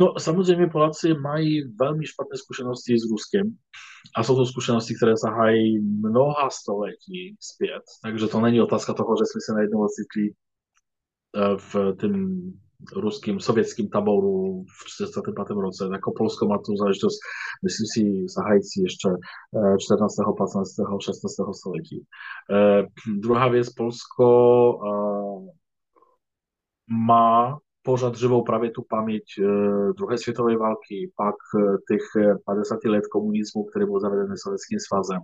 No 0.00 0.14
samozřejmě 0.18 0.66
Poláci 0.66 1.14
mají 1.14 1.74
velmi 1.80 2.06
špatné 2.06 2.36
zkušenosti 2.36 2.98
s 2.98 3.10
Ruskem 3.10 3.56
a 4.16 4.22
jsou 4.22 4.36
to 4.36 4.46
zkušenosti, 4.46 4.94
které 4.94 5.16
sahají 5.16 5.80
mnoha 5.80 6.50
století 6.50 7.36
zpět, 7.40 7.82
takže 8.02 8.26
to 8.26 8.40
není 8.40 8.60
otázka 8.60 8.94
toho, 8.94 9.14
že 9.16 9.24
jsme 9.26 9.40
se 9.46 9.52
najednou 9.52 9.84
ocitli 9.84 10.24
eh, 11.36 11.56
v 11.56 11.96
tím 12.00 12.42
ruským 12.96 13.40
sovětským 13.40 13.88
taboru 13.88 14.64
v 14.64 14.90
45. 14.90 15.34
roce. 15.50 15.88
Jako 15.92 16.12
Polsko 16.16 16.46
má 16.46 16.58
tu 16.58 16.76
záležitost, 16.76 17.18
myslím 17.64 17.86
si, 17.92 18.32
sahající 18.34 18.82
ještě 18.82 19.08
14., 19.78 20.16
15., 20.38 20.68
16. 21.04 21.58
století. 21.60 22.04
Eh, 22.50 22.86
druhá 23.20 23.48
věc, 23.48 23.70
Polsko 23.70 24.26
eh, 24.86 25.52
má 27.06 27.58
pożar 27.82 28.10
odżywał 28.10 28.42
prawie 28.42 28.70
tu 28.70 28.82
pamięć 28.82 29.38
e, 29.38 29.44
II 30.10 30.18
światowej 30.18 30.58
walki, 30.58 31.12
pak 31.16 31.36
e, 31.54 31.76
tych 31.88 32.16
e, 32.16 32.36
50 32.46 32.84
lat 32.84 33.08
komunizmu, 33.12 33.64
który 33.64 33.86
był 33.86 34.00
zavedeny 34.00 34.36
sowieckim 34.36 34.80
swazem. 34.80 35.20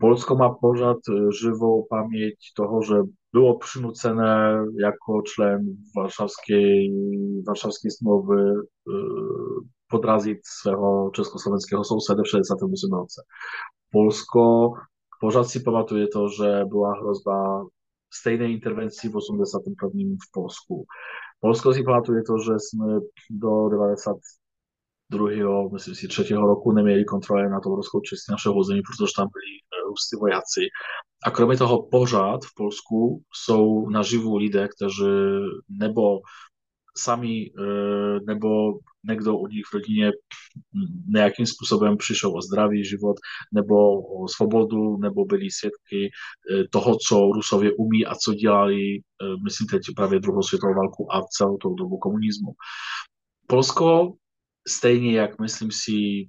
Polsko 0.00 0.34
ma 0.34 0.54
pożar 0.54 0.96
żywą 1.28 1.86
pamięć 1.90 2.52
toho, 2.56 2.82
że 2.82 3.02
było 3.32 3.58
przynucone 3.58 4.64
jako 4.78 5.22
czlen 5.22 5.76
warszawskiej, 5.96 6.92
warszawskiej 7.46 7.90
zmowy 7.90 8.54
podrazić 9.88 10.48
swego 10.48 11.10
czeskosłowenskiego 11.14 11.84
sąsiada 11.84 12.22
w 12.22 12.28
68 12.28 12.90
roku. 12.92 13.06
Polsko 13.92 14.72
pożarcy 15.20 15.60
pamatuje 15.60 16.08
to, 16.08 16.28
że 16.28 16.66
była 16.70 17.00
hrozba 17.00 17.64
stejné 18.20 18.52
intervenci 18.52 19.08
v 19.08 19.16
81. 19.16 20.16
v 20.28 20.32
Polsku. 20.32 20.86
Polsko 21.40 21.74
si 21.74 21.82
pamatuje 21.82 22.22
to, 22.22 22.38
že 22.38 22.52
jsme 22.58 22.86
do 23.30 23.68
92. 23.68 25.68
myslím 25.72 25.94
si, 25.94 26.08
3. 26.08 26.34
roku 26.34 26.72
neměli 26.72 27.04
kontrole 27.04 27.48
na 27.48 27.60
to 27.60 27.68
ruskou 27.68 28.00
část 28.00 28.30
našeho 28.30 28.54
území, 28.54 28.82
protože 28.82 29.12
tam 29.16 29.28
byli 29.34 29.52
eh, 29.60 29.88
ruští 29.88 30.16
vojáci. 30.20 30.60
A 31.26 31.30
kromě 31.30 31.56
toho 31.56 31.88
pořád 31.90 32.40
v 32.44 32.54
Polsku 32.56 33.22
jsou 33.34 33.88
naživu 33.88 34.36
lidé, 34.36 34.68
kteří 34.68 35.04
nebo 35.68 36.20
sami, 36.96 37.50
eh, 37.58 38.20
nebo 38.26 38.48
někdo 39.08 39.36
u 39.36 39.46
nich 39.46 39.64
v 39.70 39.74
rodině 39.74 40.10
nějakým 41.08 41.46
způsobem 41.46 41.96
přišel 41.96 42.36
o 42.36 42.42
zdraví, 42.42 42.84
život 42.84 43.16
nebo 43.52 44.02
o 44.02 44.28
svobodu, 44.28 44.96
nebo 44.96 45.24
byli 45.24 45.50
svědky 45.50 46.10
toho, 46.70 46.96
co 47.08 47.32
Rusově 47.34 47.72
umí 47.72 48.06
a 48.06 48.14
co 48.14 48.34
dělali, 48.34 49.00
myslím 49.44 49.66
teď 49.68 49.80
právě 49.96 50.20
druhou 50.20 50.42
světovou 50.42 50.74
válku 50.74 51.14
a 51.14 51.22
celou 51.22 51.56
tou 51.56 51.74
dobu 51.74 51.98
komunismu. 51.98 52.52
Polsko, 53.46 54.14
stejně 54.68 55.12
jak 55.12 55.40
myslím 55.40 55.70
si 55.72 56.28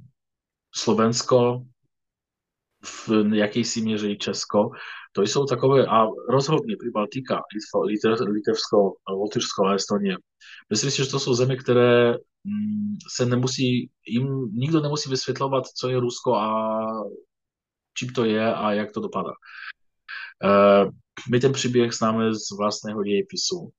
Slovensko, 0.76 1.64
v 2.86 3.10
jakejsi 3.34 3.82
míře 3.82 4.12
i 4.12 4.18
Česko, 4.18 4.70
to 5.16 5.22
jsou 5.22 5.46
takové, 5.46 5.86
a 5.86 6.06
rozhodně 6.30 6.76
Pribaltika, 6.80 7.42
Litevsko, 8.22 8.94
Lotyšsko 9.10 9.66
a 9.66 9.74
Estonie. 9.74 10.18
Myslím 10.70 10.92
si, 10.92 10.98
že 10.98 11.10
to 11.10 11.20
jsou 11.20 11.34
země, 11.34 11.56
které 11.56 12.12
mm, 12.44 12.96
se 13.16 13.26
nemusí, 13.26 13.90
jim 14.08 14.52
nikdo 14.54 14.82
nemusí 14.82 15.10
vysvětlovat, 15.10 15.64
co 15.68 15.90
je 15.90 16.00
Rusko 16.00 16.36
a 16.36 16.76
čím 17.98 18.10
to 18.10 18.26
je 18.26 18.54
a 18.54 18.72
jak 18.72 18.92
to 18.92 19.02
dopadá. 19.02 19.32
Eh, 20.44 20.90
my 21.32 21.40
ten 21.40 21.54
příběh 21.54 21.94
známe 21.94 22.34
z 22.34 22.58
vlastného 22.58 23.04
dějepisu. 23.04 23.72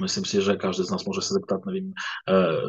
Myslím 0.00 0.24
si, 0.24 0.42
že 0.42 0.56
každý 0.56 0.84
z 0.84 0.90
nás 0.90 1.04
může 1.04 1.20
se 1.20 1.34
zeptat, 1.34 1.66
nevím, 1.66 1.92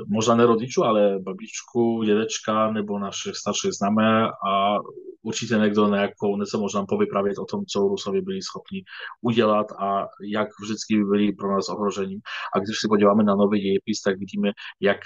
možná 0.08 0.36
ne 0.36 0.46
ale 0.86 1.20
babičku, 1.20 2.04
dědečka 2.04 2.72
nebo 2.72 3.00
našich 3.00 3.36
starších 3.36 3.72
známé 3.72 4.28
a 4.28 4.78
určitě 5.22 5.56
někdo 5.56 5.88
nějakou, 5.88 6.38
něco 6.38 6.60
možná 6.60 6.86
povyprávět 6.86 7.38
o 7.38 7.46
tom, 7.46 7.66
co 7.66 7.80
Rusovi 7.80 8.22
byli 8.22 8.42
schopni 8.42 8.84
udělat 9.22 9.68
a 9.72 10.08
jak 10.32 10.48
vždycky 10.62 11.04
byli 11.04 11.34
pro 11.34 11.52
nás 11.52 11.70
ohrožením. 11.70 12.20
A 12.56 12.60
když 12.60 12.80
se 12.80 12.88
podíváme 12.88 13.24
na 13.24 13.36
nový 13.36 13.60
dějepis, 13.60 14.02
tak 14.02 14.20
vidíme, 14.20 14.52
jak 14.82 14.98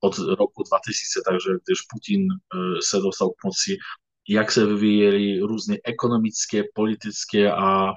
od 0.00 0.18
roku 0.18 0.62
2000, 0.62 1.20
takže 1.28 1.50
když 1.50 1.78
Putin 1.90 2.22
eh, 2.30 2.82
se 2.82 2.96
dostal 2.96 3.28
k 3.30 3.40
jak 4.28 4.52
se 4.52 4.66
vyvíjely 4.66 5.40
různé 5.40 5.76
ekonomické, 5.84 6.62
politické 6.74 7.52
a 7.52 7.88
e, 7.88 7.92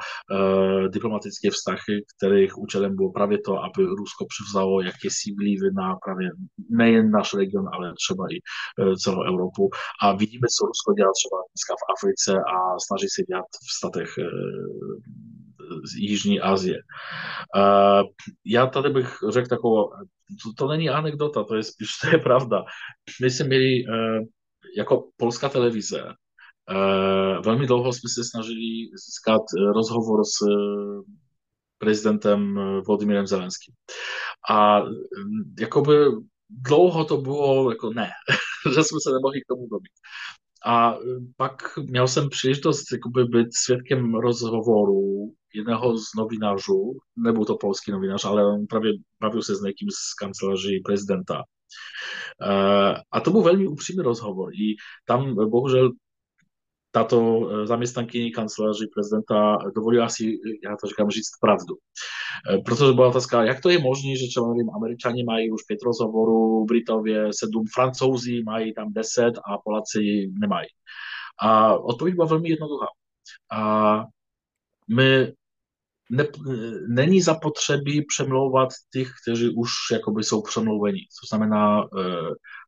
diplomatické 0.90 1.50
vztahy, 1.52 1.94
kterých 2.18 2.58
účelem 2.58 2.96
bylo 2.96 3.12
právě 3.12 3.38
to, 3.46 3.64
aby 3.64 3.84
Rusko 3.84 4.26
převzalo 4.30 4.82
jakési 4.82 5.34
vlivy 5.40 5.70
na 5.76 5.96
právě 6.06 6.30
nejen 6.70 7.12
náš 7.12 7.34
region, 7.34 7.66
ale 7.74 7.94
třeba 7.94 8.26
i 8.32 8.38
e, 8.38 8.96
celou 8.96 9.24
Evropu. 9.24 9.70
A 10.04 10.16
vidíme, 10.16 10.48
co 10.58 10.66
Rusko 10.66 10.94
dělá 10.94 11.12
třeba 11.20 11.38
dneska 11.52 11.74
v 11.82 11.86
Africe 11.94 12.32
a 12.56 12.58
snaží 12.88 13.08
se 13.10 13.22
dělat 13.24 13.46
v 13.68 13.72
statech 13.78 14.18
e, 14.18 14.26
z 15.84 15.96
Jižní 15.96 16.40
Asie. 16.40 16.80
Uh, 17.56 18.08
já 18.46 18.68
tady 18.68 18.90
bych 18.90 19.18
řekl 19.30 19.48
takovou, 19.48 19.90
to, 20.44 20.54
to 20.58 20.68
není 20.68 20.90
anekdota, 20.90 21.44
to 21.44 21.56
je 21.56 21.64
spíš, 21.64 21.88
to 22.02 22.08
je 22.08 22.18
pravda. 22.18 22.64
My 23.22 23.30
jsme 23.30 23.48
měli 23.48 23.86
uh, 23.86 24.26
jako 24.78 25.10
polská 25.18 25.50
televize 25.50 26.04
Eh, 26.70 27.42
velmi 27.46 27.68
dlouho 27.68 27.94
jsme 27.94 28.10
se 28.10 28.24
snažili 28.24 28.90
získat 29.06 29.42
eh, 29.42 29.74
rozhovor 29.74 30.26
s 30.26 30.42
eh, 30.42 31.14
prezidentem 31.78 32.60
Vladimírem 32.88 33.28
Zelenským. 33.28 33.74
A 34.50 34.82
jakoby 35.60 35.94
dlouho 36.50 37.06
to 37.06 37.18
bylo 37.18 37.72
jako 37.72 37.94
ne, 37.94 38.10
že 38.76 38.84
jsme 38.84 39.00
se 39.04 39.12
nemohli 39.12 39.42
k 39.42 39.48
tomu 39.48 39.68
dobit. 39.68 39.92
A 40.66 40.96
pak 41.38 41.78
měl 41.78 42.08
jsem 42.08 42.30
příležitost 42.30 42.92
jakoby 42.92 43.24
být 43.26 43.48
svědkem 43.54 44.16
rozhovoru 44.16 45.34
jedného 45.54 45.98
z 45.98 46.04
novinářů, 46.18 46.98
nebyl 47.18 47.46
to 47.46 47.58
polský 47.58 47.92
novinář, 47.92 48.26
ale 48.26 48.46
on 48.46 48.68
právě 48.68 48.92
bavil 49.22 49.42
se 49.42 49.56
s 49.56 49.62
někým 49.62 49.90
z 49.90 50.14
kanceláří 50.14 50.80
prezidenta. 50.86 51.44
A 53.12 53.20
to 53.20 53.32
byl 53.32 53.42
velmi 53.42 53.68
upřímný 53.68 54.04
rozhovor. 54.04 54.54
I 54.54 54.76
tam 55.06 55.36
bohužel 55.50 55.92
táto 56.92 57.18
e, 57.50 57.68
zaměstnankyni 57.68 58.32
kanceláři 58.32 58.88
prezidenta 58.94 59.58
dovolila 59.76 60.10
si, 60.10 60.40
já 60.64 60.76
to 60.82 60.88
říkám, 60.88 61.10
říct 61.10 61.40
pravdu. 61.42 61.76
E, 62.54 62.58
protože 62.58 62.94
byla 62.94 63.08
otázka, 63.08 63.44
jak 63.44 63.62
to 63.62 63.70
je 63.70 63.80
možné, 63.80 64.16
že 64.16 64.28
čo 64.28 64.48
nevím, 64.48 64.70
Američani 64.76 65.24
mají 65.24 65.52
už 65.52 65.64
pět 65.64 65.80
rozhovorů, 65.84 66.66
Britově 66.66 67.28
sedm, 67.34 67.64
Francouzi 67.74 68.44
mají 68.46 68.74
tam 68.74 68.94
deset 68.94 69.34
a 69.38 69.58
Poláci 69.64 70.32
nemají. 70.40 70.68
A 71.40 71.76
odpověď 71.76 72.16
byla 72.16 72.28
velmi 72.28 72.50
jednoduchá. 72.50 72.88
A 73.52 74.04
my 74.96 75.34
ne, 76.10 76.28
není 76.88 77.22
zapotřebí 77.22 78.06
přemlouvat 78.06 78.70
těch, 78.94 79.12
kteří 79.24 79.50
už 79.56 79.72
jakoby 79.92 80.24
jsou 80.24 80.42
přemlouveni. 80.42 81.00
To 81.00 81.36
znamená, 81.36 81.82
e, 81.82 81.86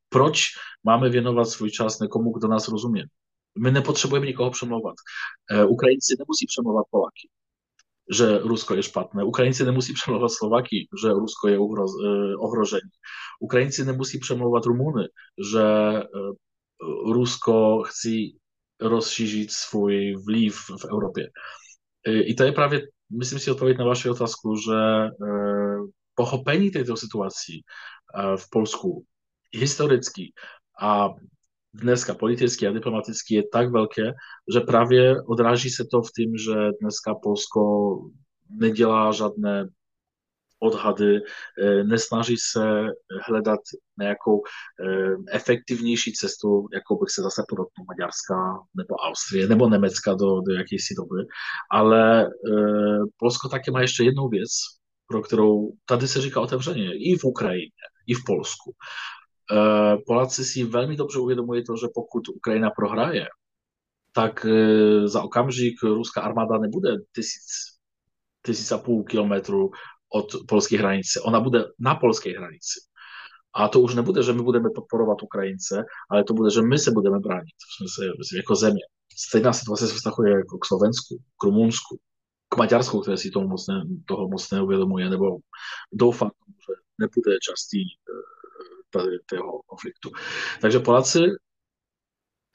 proč 0.10 0.46
máme 0.84 1.10
věnovat 1.10 1.46
svůj 1.46 1.72
čas 1.72 2.00
někomu, 2.00 2.32
kdo 2.32 2.48
nás 2.48 2.68
rozumí. 2.68 3.04
My 3.56 3.72
nie 3.72 3.82
potrzebujemy 3.82 4.28
nikogo 4.28 4.52
przemowat. 4.52 4.96
E, 5.52 5.66
Ukraińcy 5.66 6.16
nie 6.20 6.26
musi 6.28 6.48
przemowat 6.48 6.86
Polaki, 6.92 7.30
że 8.10 8.40
Rusko 8.40 8.76
jest 8.76 8.90
szpatne. 8.90 9.26
Ukraińcy 9.26 9.66
nie 9.66 9.72
musi 9.72 9.94
przemowat 9.94 10.34
Słowaki, 10.34 10.90
że 10.98 11.10
Rusko 11.10 11.50
jest 11.50 11.62
e, 11.62 12.36
ogrożenie. 12.40 12.90
Ukraińcy 13.40 13.86
nie 13.86 13.94
musi 13.94 14.20
przemowat 14.20 14.66
Rumuny, 14.66 15.08
że 15.38 16.08
e, 16.16 16.20
Rusko 17.06 17.84
chce 17.86 18.10
rozszerzyć 18.80 19.54
swój 19.54 20.16
wpływ 20.18 20.68
w 20.82 20.86
Europie. 20.86 21.32
I 22.06 22.36
to 22.36 22.44
jest 22.44 22.56
prawie, 22.56 22.88
myślę, 23.10 23.40
że 23.40 23.52
odpowiedź 23.52 23.78
na 23.78 23.86
waszej 23.86 24.12
otasku, 24.12 24.56
że 24.56 25.10
pochopenie 26.16 26.72
tej, 26.72 26.86
tej 26.86 26.98
sytuacji 26.98 27.64
w 28.40 28.50
Polsku 28.50 29.06
historycki, 29.56 30.34
a 30.80 31.10
dneska 31.74 32.14
politicky 32.14 32.68
a 32.68 32.72
diplomaticky 32.72 33.36
je 33.36 33.44
tak 33.52 33.72
velké, 33.72 34.12
že 34.54 34.60
právě 34.60 35.22
odráží 35.22 35.70
se 35.70 35.86
to 35.92 36.02
v 36.02 36.12
tím, 36.18 36.38
že 36.38 36.54
dneska 36.82 37.16
Polsko 37.16 37.62
nedělá 38.50 39.12
žádné 39.12 39.68
odhady, 40.64 41.20
eh, 41.62 41.84
nesnaží 41.84 42.36
se 42.52 42.66
hledat 43.28 43.60
nějakou 44.00 44.42
eh, 44.42 45.16
efektivnější 45.32 46.14
cestu, 46.14 46.68
jako 46.74 46.96
bych 46.96 47.10
se 47.10 47.22
zase 47.22 47.44
podotknul 47.50 47.86
Maďarska 47.88 48.36
nebo 48.76 48.96
Austrie 48.96 49.48
nebo 49.48 49.70
Německa 49.70 50.14
do, 50.14 50.42
do 50.42 50.54
jakési 50.54 50.94
doby. 50.98 51.28
Ale 51.72 52.26
eh, 52.26 53.00
Polsko 53.18 53.50
také 53.50 53.72
má 53.72 53.82
ještě 53.82 54.04
jednu 54.04 54.28
věc, 54.28 54.52
pro 55.08 55.22
kterou 55.22 55.72
tady 55.86 56.08
se 56.08 56.22
říká 56.22 56.42
otevřeně, 56.42 56.92
i 56.94 57.18
v 57.18 57.24
Ukrajině, 57.24 57.84
i 58.08 58.14
v 58.14 58.24
Polsku. 58.26 58.72
Eh, 59.54 59.98
Poláci 60.06 60.46
si 60.46 60.64
velmi 60.64 60.96
dobře 60.96 61.20
uvědomují 61.20 61.64
to, 61.64 61.76
že 61.78 61.88
pokud 61.94 62.30
Ukrajina 62.30 62.70
prohraje, 62.70 63.28
tak 64.12 64.46
eh, 64.46 65.08
za 65.08 65.22
okamžik 65.24 65.84
ruská 65.84 66.22
armáda 66.22 66.58
nebude 66.58 66.90
tisíc, 67.16 67.46
tisíc 68.46 68.72
a 68.72 68.78
půl 68.78 69.04
kilometru 69.04 69.72
od 70.14 70.26
polské 70.48 70.78
hranice. 70.78 71.22
Ona 71.22 71.40
bude 71.40 71.66
na 71.80 71.96
polské 71.96 72.38
hranici. 72.38 72.80
A 73.56 73.68
to 73.68 73.82
už 73.82 73.96
nebude, 73.96 74.24
že 74.24 74.34
my 74.34 74.42
budeme 74.42 74.70
podporovat 74.76 75.24
Ukrajince, 75.24 75.84
ale 76.10 76.24
to 76.24 76.34
bude, 76.34 76.52
že 76.52 76.62
my 76.62 76.80
se 76.80 76.92
budeme 76.92 77.20
bránit 77.20 77.54
v 77.58 77.78
smysle, 77.78 78.06
jako 78.38 78.56
země. 78.56 78.84
Stejná 79.18 79.54
situace 79.54 79.88
se 79.88 79.94
vztahuje 79.94 80.32
jako 80.32 80.58
k 80.58 80.66
Slovensku, 80.66 81.18
k 81.42 81.44
Rumunsku, 81.44 82.00
k 82.50 82.58
Maďarsku, 82.58 83.00
které 83.02 83.18
si 83.18 83.32
toho 83.32 83.48
moc, 83.48 83.68
ne, 83.68 83.82
toho 84.08 84.28
moc 84.30 84.52
neuvědomuje, 84.52 85.10
nebo 85.10 85.38
doufám, 85.94 86.32
že 86.48 86.74
nebude 86.98 87.38
častý 87.42 87.80
eh, 87.82 88.43
toho 89.26 89.62
konfliktu. 89.66 90.12
Takže 90.62 90.80
Poláci 90.80 91.20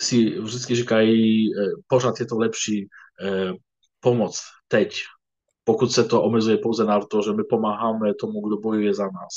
si 0.02 0.40
vždycky 0.40 0.74
říkají, 0.74 1.46
eh, 1.54 1.70
pořád 1.86 2.20
je 2.20 2.26
to 2.26 2.38
lepší 2.38 2.88
eh, 3.22 3.52
pomoc 4.00 4.42
teď, 4.68 5.02
pokud 5.64 5.92
se 5.92 6.04
to 6.04 6.22
omezuje 6.22 6.58
pouze 6.58 6.84
na 6.84 7.00
to, 7.00 7.22
že 7.22 7.32
my 7.32 7.44
pomáháme 7.44 8.14
tomu, 8.14 8.46
kdo 8.46 8.56
bojuje 8.56 8.94
za 8.94 9.04
nás. 9.04 9.34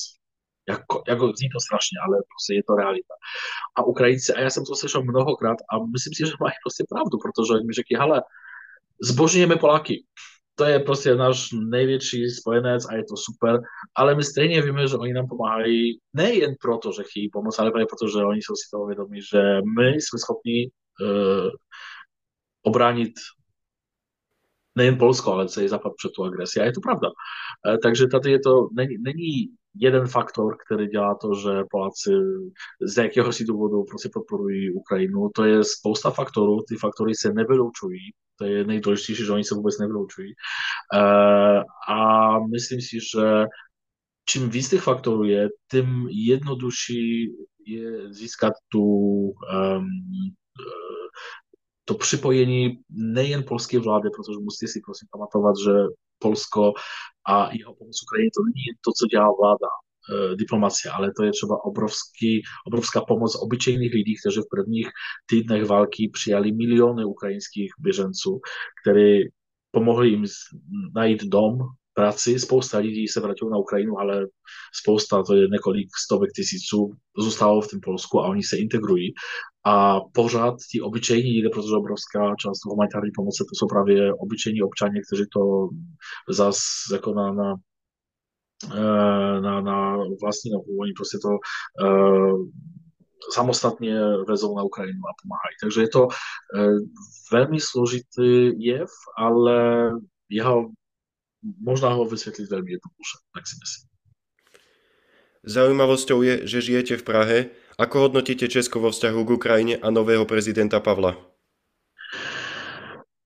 Jako, 0.70 1.04
jako 1.08 1.34
zní 1.38 1.50
to 1.50 1.60
strašně, 1.60 1.98
ale 2.06 2.18
prostě 2.18 2.54
je 2.54 2.64
to 2.68 2.76
realita. 2.76 3.14
A 3.78 3.84
Ukrajinci, 3.84 4.34
a 4.34 4.40
já 4.40 4.50
jsem 4.50 4.66
to 4.66 4.76
slyšel 4.76 5.04
mnohokrát 5.04 5.58
a 5.74 5.74
myslím 5.92 6.14
si, 6.14 6.26
že 6.30 6.42
mají 6.42 6.54
prostě 6.66 6.84
pravdu, 6.90 7.18
protože 7.24 7.54
mi 7.68 7.74
řekli, 7.74 7.98
hele, 8.00 8.22
zbožňujeme 9.02 9.56
Poláky 9.56 10.06
to 10.56 10.66
je 10.66 10.80
prostě 10.80 11.16
náš 11.16 11.52
největší 11.52 12.30
spojenec 12.30 12.86
a 12.90 12.96
je 12.96 13.04
to 13.04 13.16
super, 13.18 13.60
ale 13.96 14.16
my 14.16 14.24
stejně 14.24 14.62
víme, 14.62 14.88
že 14.88 14.98
oni 14.98 15.14
nám 15.14 15.28
pomáhají 15.28 16.00
nejen 16.14 16.56
proto, 16.62 16.92
že 16.92 17.04
chtějí 17.04 17.30
pomoct, 17.30 17.60
ale 17.60 17.72
právě 17.72 17.86
proto, 17.86 18.08
že 18.08 18.26
oni 18.26 18.42
jsou 18.42 18.56
si 18.56 18.70
toho 18.72 18.86
vědomí, 18.88 19.22
že 19.32 19.42
my 19.80 19.88
jsme 19.88 20.20
schopni 20.20 20.72
uh, 21.02 21.50
obránit 22.62 23.14
nejen 24.76 24.98
Polsko, 24.98 25.34
ale 25.34 25.50
celý 25.50 25.68
Západ 25.68 25.94
před 25.98 26.12
tu 26.16 26.24
agresi. 26.24 26.60
A 26.60 26.66
je 26.66 26.74
to 26.74 26.82
pravda. 26.82 27.08
Uh, 27.08 27.78
takže 27.84 28.08
tady 28.08 28.32
je 28.32 28.40
to, 28.40 28.68
není, 28.74 28.98
není 28.98 29.48
jeden 29.76 30.08
faktor, 30.08 30.58
który 30.66 30.90
działa 30.90 31.16
to, 31.16 31.34
że 31.34 31.64
Polacy 31.72 32.22
z 32.82 32.98
jakiegoś 32.98 33.44
powodu 33.48 33.86
Rosję 33.92 34.10
podporuje 34.10 34.74
Ukrainę, 34.74 35.30
to 35.34 35.46
jest 35.46 35.72
spousta 35.72 36.12
faktorów, 36.12 36.66
tych 36.70 36.80
faktory 36.80 37.12
e, 37.12 37.16
się 37.16 37.34
nie 37.36 37.46
wylučují, 37.46 38.14
to 38.40 38.46
je 38.46 38.66
nejdůležitější, 38.66 39.26
že 39.26 39.34
oni 39.34 39.44
se 39.44 39.56
vůbec 39.56 39.80
nevylučují. 39.80 40.34
A 41.88 42.40
myslím 42.52 42.82
si, 42.82 43.00
že 43.00 43.46
czym 44.26 44.50
víc 44.50 44.70
tych 44.70 44.84
faktorů 44.84 45.24
je, 45.24 45.50
tym 45.68 46.08
jednodušší 46.10 47.32
je 47.68 48.14
získat 48.14 48.54
tu 48.72 48.86
to 51.86 51.96
připojení 51.96 52.80
nejen 52.90 53.44
polskiej 53.44 53.80
władzy, 53.80 54.10
protože 54.16 54.40
musíte 54.40 54.68
si 54.68 54.82
prosím 54.86 55.08
że 55.66 55.74
Polsko 56.20 56.74
a 57.28 57.50
jeho 57.54 57.76
pomoc 57.76 58.04
Ukrajině 58.04 58.32
to 58.36 58.42
není 58.44 58.66
to, 58.86 58.92
co 58.98 59.08
dělá 59.08 59.30
vláda, 59.42 59.70
e, 59.74 60.36
diplomacie, 60.36 60.92
ale 60.92 61.12
to 61.18 61.24
je 61.24 61.32
třeba 61.32 61.66
obrovský, 61.66 62.42
obrovská 62.68 63.02
pomoc 63.02 63.36
obyčejných 63.36 63.94
lidí, 63.94 64.16
kteří 64.22 64.42
v 64.42 64.52
prvních 64.56 64.90
týdnech 65.26 65.66
války 65.66 66.10
přijali 66.14 66.52
miliony 66.52 67.06
ukrajinských 67.06 67.72
běženců, 67.80 68.40
kteří 68.82 69.32
pomohli 69.72 70.10
jim 70.10 70.26
najít 70.96 71.24
dom, 71.24 71.58
práci. 72.02 72.40
Spousta 72.40 72.78
lidí 72.78 73.08
se 73.08 73.20
vrátilo 73.20 73.52
na 73.52 73.58
Ukrajinu, 73.58 74.00
ale 74.00 74.28
spousta, 74.82 75.24
to 75.24 75.36
je 75.36 75.48
několik 75.48 75.88
stovek 76.06 76.32
tisíců, 76.36 76.92
zůstalo 77.18 77.62
v 77.62 77.68
tom 77.68 77.80
Polsku 77.84 78.20
a 78.20 78.28
oni 78.28 78.44
se 78.44 78.58
integrují. 78.58 79.14
A 79.66 80.00
pořád 80.14 80.56
ti 80.72 80.82
obyčejní 80.82 81.32
lidé, 81.32 81.50
protože 81.50 81.76
obrovská 81.76 82.36
část 82.42 82.66
humanitární 82.66 83.12
pomoci, 83.16 83.44
to 83.44 83.54
jsou 83.56 83.68
právě 83.68 84.14
obyčejní 84.14 84.62
občané, 84.62 84.98
kteří 85.08 85.26
to 85.34 85.70
zas 86.30 86.58
jako 86.94 87.14
na, 87.14 87.34
na 87.34 87.50
eh, 88.74 89.42
na, 89.42 89.62
na 89.62 89.98
vlastní 90.22 90.52
nohu. 90.52 90.72
Oni 90.82 90.94
prostě 90.98 91.18
to 91.22 91.30
uh, 91.30 92.46
samostatně 93.34 93.96
vezou 94.28 94.58
na 94.58 94.64
Ukrajinu 94.64 95.00
a 95.00 95.18
pomáhají. 95.22 95.56
Takže 95.64 95.82
je 95.82 95.90
to 95.90 96.02
uh, 96.08 96.78
velmi 97.32 97.60
složitý 97.60 98.30
jev, 98.66 98.90
ale 99.18 99.90
jeho 100.30 100.70
možná 101.62 101.90
ho 101.90 102.06
vysvětlit 102.06 102.50
velmi 102.50 102.72
jednoduše, 102.72 103.18
tak 103.34 103.48
si 103.48 103.56
myslím. 103.64 103.92
Zaujímavosťou 105.44 106.22
je, 106.22 106.48
že 106.48 106.62
žijete 106.62 106.98
v 106.98 107.04
Prahe. 107.04 107.50
Ako 107.82 108.00
hodnotíte 108.00 108.46
Česko 108.46 108.78
vo 108.78 108.94
vzťahu 108.94 109.26
k 109.26 109.34
Ukrajine 109.34 109.76
a 109.82 109.90
nového 109.90 110.22
prezidenta 110.30 110.78
Pavla? 110.78 111.18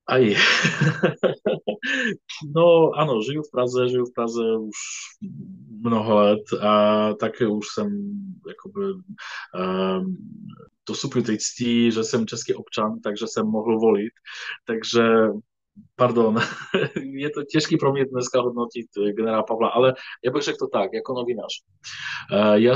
Aj. 0.07 0.21
no 2.55 2.95
ano, 2.95 3.19
žiju 3.19 3.43
v 3.43 3.51
Praze, 3.51 3.89
žiju 3.89 4.05
v 4.05 4.13
Praze 4.15 4.43
už 4.63 4.79
mnoho 5.81 6.15
let 6.15 6.45
a 6.61 6.73
také 7.13 7.47
už 7.47 7.67
jsem 7.67 7.87
jakoby 8.47 8.85
um, 8.85 10.17
dostupil 10.87 11.21
té 11.21 11.37
ctí, 11.37 11.91
že 11.91 12.03
jsem 12.03 12.27
český 12.27 12.53
občan, 12.53 12.99
takže 13.03 13.27
jsem 13.27 13.45
mohl 13.45 13.79
volit. 13.79 14.13
Takže 14.65 15.03
pardon, 15.95 16.37
je 17.01 17.29
to 17.29 17.43
těžký 17.43 17.77
pro 17.77 17.91
mě 17.93 18.05
dneska 18.05 18.41
hodnotit 18.41 18.85
generála 19.15 19.43
Pavla, 19.43 19.69
ale 19.69 19.93
já 20.25 20.31
bych 20.31 20.43
řekl 20.43 20.57
to 20.57 20.67
tak, 20.67 20.93
jako 20.93 21.13
novinář. 21.13 21.53
Eh, 22.33 22.59
já 22.59 22.75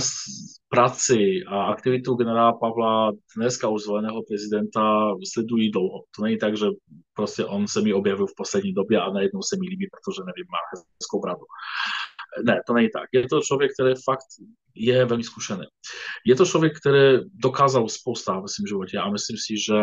práci 0.69 1.43
a 1.47 1.63
aktivitu 1.63 2.15
generála 2.15 2.53
Pavla, 2.53 3.11
dneska 3.37 3.67
už 3.67 3.81
zvoleného 3.81 4.23
prezidenta, 4.27 5.13
sleduji 5.33 5.69
dlouho. 5.69 6.03
To 6.15 6.23
není 6.23 6.37
tak, 6.37 6.57
že 6.57 6.65
prostě 7.13 7.45
on 7.45 7.67
se 7.67 7.81
mi 7.81 7.93
objevil 7.93 8.27
v 8.27 8.35
poslední 8.37 8.73
době 8.73 9.01
a 9.01 9.11
najednou 9.11 9.41
se 9.41 9.55
mi 9.59 9.67
líbí, 9.67 9.87
protože 9.91 10.21
nevím, 10.25 10.45
má 10.51 10.57
hezkou 11.01 11.19
bradu. 11.19 11.45
Ne, 12.43 12.61
to 12.67 12.73
není 12.73 12.89
tak. 12.93 13.09
Je 13.13 13.27
to 13.27 13.41
člověk, 13.41 13.71
který 13.73 13.93
fakt 14.05 14.25
je 14.75 15.05
velmi 15.05 15.23
zkušený. 15.23 15.63
Je 16.25 16.35
to 16.35 16.45
člověk, 16.45 16.73
který 16.79 17.19
dokázal 17.33 17.89
spousta 17.89 18.39
ve 18.39 18.47
svém 18.47 18.67
životě 18.67 18.97
a 18.97 19.11
myslím 19.11 19.37
si, 19.37 19.57
že 19.57 19.79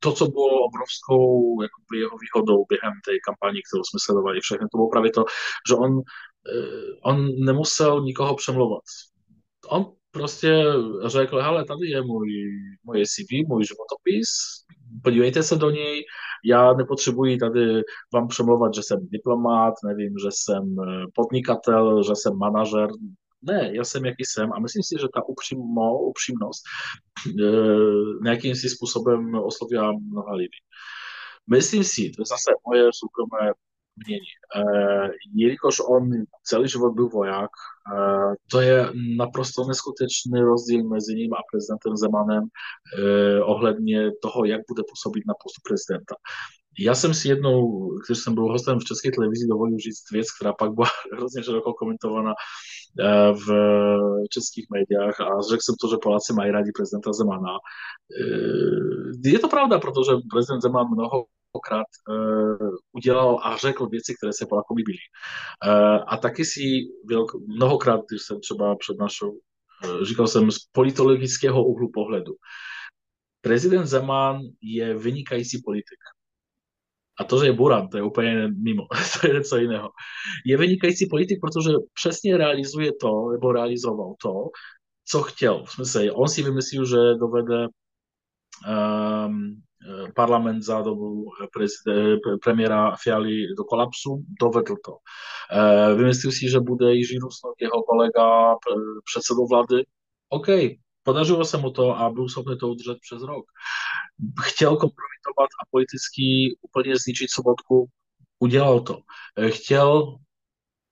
to, 0.00 0.12
co 0.12 0.26
bylo 0.26 0.64
obrovskou 0.68 1.22
jakoby, 1.62 1.98
jeho 1.98 2.16
výhodou 2.24 2.64
během 2.68 2.94
té 3.06 3.12
kampaní, 3.26 3.60
kterou 3.62 3.84
jsme 3.84 3.98
sledovali 4.04 4.40
všechno, 4.40 4.66
to 4.72 4.78
bylo 4.78 4.90
právě 4.90 5.10
to, 5.10 5.24
že 5.68 5.74
on, 5.74 5.92
eh, 6.00 7.10
on 7.10 7.16
nemusel 7.44 8.02
nikoho 8.02 8.34
přemlouvat. 8.36 8.84
On 9.68 9.92
prostě 10.10 10.64
řekl, 11.06 11.38
hele, 11.38 11.64
tady 11.64 11.86
je 11.86 12.02
můj, 12.02 12.28
moje 12.84 13.04
CV, 13.06 13.30
můj 13.48 13.64
životopis, 13.64 14.28
podívejte 15.02 15.42
se 15.42 15.56
do 15.56 15.70
něj, 15.70 16.04
já 16.44 16.72
nepotřebuji 16.72 17.38
tady 17.38 17.82
vám 18.14 18.28
přemlouvat, 18.28 18.74
že 18.74 18.82
jsem 18.82 19.08
diplomat, 19.08 19.74
nevím, 19.84 20.14
že 20.22 20.28
jsem 20.30 20.76
eh, 20.80 21.04
podnikatel, 21.14 22.02
že 22.02 22.12
jsem 22.14 22.38
manažer, 22.38 22.88
ne, 23.42 23.70
já 23.76 23.84
jsem, 23.84 24.04
jaký 24.04 24.24
jsem 24.24 24.52
a 24.52 24.60
myslím 24.60 24.82
si, 24.82 24.94
že 25.00 25.06
ta 25.14 25.28
upřímo, 25.28 25.98
upřímnost 25.98 26.62
e, 27.26 27.42
nějakým 28.22 28.54
si 28.54 28.68
způsobem 28.68 29.34
oslovila 29.34 29.92
mnoha 29.92 30.34
lidí. 30.34 30.60
Myslím 31.50 31.84
si, 31.84 32.10
to 32.10 32.22
je 32.22 32.26
zase 32.26 32.50
moje 32.66 32.90
soukromé 32.94 33.52
mění. 34.06 34.32
E, 34.56 34.62
jelikož 35.34 35.80
on 35.80 36.10
celý 36.44 36.68
život 36.68 36.90
byl 36.90 37.08
voják, 37.08 37.50
e, 37.50 37.98
to 38.50 38.60
je 38.60 38.86
naprosto 39.16 39.64
neskutečný 39.64 40.40
rozdíl 40.40 40.88
mezi 40.88 41.14
ním 41.14 41.34
a 41.34 41.42
prezidentem 41.52 41.96
Zemanem 41.96 42.44
e, 42.44 43.42
ohledně 43.42 44.10
toho, 44.22 44.44
jak 44.44 44.60
bude 44.68 44.82
působit 44.90 45.24
na 45.26 45.34
postu 45.42 45.60
prezidenta. 45.68 46.14
Já 46.78 46.94
jsem 46.94 47.14
si 47.14 47.28
jednou, 47.28 47.88
když 48.06 48.18
jsem 48.18 48.34
byl 48.34 48.44
hostem 48.44 48.78
v 48.78 48.84
české 48.84 49.10
televizi, 49.10 49.46
dovolil 49.46 49.78
říct 49.78 50.10
věc, 50.12 50.26
která 50.36 50.52
pak 50.52 50.74
byla 50.74 50.86
hrozně 51.16 51.42
široko 51.42 51.74
komentovaná 51.74 52.32
Eh, 52.98 53.32
v 53.32 53.48
českých 54.30 54.66
médiách 54.70 55.20
a 55.20 55.40
řekl 55.50 55.62
jsem 55.62 55.74
to, 55.80 55.88
že 55.88 56.02
Poláci 56.02 56.32
mají 56.32 56.50
rádi 56.50 56.70
prezidenta 56.74 57.12
Zemana. 57.12 57.54
Eh, 58.20 59.28
je 59.28 59.38
to 59.38 59.48
pravda, 59.48 59.78
protože 59.78 60.12
prezident 60.30 60.60
Zeman 60.60 60.86
mnohokrát 60.90 61.86
eh, 62.10 62.68
udělal 62.92 63.40
a 63.42 63.56
řekl 63.56 63.86
věci, 63.86 64.14
které 64.14 64.32
se 64.32 64.46
Polákům 64.46 64.76
líbily. 64.76 64.98
A 66.06 66.16
taky 66.16 66.44
si 66.44 66.60
mnohokrát, 67.46 68.00
když 68.10 68.22
jsem 68.22 68.40
třeba 68.40 68.76
přednášel, 68.76 69.32
říkal 70.02 70.26
jsem 70.26 70.50
z 70.50 70.58
politologického 70.72 71.64
úhlu 71.64 71.90
pohledu. 71.94 72.32
Prezident 73.40 73.86
Zeman 73.86 74.40
je 74.62 74.98
vynikající 74.98 75.62
politik. 75.64 75.98
A 77.20 77.24
to, 77.24 77.40
že 77.40 77.46
je 77.46 77.52
Buran, 77.52 77.88
to 77.88 77.96
je 77.96 78.02
úplně 78.02 78.48
mimo, 78.48 78.82
to 79.20 79.26
je 79.26 79.34
něco 79.34 79.56
jiného. 79.56 79.88
Je 80.46 80.56
vynikající 80.56 81.06
politik, 81.10 81.38
protože 81.40 81.70
přesně 81.94 82.36
realizuje 82.36 82.90
to, 83.00 83.30
nebo 83.32 83.52
realizoval 83.52 84.14
to, 84.22 84.32
co 85.04 85.22
chtěl. 85.22 85.64
V 85.64 85.70
smysle, 85.70 86.12
on 86.12 86.28
si 86.28 86.42
vymyslel, 86.42 86.84
že 86.84 86.96
dovede 87.20 87.66
um, 87.66 89.62
parlament 90.14 90.62
za 90.62 90.82
dobu 90.82 91.24
premiéra 92.44 92.96
Fialy 93.02 93.54
do 93.58 93.64
kolapsu, 93.64 94.24
dovedl 94.40 94.74
to. 94.84 94.96
Vymyslel 95.96 96.32
si, 96.32 96.50
že 96.50 96.60
bude 96.60 96.94
Jiří 96.94 97.18
Rusnok, 97.18 97.54
jeho 97.60 97.82
kolega, 97.82 98.56
předsedou 99.04 99.46
vlády. 99.46 99.84
OK, 100.28 100.48
podařilo 101.02 101.44
se 101.44 101.58
mu 101.58 101.70
to 101.70 101.96
a 101.96 102.10
byl 102.10 102.28
schopný 102.28 102.58
to 102.58 102.68
udržet 102.68 102.98
přes 103.00 103.22
rok 103.22 103.44
chtěl 104.42 104.70
kompromitovat 104.70 105.48
a 105.62 105.66
politicky 105.70 106.58
úplně 106.62 106.96
zničit 106.96 107.30
Sobotku, 107.30 107.88
udělal 108.38 108.80
to. 108.80 108.98
Chtěl 109.48 110.16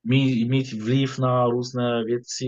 mít, 0.04 0.48
mít 0.48 0.72
vliv 0.72 1.18
na 1.18 1.46
různé 1.46 2.04
věci, 2.04 2.46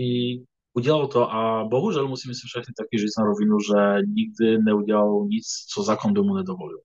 udělal 0.73 1.07
to 1.07 1.31
a 1.31 1.63
bohužel 1.63 2.07
musíme 2.07 2.33
si 2.33 2.41
všechny 2.45 2.73
taky 2.77 2.97
říct 2.97 3.17
na 3.17 3.25
rovinu, 3.25 3.57
že 3.59 4.07
nikdy 4.07 4.57
neudělal 4.57 5.25
nic, 5.29 5.47
co 5.73 5.83
zákon 5.83 6.13
by 6.13 6.21
mu 6.21 6.35
nedovolil. 6.35 6.79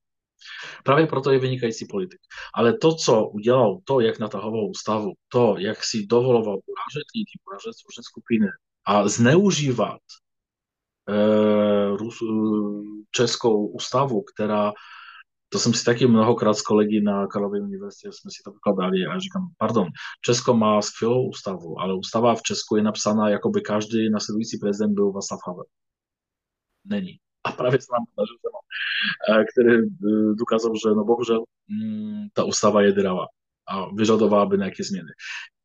Právě 0.83 1.07
proto 1.07 1.31
je 1.31 1.39
vynikající 1.39 1.85
politik. 1.85 2.19
Ale 2.53 2.77
to, 2.77 2.95
co 2.95 3.27
udělal, 3.27 3.77
to, 3.83 3.99
jak 3.99 4.19
natahoval 4.19 4.69
ústavu, 4.69 5.13
to, 5.27 5.55
jak 5.59 5.83
si 5.83 6.05
dovoloval 6.05 6.55
urážet 6.55 7.07
lidi, 7.15 7.31
urážet 7.47 7.73
skupiny 8.01 8.47
a 8.85 9.07
zneužívat 9.07 10.01
Eh, 11.09 11.97
českou 13.11 13.67
ústavu, 13.67 14.21
která 14.21 14.73
to 15.49 15.59
jsem 15.59 15.73
si 15.73 15.85
taky 15.85 16.07
mnohokrát 16.07 16.53
s 16.53 16.61
kolegy 16.61 17.01
na 17.01 17.27
Karlově 17.27 17.61
univerzitě 17.61 18.07
jsme 18.11 18.31
si 18.31 18.43
to 18.45 18.51
vykladali 18.51 19.05
a 19.05 19.19
říkám, 19.19 19.47
pardon, 19.57 19.87
Česko 20.21 20.53
má 20.53 20.81
skvělou 20.81 21.29
ústavu, 21.29 21.79
ale 21.79 21.93
ústava 21.95 22.35
v 22.35 22.41
Česku 22.41 22.75
je 22.75 22.83
napsaná, 22.83 23.29
jako 23.29 23.49
by 23.49 23.61
každý 23.61 24.09
nasledující 24.09 24.57
prezident 24.57 24.93
byl 24.93 25.11
Václav 25.11 25.39
Havel. 25.47 25.65
Není. 26.85 27.19
A 27.43 27.51
právě 27.51 27.81
se 27.81 27.87
nám 27.93 28.05
podařilo, 28.15 28.59
eh, 29.29 29.45
který 29.51 29.89
dokázal, 30.39 30.71
že 30.75 30.89
no 30.95 31.05
bohužel 31.05 31.43
ta 32.33 32.43
ústava 32.43 32.81
je 32.81 32.91
dravá 32.91 33.25
a 33.67 33.93
vyžadovala 33.95 34.45
by 34.45 34.57
nějaké 34.57 34.83
změny. 34.83 35.09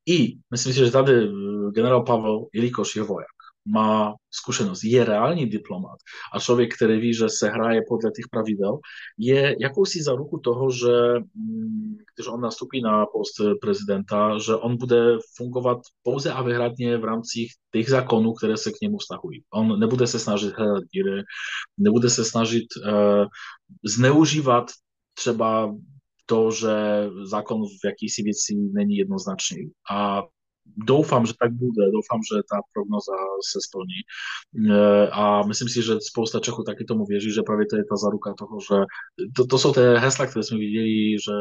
I 0.06 0.34
myslím 0.50 0.72
si, 0.72 0.78
že 0.78 0.90
tady 0.90 1.28
generál 1.74 2.02
Pavel, 2.02 2.46
jelikož 2.52 2.96
je 2.96 3.02
voják, 3.02 3.41
má 3.66 4.14
zkušenost, 4.30 4.84
je 4.84 5.04
reálný 5.04 5.46
diplomat 5.46 5.98
a 6.34 6.40
člověk, 6.40 6.74
který 6.74 7.00
ví, 7.00 7.14
že 7.14 7.28
se 7.28 7.48
hraje 7.48 7.80
podle 7.88 8.10
těch 8.10 8.24
pravidel, 8.30 8.78
je 9.18 9.56
jakousi 9.60 9.98
ruku 10.16 10.38
toho, 10.38 10.70
že 10.70 10.92
mm, 11.34 11.96
když 12.14 12.26
on 12.26 12.40
nastupí 12.40 12.82
na 12.82 13.06
post 13.06 13.60
prezidenta, 13.60 14.38
že 14.38 14.54
on 14.54 14.76
bude 14.76 15.18
fungovat 15.36 15.78
pouze 16.02 16.32
a 16.32 16.42
vyhradně 16.42 16.98
v 16.98 17.04
rámci 17.04 17.46
těch 17.72 17.88
zákonů, 17.90 18.32
které 18.32 18.56
se 18.56 18.70
k 18.70 18.80
němu 18.82 18.98
vztahují. 18.98 19.42
On 19.54 19.80
nebude 19.80 20.06
se 20.06 20.18
snažit 20.18 20.54
hledat 20.56 20.84
díry, 20.94 21.22
nebude 21.78 22.10
se 22.10 22.24
snažit 22.24 22.66
uh, 22.86 23.26
zneužívat 23.84 24.70
třeba 25.14 25.74
to, 26.26 26.50
że 26.50 27.08
zakon 27.24 27.62
w 27.66 27.84
jakiejś 27.84 28.12
věci 28.24 28.54
není 28.72 28.96
jednoznačný. 28.96 29.70
A 29.90 30.22
doufám, 30.76 31.26
že 31.26 31.32
tak 31.40 31.52
bude, 31.52 31.90
doufám, 31.90 32.20
že 32.32 32.42
ta 32.50 32.60
prognoza 32.72 33.12
se 33.52 33.58
splní. 33.66 34.00
E, 34.70 35.08
a 35.10 35.42
myslím 35.42 35.68
si, 35.68 35.82
že 35.82 36.00
spousta 36.00 36.40
Čechů 36.40 36.62
taky 36.62 36.84
tomu 36.84 37.04
věří, 37.04 37.32
že 37.32 37.42
právě 37.46 37.66
to 37.66 37.76
je 37.76 37.84
ta 37.84 37.96
zaruka 37.96 38.34
toho, 38.38 38.58
že 38.60 38.84
to, 39.36 39.46
to 39.46 39.58
jsou 39.58 39.72
ty 39.72 39.80
hesla, 39.80 40.26
které 40.26 40.42
jsme 40.42 40.58
viděli, 40.58 41.12
že 41.12 41.32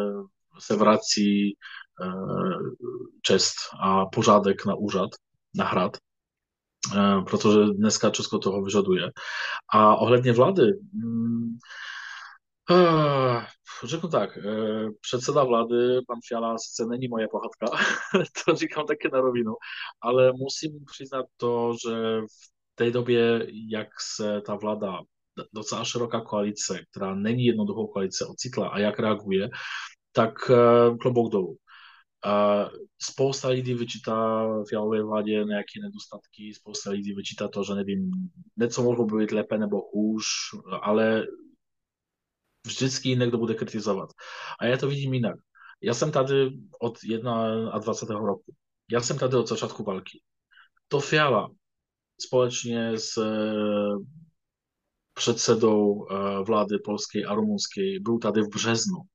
se 0.59 0.75
vrací 0.75 1.49
e, 1.49 1.55
čest 3.21 3.55
a 3.81 4.05
pořádek 4.05 4.65
na 4.65 4.75
úřad, 4.75 5.09
na 5.55 5.65
hrad, 5.65 5.97
e, 6.95 7.21
protože 7.21 7.59
dneska 7.77 8.09
Česko 8.09 8.39
toho 8.39 8.63
vyžaduje. 8.63 9.11
A 9.73 9.95
ohledně 9.95 10.33
vlády, 10.33 10.63
Řeknu 13.83 14.09
tak, 14.09 14.37
eh, 14.37 14.89
předseda 15.01 15.43
vlády, 15.43 16.01
pan 16.07 16.19
Fiala, 16.27 16.57
sice 16.57 16.85
není 16.85 17.07
moje 17.07 17.27
pohádka, 17.31 17.65
to 18.45 18.55
říkám 18.55 18.85
také 18.85 19.09
na 19.09 19.21
rovinu, 19.21 19.53
ale 20.01 20.31
musím 20.31 20.85
přiznat 20.85 21.25
to, 21.37 21.73
že 21.85 22.21
v 22.21 22.75
té 22.75 22.91
době, 22.91 23.47
jak 23.71 23.87
se 24.15 24.41
ta 24.41 24.55
vláda, 24.55 24.99
docela 25.53 25.85
široká 25.85 26.21
koalice, 26.21 26.79
která 26.91 27.15
není 27.15 27.45
jednoduchou 27.45 27.87
koalice, 27.87 28.25
ocitla 28.25 28.69
a 28.69 28.79
jak 28.79 28.99
reaguje, 28.99 29.49
tak 30.11 30.33
eh, 30.49 30.97
klobouk 30.97 31.31
dolů. 31.31 31.57
Spousta 33.01 33.47
lidí 33.47 33.73
vyčítá 33.73 34.47
Fialové 34.69 35.03
vládě 35.03 35.31
nějaké 35.31 35.79
nedostatky, 35.81 36.53
spousta 36.53 36.89
lidí 36.89 37.13
vyčítá 37.13 37.47
to, 37.47 37.63
že 37.63 37.73
nevím, 37.73 38.11
něco 38.57 38.83
mohlo 38.83 39.05
být 39.05 39.31
lépe 39.31 39.57
nebo 39.57 39.81
hůř, 39.93 40.23
ale 40.81 41.25
wszystkie 42.67 43.11
innego 43.11 43.37
budę 43.37 43.55
krytyzować. 43.55 44.09
A 44.59 44.67
ja 44.67 44.77
to 44.77 44.87
widzimy 44.87 45.17
inaczej. 45.17 45.41
Ja 45.81 45.89
jestem 45.89 46.11
tady 46.11 46.51
od 46.79 47.03
1 47.03 47.27
a 47.71 47.79
20 47.79 48.05
roku. 48.05 48.53
Ja 48.89 48.97
jestem 48.97 49.17
tady 49.17 49.37
od 49.37 49.49
zaczątku 49.49 49.83
walki. 49.83 50.23
To 50.87 50.99
Fiala, 51.01 51.49
społecznie 52.21 52.91
z 52.97 53.17
e, 53.17 53.97
przedsedą 55.13 56.01
e, 56.09 56.43
władzy 56.43 56.79
polskiej 56.79 57.25
a 57.25 57.33
rumunskiej 57.33 57.99
był 58.01 58.19
tady 58.19 58.43
w 58.43 58.49
brzeznu. 58.49 59.07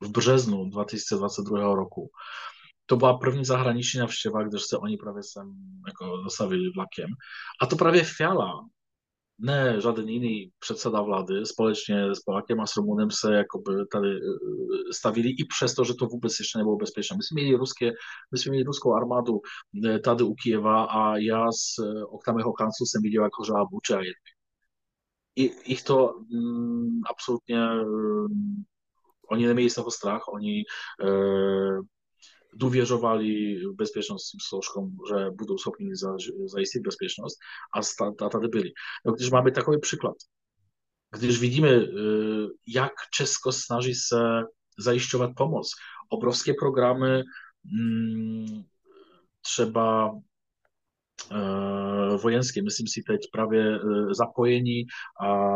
W 0.00 0.08
brzeznu 0.08 0.68
2022 0.68 1.58
roku. 1.58 2.10
To 2.86 2.96
była 2.96 3.18
první 3.18 3.44
zahraniczna 3.44 4.06
wściewa, 4.06 4.44
gdyż 4.44 4.64
se 4.64 4.78
oni 4.78 4.98
prawie 4.98 5.22
sam 5.22 5.56
jako 5.86 6.22
zostawili 6.22 6.72
wlakiem. 6.72 7.10
A 7.60 7.66
to 7.66 7.76
prawie 7.76 8.04
fiala 8.04 8.64
nie 9.44 9.80
żaden 9.80 10.10
inny 10.10 10.50
przedseda 10.60 11.02
władzy 11.02 11.46
społecznie 11.46 12.14
z 12.14 12.24
Polakiem, 12.24 12.60
a 12.60 12.66
z 12.66 12.76
Rumunem 12.76 13.10
se 13.10 13.32
jakoby 13.32 13.86
tady 13.90 14.08
e, 14.88 14.92
stawili 14.92 15.40
i 15.40 15.46
przez 15.46 15.74
to, 15.74 15.84
że 15.84 15.94
to 15.94 16.06
wobec 16.06 16.38
jeszcze 16.38 16.58
nie 16.58 16.64
było 16.64 16.76
bezpieczne. 16.76 17.16
Myśmy 17.16 17.42
mieli, 17.42 17.56
ruskie, 17.56 17.92
myśmy 18.32 18.52
mieli 18.52 18.64
ruską 18.64 18.96
armadę 18.96 19.38
e, 19.84 19.98
tady 19.98 20.24
u 20.24 20.34
Kijewa, 20.34 20.88
a 20.90 21.18
ja 21.18 21.52
z 21.52 21.78
e, 21.78 22.06
oktamy 22.08 22.42
Hokansu 22.42 22.86
sem 22.86 23.02
widział 23.02 23.24
jako 23.24 23.44
że 23.44 23.54
abuczy, 23.56 23.94
a. 23.94 24.34
I 25.36 25.50
ich 25.66 25.82
to 25.82 26.14
mm, 26.32 27.00
absolutnie 27.10 27.60
mm, 27.60 28.64
oni 29.28 29.42
nie 29.42 29.54
mieli 29.54 29.70
z 29.70 29.74
tego 29.74 29.90
strach, 29.90 30.28
oni 30.28 30.64
e, 31.00 31.06
dowierzowali 32.56 33.58
bezpiecznostnym 33.74 34.40
służbom, 34.40 34.96
że 35.08 35.30
będą 35.38 35.58
schopni 35.58 35.96
za, 35.96 36.16
zaistnieć 36.44 36.84
bezpieczność, 36.84 37.36
a 37.72 37.82
tady 38.28 38.48
byli. 38.48 38.74
No, 39.04 39.12
gdyż 39.12 39.30
mamy 39.30 39.52
taki 39.52 39.78
przykład, 39.80 40.28
gdyż 41.12 41.38
widzimy, 41.38 41.68
y, 41.68 42.48
jak 42.66 43.08
Czesko 43.12 43.52
snaży 43.52 43.94
się 43.94 45.34
pomoc. 45.34 45.76
Obrovskie 46.10 46.54
programy 46.54 47.24
mm, 47.72 48.64
trzeba 49.42 50.12
e, 51.30 52.18
wojenskie, 52.18 52.62
myslím 52.62 52.88
si 52.88 53.02
prawie 53.32 53.60
e, 53.60 53.80
zapojeni 54.10 54.86
a 55.20 55.48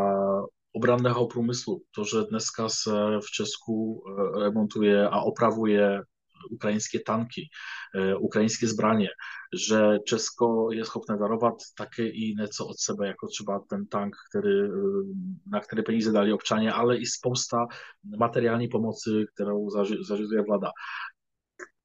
obranného 0.73 1.27
průmyslu. 1.27 1.83
To, 1.93 2.05
że 2.05 2.25
dneska 2.25 2.69
se 2.69 3.19
v 3.23 3.31
Česku 3.31 4.03
e, 4.07 4.41
remontuje 4.41 5.09
a 5.09 5.21
oprawuje 5.21 6.03
ukraińskie 6.51 7.01
tanki, 7.01 7.51
e, 7.95 8.17
ukraińskie 8.17 8.67
zbranie, 8.67 9.09
że 9.53 9.99
Czesko 10.07 10.69
jest 10.73 10.91
hopnedarować 10.91 11.55
takie 11.77 12.09
i 12.09 12.37
nieco 12.37 12.69
od 12.69 12.83
siebie, 12.83 13.07
jako 13.07 13.27
trzeba 13.27 13.61
ten 13.69 13.87
tank, 13.87 14.17
który, 14.29 14.71
e, 14.75 15.51
na 15.51 15.61
który 15.61 15.83
pieniądze 15.83 16.13
dali 16.13 16.33
obczanie, 16.33 16.75
ale 16.75 16.99
i 16.99 17.07
spousta 17.07 17.67
materialnej 18.05 18.69
pomocy, 18.69 19.27
którą 19.35 19.69
zażyzuje 20.01 20.43
władza. 20.43 20.73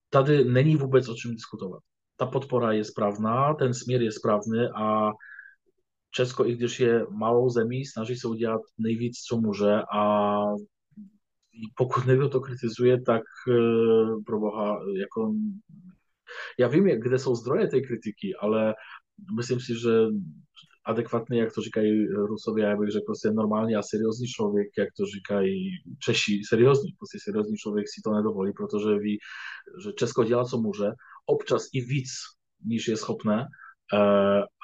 Tady 0.10 0.46
nie 0.66 0.78
wobec 0.78 1.10
o 1.10 1.16
czym 1.16 1.36
dyskutować. 1.36 1.82
Ta 2.18 2.28
podpora 2.28 2.74
jest 2.74 2.96
prawna, 2.96 3.56
ten 3.60 3.74
smier 3.74 4.02
jest 4.02 4.24
prawny, 4.24 4.70
a 4.76 5.12
Czesko, 6.12 6.46
i 6.46 6.58
gdyż 6.58 6.80
je 6.80 7.06
małą 7.12 7.50
zemi, 7.50 7.86
snaży 7.86 8.16
się 8.16 8.28
udziałać 8.28 8.62
najwięcej, 8.78 9.22
co 9.28 9.42
może, 9.42 9.84
a 9.92 10.42
i 11.54 11.68
Pokornego 11.76 12.30
to 12.30 12.42
krytyzuje 12.42 13.02
tak 13.02 13.24
e, 13.48 13.54
Proboha 14.26 14.80
jako... 14.96 15.34
Ja 16.58 16.70
wiem, 16.70 16.88
jak, 16.88 17.00
gdzie 17.00 17.20
są 17.20 17.36
zdroje 17.36 17.68
tej 17.68 17.82
krytyki, 17.82 18.34
ale 18.36 18.74
myślę, 19.38 19.60
si, 19.60 19.76
že 19.76 20.10
jak 21.32 21.54
to 21.54 21.62
říkají 21.62 22.08
Rusovia, 22.08 22.70
ja 22.70 22.78
bych 22.78 22.92
řekl 22.92 23.06
prostě 23.06 23.32
normálny 23.32 23.76
a 23.76 23.82
seriózny 23.82 24.28
človek, 24.28 24.68
jak 24.78 24.90
to 24.98 25.06
říkají 25.06 25.70
Češi, 26.04 26.42
seriózny, 26.50 26.92
prostě 26.98 27.20
seriózny 27.24 27.58
człowiek 27.58 27.86
si 27.90 28.02
to 28.02 28.12
nedovolí, 28.12 28.54
protože 28.54 29.00
ví, 29.00 29.20
že 29.84 29.94
Česko 29.94 30.24
dělá, 30.24 30.46
co 30.46 30.62
może 30.62 30.92
občas 31.26 31.70
i 31.74 31.82
víc, 31.82 32.10
niż 32.66 32.88
je 32.88 32.98
schopné 32.98 33.48
e, 33.94 33.98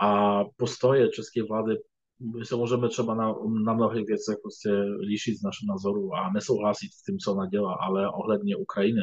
a 0.01 0.43
postoje 0.57 1.09
českej 1.09 1.43
vlády 1.43 1.75
my 2.19 2.45
se 2.45 2.55
můžeme 2.55 2.89
třeba 2.89 3.15
na, 3.15 3.35
na 3.65 3.73
mnohých 3.73 4.07
věcech 4.07 4.37
prostě 4.41 4.69
líšit 4.99 5.37
z 5.39 5.43
našeho 5.43 5.67
názoru 5.73 6.13
a 6.13 6.31
nesouhlasit 6.33 6.91
s 6.93 7.03
tím, 7.03 7.17
co 7.17 7.33
ona 7.33 7.45
dělá, 7.45 7.73
ale 7.81 8.09
ohledně 8.09 8.55
Ukrajiny. 8.55 9.01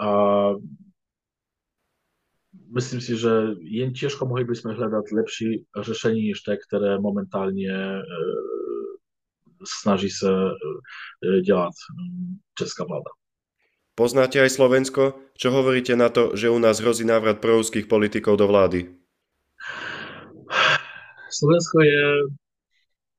A 0.00 0.08
myslím 2.74 3.00
si, 3.00 3.16
že 3.16 3.30
jen 3.60 3.92
těžko 3.92 4.26
mohli 4.26 4.44
bychom 4.44 4.74
hledat 4.74 5.04
lepší 5.12 5.66
řešení 5.80 6.28
než 6.28 6.40
te, 6.40 6.56
které 6.56 6.98
momentálně 6.98 7.72
e, 7.72 8.02
snaží 9.80 10.10
se 10.10 10.32
e, 10.32 11.40
dělat 11.40 11.72
česká 12.58 12.84
vláda. 12.84 13.10
Poznáte 13.92 14.40
aj 14.40 14.56
Slovensko? 14.56 15.20
Čo 15.36 15.52
hovoríte 15.52 15.92
na 15.92 16.08
to, 16.08 16.32
že 16.32 16.48
u 16.48 16.56
nás 16.56 16.80
hrozí 16.80 17.04
návrat 17.04 17.44
proruských 17.44 17.84
politikov 17.84 18.40
do 18.40 18.48
vlády? 18.48 18.88
Slovensko 21.34 21.80
je 21.80 22.12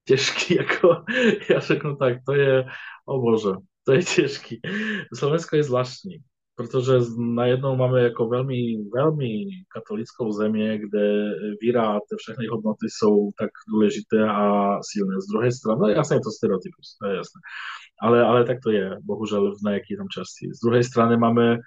těžký, 0.05 0.55
jako 0.59 1.03
já 1.49 1.59
řeknu 1.59 1.95
tak, 1.95 2.18
to 2.26 2.34
je, 2.34 2.66
o 3.05 3.20
bože, 3.20 3.55
to 3.86 3.93
je 3.93 4.03
těžký. 4.03 4.61
Slovensko 5.16 5.55
je 5.55 5.64
zvláštní, 5.64 6.18
protože 6.55 6.93
najednou 7.18 7.76
máme 7.76 8.01
jako 8.01 8.28
velmi, 8.28 8.55
velmi 8.95 9.45
katolickou 9.74 10.32
země, 10.32 10.78
kde 10.78 11.32
víra 11.61 11.88
a 11.88 11.99
ty 11.99 12.47
hodnoty 12.47 12.88
jsou 12.89 13.32
tak 13.39 13.49
důležité 13.70 14.30
a 14.30 14.78
silné. 14.82 15.16
Z 15.22 15.32
druhé 15.32 15.51
strany, 15.51 15.80
no 15.82 15.88
jasně 15.88 16.16
je 16.16 16.22
to 16.22 16.32
stereotypus, 16.32 16.97
to. 16.99 17.39
Ale, 18.01 18.24
ale 18.24 18.43
tak 18.45 18.57
to 18.64 18.72
je, 18.72 18.97
bohužel 19.01 19.55
v 19.55 19.64
nějaké 19.64 19.97
tam 19.97 20.07
části. 20.07 20.49
Z 20.53 20.59
druhé 20.66 20.84
strany 20.84 21.18
máme 21.18 21.57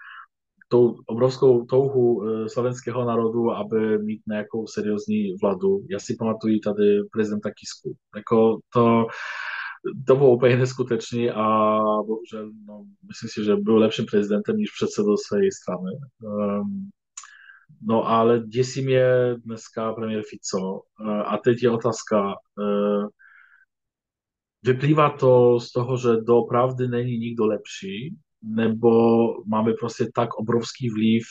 tou 0.68 0.96
obrovskou 1.06 1.64
touhu 1.64 2.24
e, 2.24 2.48
slovenského 2.48 3.04
národu, 3.04 3.50
aby 3.50 3.98
mít 3.98 4.22
nějakou 4.26 4.66
seriózní 4.66 5.34
vládu. 5.42 5.80
Já 5.90 5.98
si 5.98 6.16
pamatuju 6.18 6.58
tady 6.58 7.02
prezidenta 7.12 7.50
Kisku. 7.50 7.96
Jako 8.16 8.58
to, 8.72 9.06
to 10.06 10.16
bylo 10.16 10.36
úplně 10.36 10.56
neskutečný 10.56 11.30
a 11.30 11.44
bohužel 12.06 12.50
no, 12.66 12.84
myslím 13.08 13.30
si, 13.32 13.44
že 13.44 13.56
byl 13.56 13.78
lepším 13.78 14.04
prezidentem 14.10 14.56
než 14.56 14.70
předsedou 14.70 15.16
své 15.16 15.40
strany. 15.62 15.90
Um, 16.22 16.90
no 17.82 18.08
ale 18.08 18.40
děsí 18.40 18.84
mě 18.84 19.04
dneska 19.44 19.92
premiér 19.92 20.22
Fico. 20.30 20.80
Uh, 21.00 21.08
a 21.08 21.38
teď 21.44 21.62
je 21.62 21.70
otázka, 21.70 22.34
uh, 22.58 23.06
vyplývá 24.62 25.10
to 25.10 25.60
z 25.60 25.72
toho, 25.72 25.96
že 25.96 26.08
doopravdy 26.16 26.88
není 26.88 27.18
nikdo 27.18 27.46
lepší, 27.46 28.16
nebo 28.46 28.90
máme 29.46 29.72
prostě 29.72 30.08
tak 30.14 30.34
obrovský 30.34 30.90
vliv, 30.90 31.22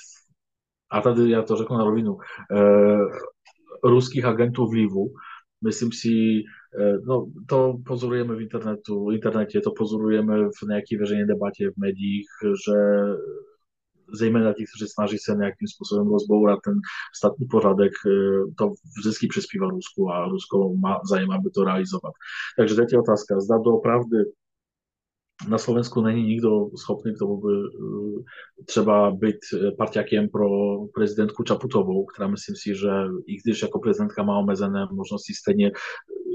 a 0.91 1.01
tady 1.01 1.31
já 1.31 1.41
to 1.41 1.55
řeknu 1.55 1.77
na 1.77 1.83
rovinu, 1.83 2.17
eh, 2.51 2.99
ruských 3.83 4.25
agentů 4.25 4.67
vlivu. 4.69 5.13
Myslím 5.63 5.91
si, 5.91 6.43
eh, 6.79 6.97
no 7.07 7.25
to 7.49 7.77
pozorujeme 7.85 8.35
v 8.35 8.41
internetu, 8.41 9.05
v 9.05 9.13
internetě, 9.13 9.61
to 9.61 9.71
pozorujeme 9.71 10.45
v 10.45 10.67
nějaké 10.67 10.97
veřejné 10.99 11.25
debatě 11.25 11.69
v 11.69 11.77
médiích, 11.77 12.27
že 12.65 12.77
zejména 14.13 14.53
ti, 14.53 14.65
kteří 14.65 14.89
snaží 14.91 15.17
se 15.17 15.35
nějakým 15.35 15.67
způsobem 15.67 16.07
rozbourat 16.07 16.59
ten 16.65 16.73
statný 17.15 17.47
pořádek, 17.47 17.91
eh, 18.07 18.53
to 18.57 18.71
vždycky 18.97 19.27
přispívá 19.27 19.69
Rusku 19.69 20.09
a 20.09 20.27
Rusko 20.27 20.75
má 20.75 20.99
zájem, 21.09 21.31
aby 21.31 21.49
to 21.49 21.63
realizovat. 21.63 22.13
Takže 22.57 22.75
teď 22.75 22.91
je 22.91 22.99
otázka, 22.99 23.39
zda 23.39 23.57
doopravdy 23.57 24.17
na 25.47 25.57
Slovensku 25.57 26.01
není 26.01 26.23
nikto 26.23 26.69
schopný 26.75 27.15
k 27.15 27.19
tomu, 27.19 27.41
y, 27.49 28.63
trzeba 28.65 29.11
być 29.11 29.35
y, 29.53 29.71
partiakem 29.77 30.29
pro 30.29 30.49
prezidentku 30.93 31.43
Čaputovou, 31.43 32.05
która 32.05 32.27
myslím 32.27 32.55
si, 32.55 32.75
že 32.75 32.91
i 33.27 33.37
když 33.37 33.61
jako 33.61 33.79
prezidentka 33.79 34.23
má 34.23 34.39
omezené 34.39 34.87
možnosti, 34.91 35.33
stejně 35.33 35.67
y, 35.67 35.73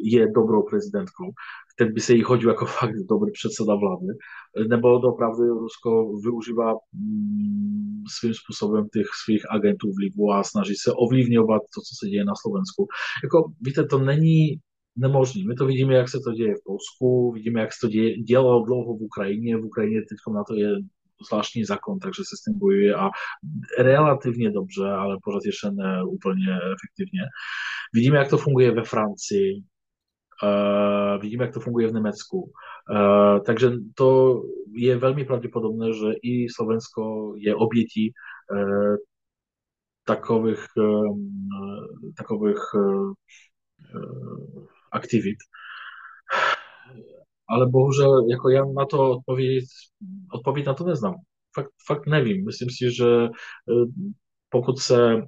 je 0.05 0.32
dobrou 0.32 0.62
prezidentką. 0.62 1.24
Wtedy 1.72 1.92
by 1.92 2.01
se 2.01 2.12
jej 2.12 2.22
chodził 2.22 2.48
jako 2.48 2.66
fakt 2.80 3.07
dobry 3.09 3.32
przedseda 3.32 3.76
władzy, 3.76 4.16
no 4.68 4.78
bo 4.78 4.98
doprawdy 4.98 5.48
Rusko 5.48 6.12
wyużywa 6.24 6.72
mm, 6.72 8.05
swym 8.11 8.34
sposobem 8.34 8.88
tych 8.88 9.09
swoich 9.09 9.53
agentów 9.53 9.90
wliwu, 9.96 10.32
a 10.32 10.44
snaży 10.44 10.74
się 10.74 10.92
owliwniać 10.96 11.46
to, 11.74 11.80
co 11.80 12.07
się 12.07 12.11
dzieje 12.11 12.24
na 12.24 12.34
Słowensku. 12.34 12.88
Jako, 13.22 13.53
widzę, 13.61 13.84
to 13.84 13.98
není 13.98 14.61
nemožný. 14.97 15.45
My 15.45 15.55
to 15.55 15.66
vidíme, 15.66 15.95
jak 15.95 16.09
se 16.09 16.18
to 16.24 16.32
děje 16.32 16.55
v 16.55 16.64
Polsku, 16.64 17.32
vidíme, 17.32 17.61
jak 17.61 17.72
se 17.72 17.78
to 17.80 17.88
děje, 17.88 18.18
dělalo 18.22 18.64
dlouho 18.64 18.97
v 18.97 19.03
Ukrajině. 19.03 19.57
V 19.57 19.64
Ukrajině 19.64 20.01
teď 20.01 20.34
na 20.34 20.45
to 20.45 20.55
je 20.55 20.70
zvláštní 21.28 21.64
zákon, 21.64 21.99
takže 21.99 22.22
se 22.22 22.36
s 22.36 22.45
tím 22.45 22.59
bojuje 22.59 22.95
a 22.95 23.11
relativně 23.78 24.51
dobře, 24.51 24.91
ale 24.91 25.18
pořád 25.24 25.45
ještě 25.47 25.70
ne 25.70 26.05
úplně 26.05 26.53
efektivně. 26.53 27.20
Vidíme, 27.95 28.18
jak 28.18 28.30
to 28.30 28.38
funguje 28.38 28.70
ve 28.70 28.84
Francii, 28.84 29.62
uh, 30.43 31.22
vidíme, 31.22 31.45
jak 31.45 31.55
to 31.55 31.61
funguje 31.61 31.88
v 31.88 31.93
Německu. 31.93 32.38
Uh, 32.41 33.45
takže 33.47 33.72
to 33.95 34.41
je 34.72 34.97
velmi 34.97 35.24
pravděpodobné, 35.24 35.93
že 35.93 36.12
i 36.22 36.47
Slovensko 36.49 37.34
je 37.36 37.55
obětí 37.55 38.12
uh, 38.53 38.97
takových, 40.05 40.64
takových 42.16 42.59
aktivit. 44.93 45.36
Ale 47.49 47.66
bohužel, 47.66 48.26
jako 48.30 48.49
já 48.51 48.64
na 48.64 48.86
to 48.86 49.11
odpověď, 49.11 49.64
odpověď 50.32 50.66
na 50.66 50.74
to 50.74 50.84
neznám. 50.84 51.14
Fakt, 51.55 51.70
fakt 51.86 52.07
nevím. 52.07 52.47
Myslím 52.47 52.68
si, 52.70 52.95
že 52.95 53.07
e, 53.07 53.28
pokud 54.49 54.78
se 54.78 55.12
e, 55.12 55.22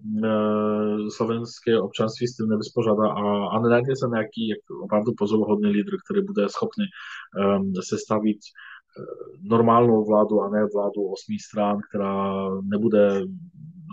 slovenské 1.16 1.80
občanství 1.80 2.26
s 2.26 2.36
tím 2.36 2.48
nevyspořádá 2.48 3.08
a, 3.08 3.46
a 3.46 3.60
nenajde 3.60 3.96
se 3.96 4.06
nějaký 4.12 4.48
jak 4.48 4.82
opravdu 4.84 5.12
pozoruhodný 5.18 5.70
lídr, 5.70 5.92
který 6.04 6.26
bude 6.26 6.48
schopný 6.48 6.84
um, 6.84 7.72
sestavit 7.88 8.38
normálnou 9.42 10.04
vládu 10.04 10.40
a 10.40 10.50
ne 10.50 10.66
vládu 10.74 11.02
osmi 11.12 11.36
stran, 11.48 11.78
která 11.88 12.48
nebude 12.62 13.22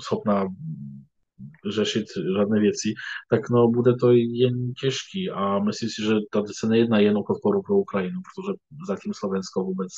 schopná 0.04 0.46
řešit 1.72 2.06
žádné 2.38 2.60
věci, 2.60 2.90
tak 3.30 3.50
no, 3.50 3.68
bude 3.68 3.96
to 3.96 4.12
jen 4.12 4.74
těžký 4.82 5.30
a 5.30 5.60
myslím 5.60 5.90
si, 5.90 6.02
že 6.04 6.14
tady 6.32 6.48
se 6.60 6.68
nejedná 6.68 7.00
jen 7.00 7.18
o 7.18 7.24
podporu 7.24 7.62
pro 7.62 7.76
Ukrajinu, 7.76 8.20
protože 8.28 8.52
zatím 8.88 9.14
Slovensko 9.14 9.64
vůbec 9.64 9.92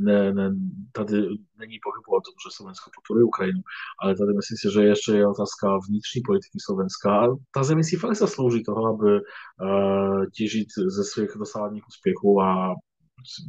ne, 0.00 0.34
ne, 0.34 0.50
tady 0.92 1.16
není 1.62 1.76
pohybu 1.86 2.08
o 2.16 2.24
tom, 2.24 2.34
že 2.44 2.56
Slovensko 2.56 2.90
podporuje 2.94 3.24
Ukrajinu, 3.24 3.60
ale 4.02 4.16
tady 4.16 4.32
myslím 4.40 4.56
si, 4.60 4.66
že 4.74 4.82
ještě 4.82 5.12
je 5.12 5.28
otázka 5.28 5.66
vnitřní 5.88 6.20
politiky 6.26 6.58
Slovenska 6.66 7.08
a 7.20 7.26
ta 7.54 7.62
země 7.64 7.84
si 7.84 7.96
fakt 7.96 8.16
zaslouží 8.16 8.62
toho, 8.64 8.82
aby 8.86 9.10
uh, 9.20 10.24
těžit 10.36 10.68
ze 10.96 11.04
svých 11.04 11.30
dosávadních 11.38 11.88
úspěchů 11.88 12.40
a 12.40 12.74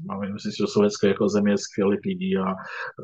máme, 0.08 0.34
myslím 0.34 0.52
si, 0.52 0.58
že 0.58 0.68
Slovensko 0.68 1.08
jako 1.08 1.30
země 1.30 1.58
skvělých 1.58 2.00
lidí 2.06 2.38
a 2.38 2.46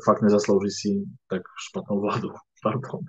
fakt 0.04 0.22
nezaslouží 0.22 0.70
si 0.70 0.88
tak 1.28 1.42
špatnou 1.68 2.00
vládu. 2.00 2.28
Pardon. 2.62 3.00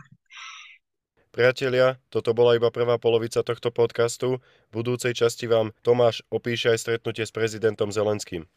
Priatelia, 1.37 2.01
toto 2.09 2.33
bola 2.33 2.57
iba 2.57 2.73
prvá 2.73 2.97
polovica 2.97 3.45
tohto 3.45 3.69
podcastu. 3.69 4.41
V 4.41 4.81
budúcej 4.81 5.13
časti 5.13 5.45
vám 5.45 5.69
Tomáš 5.85 6.25
opíše 6.33 6.73
aj 6.73 6.81
stretnutie 6.81 7.29
s 7.29 7.29
prezidentom 7.29 7.93
Zelenským. 7.93 8.49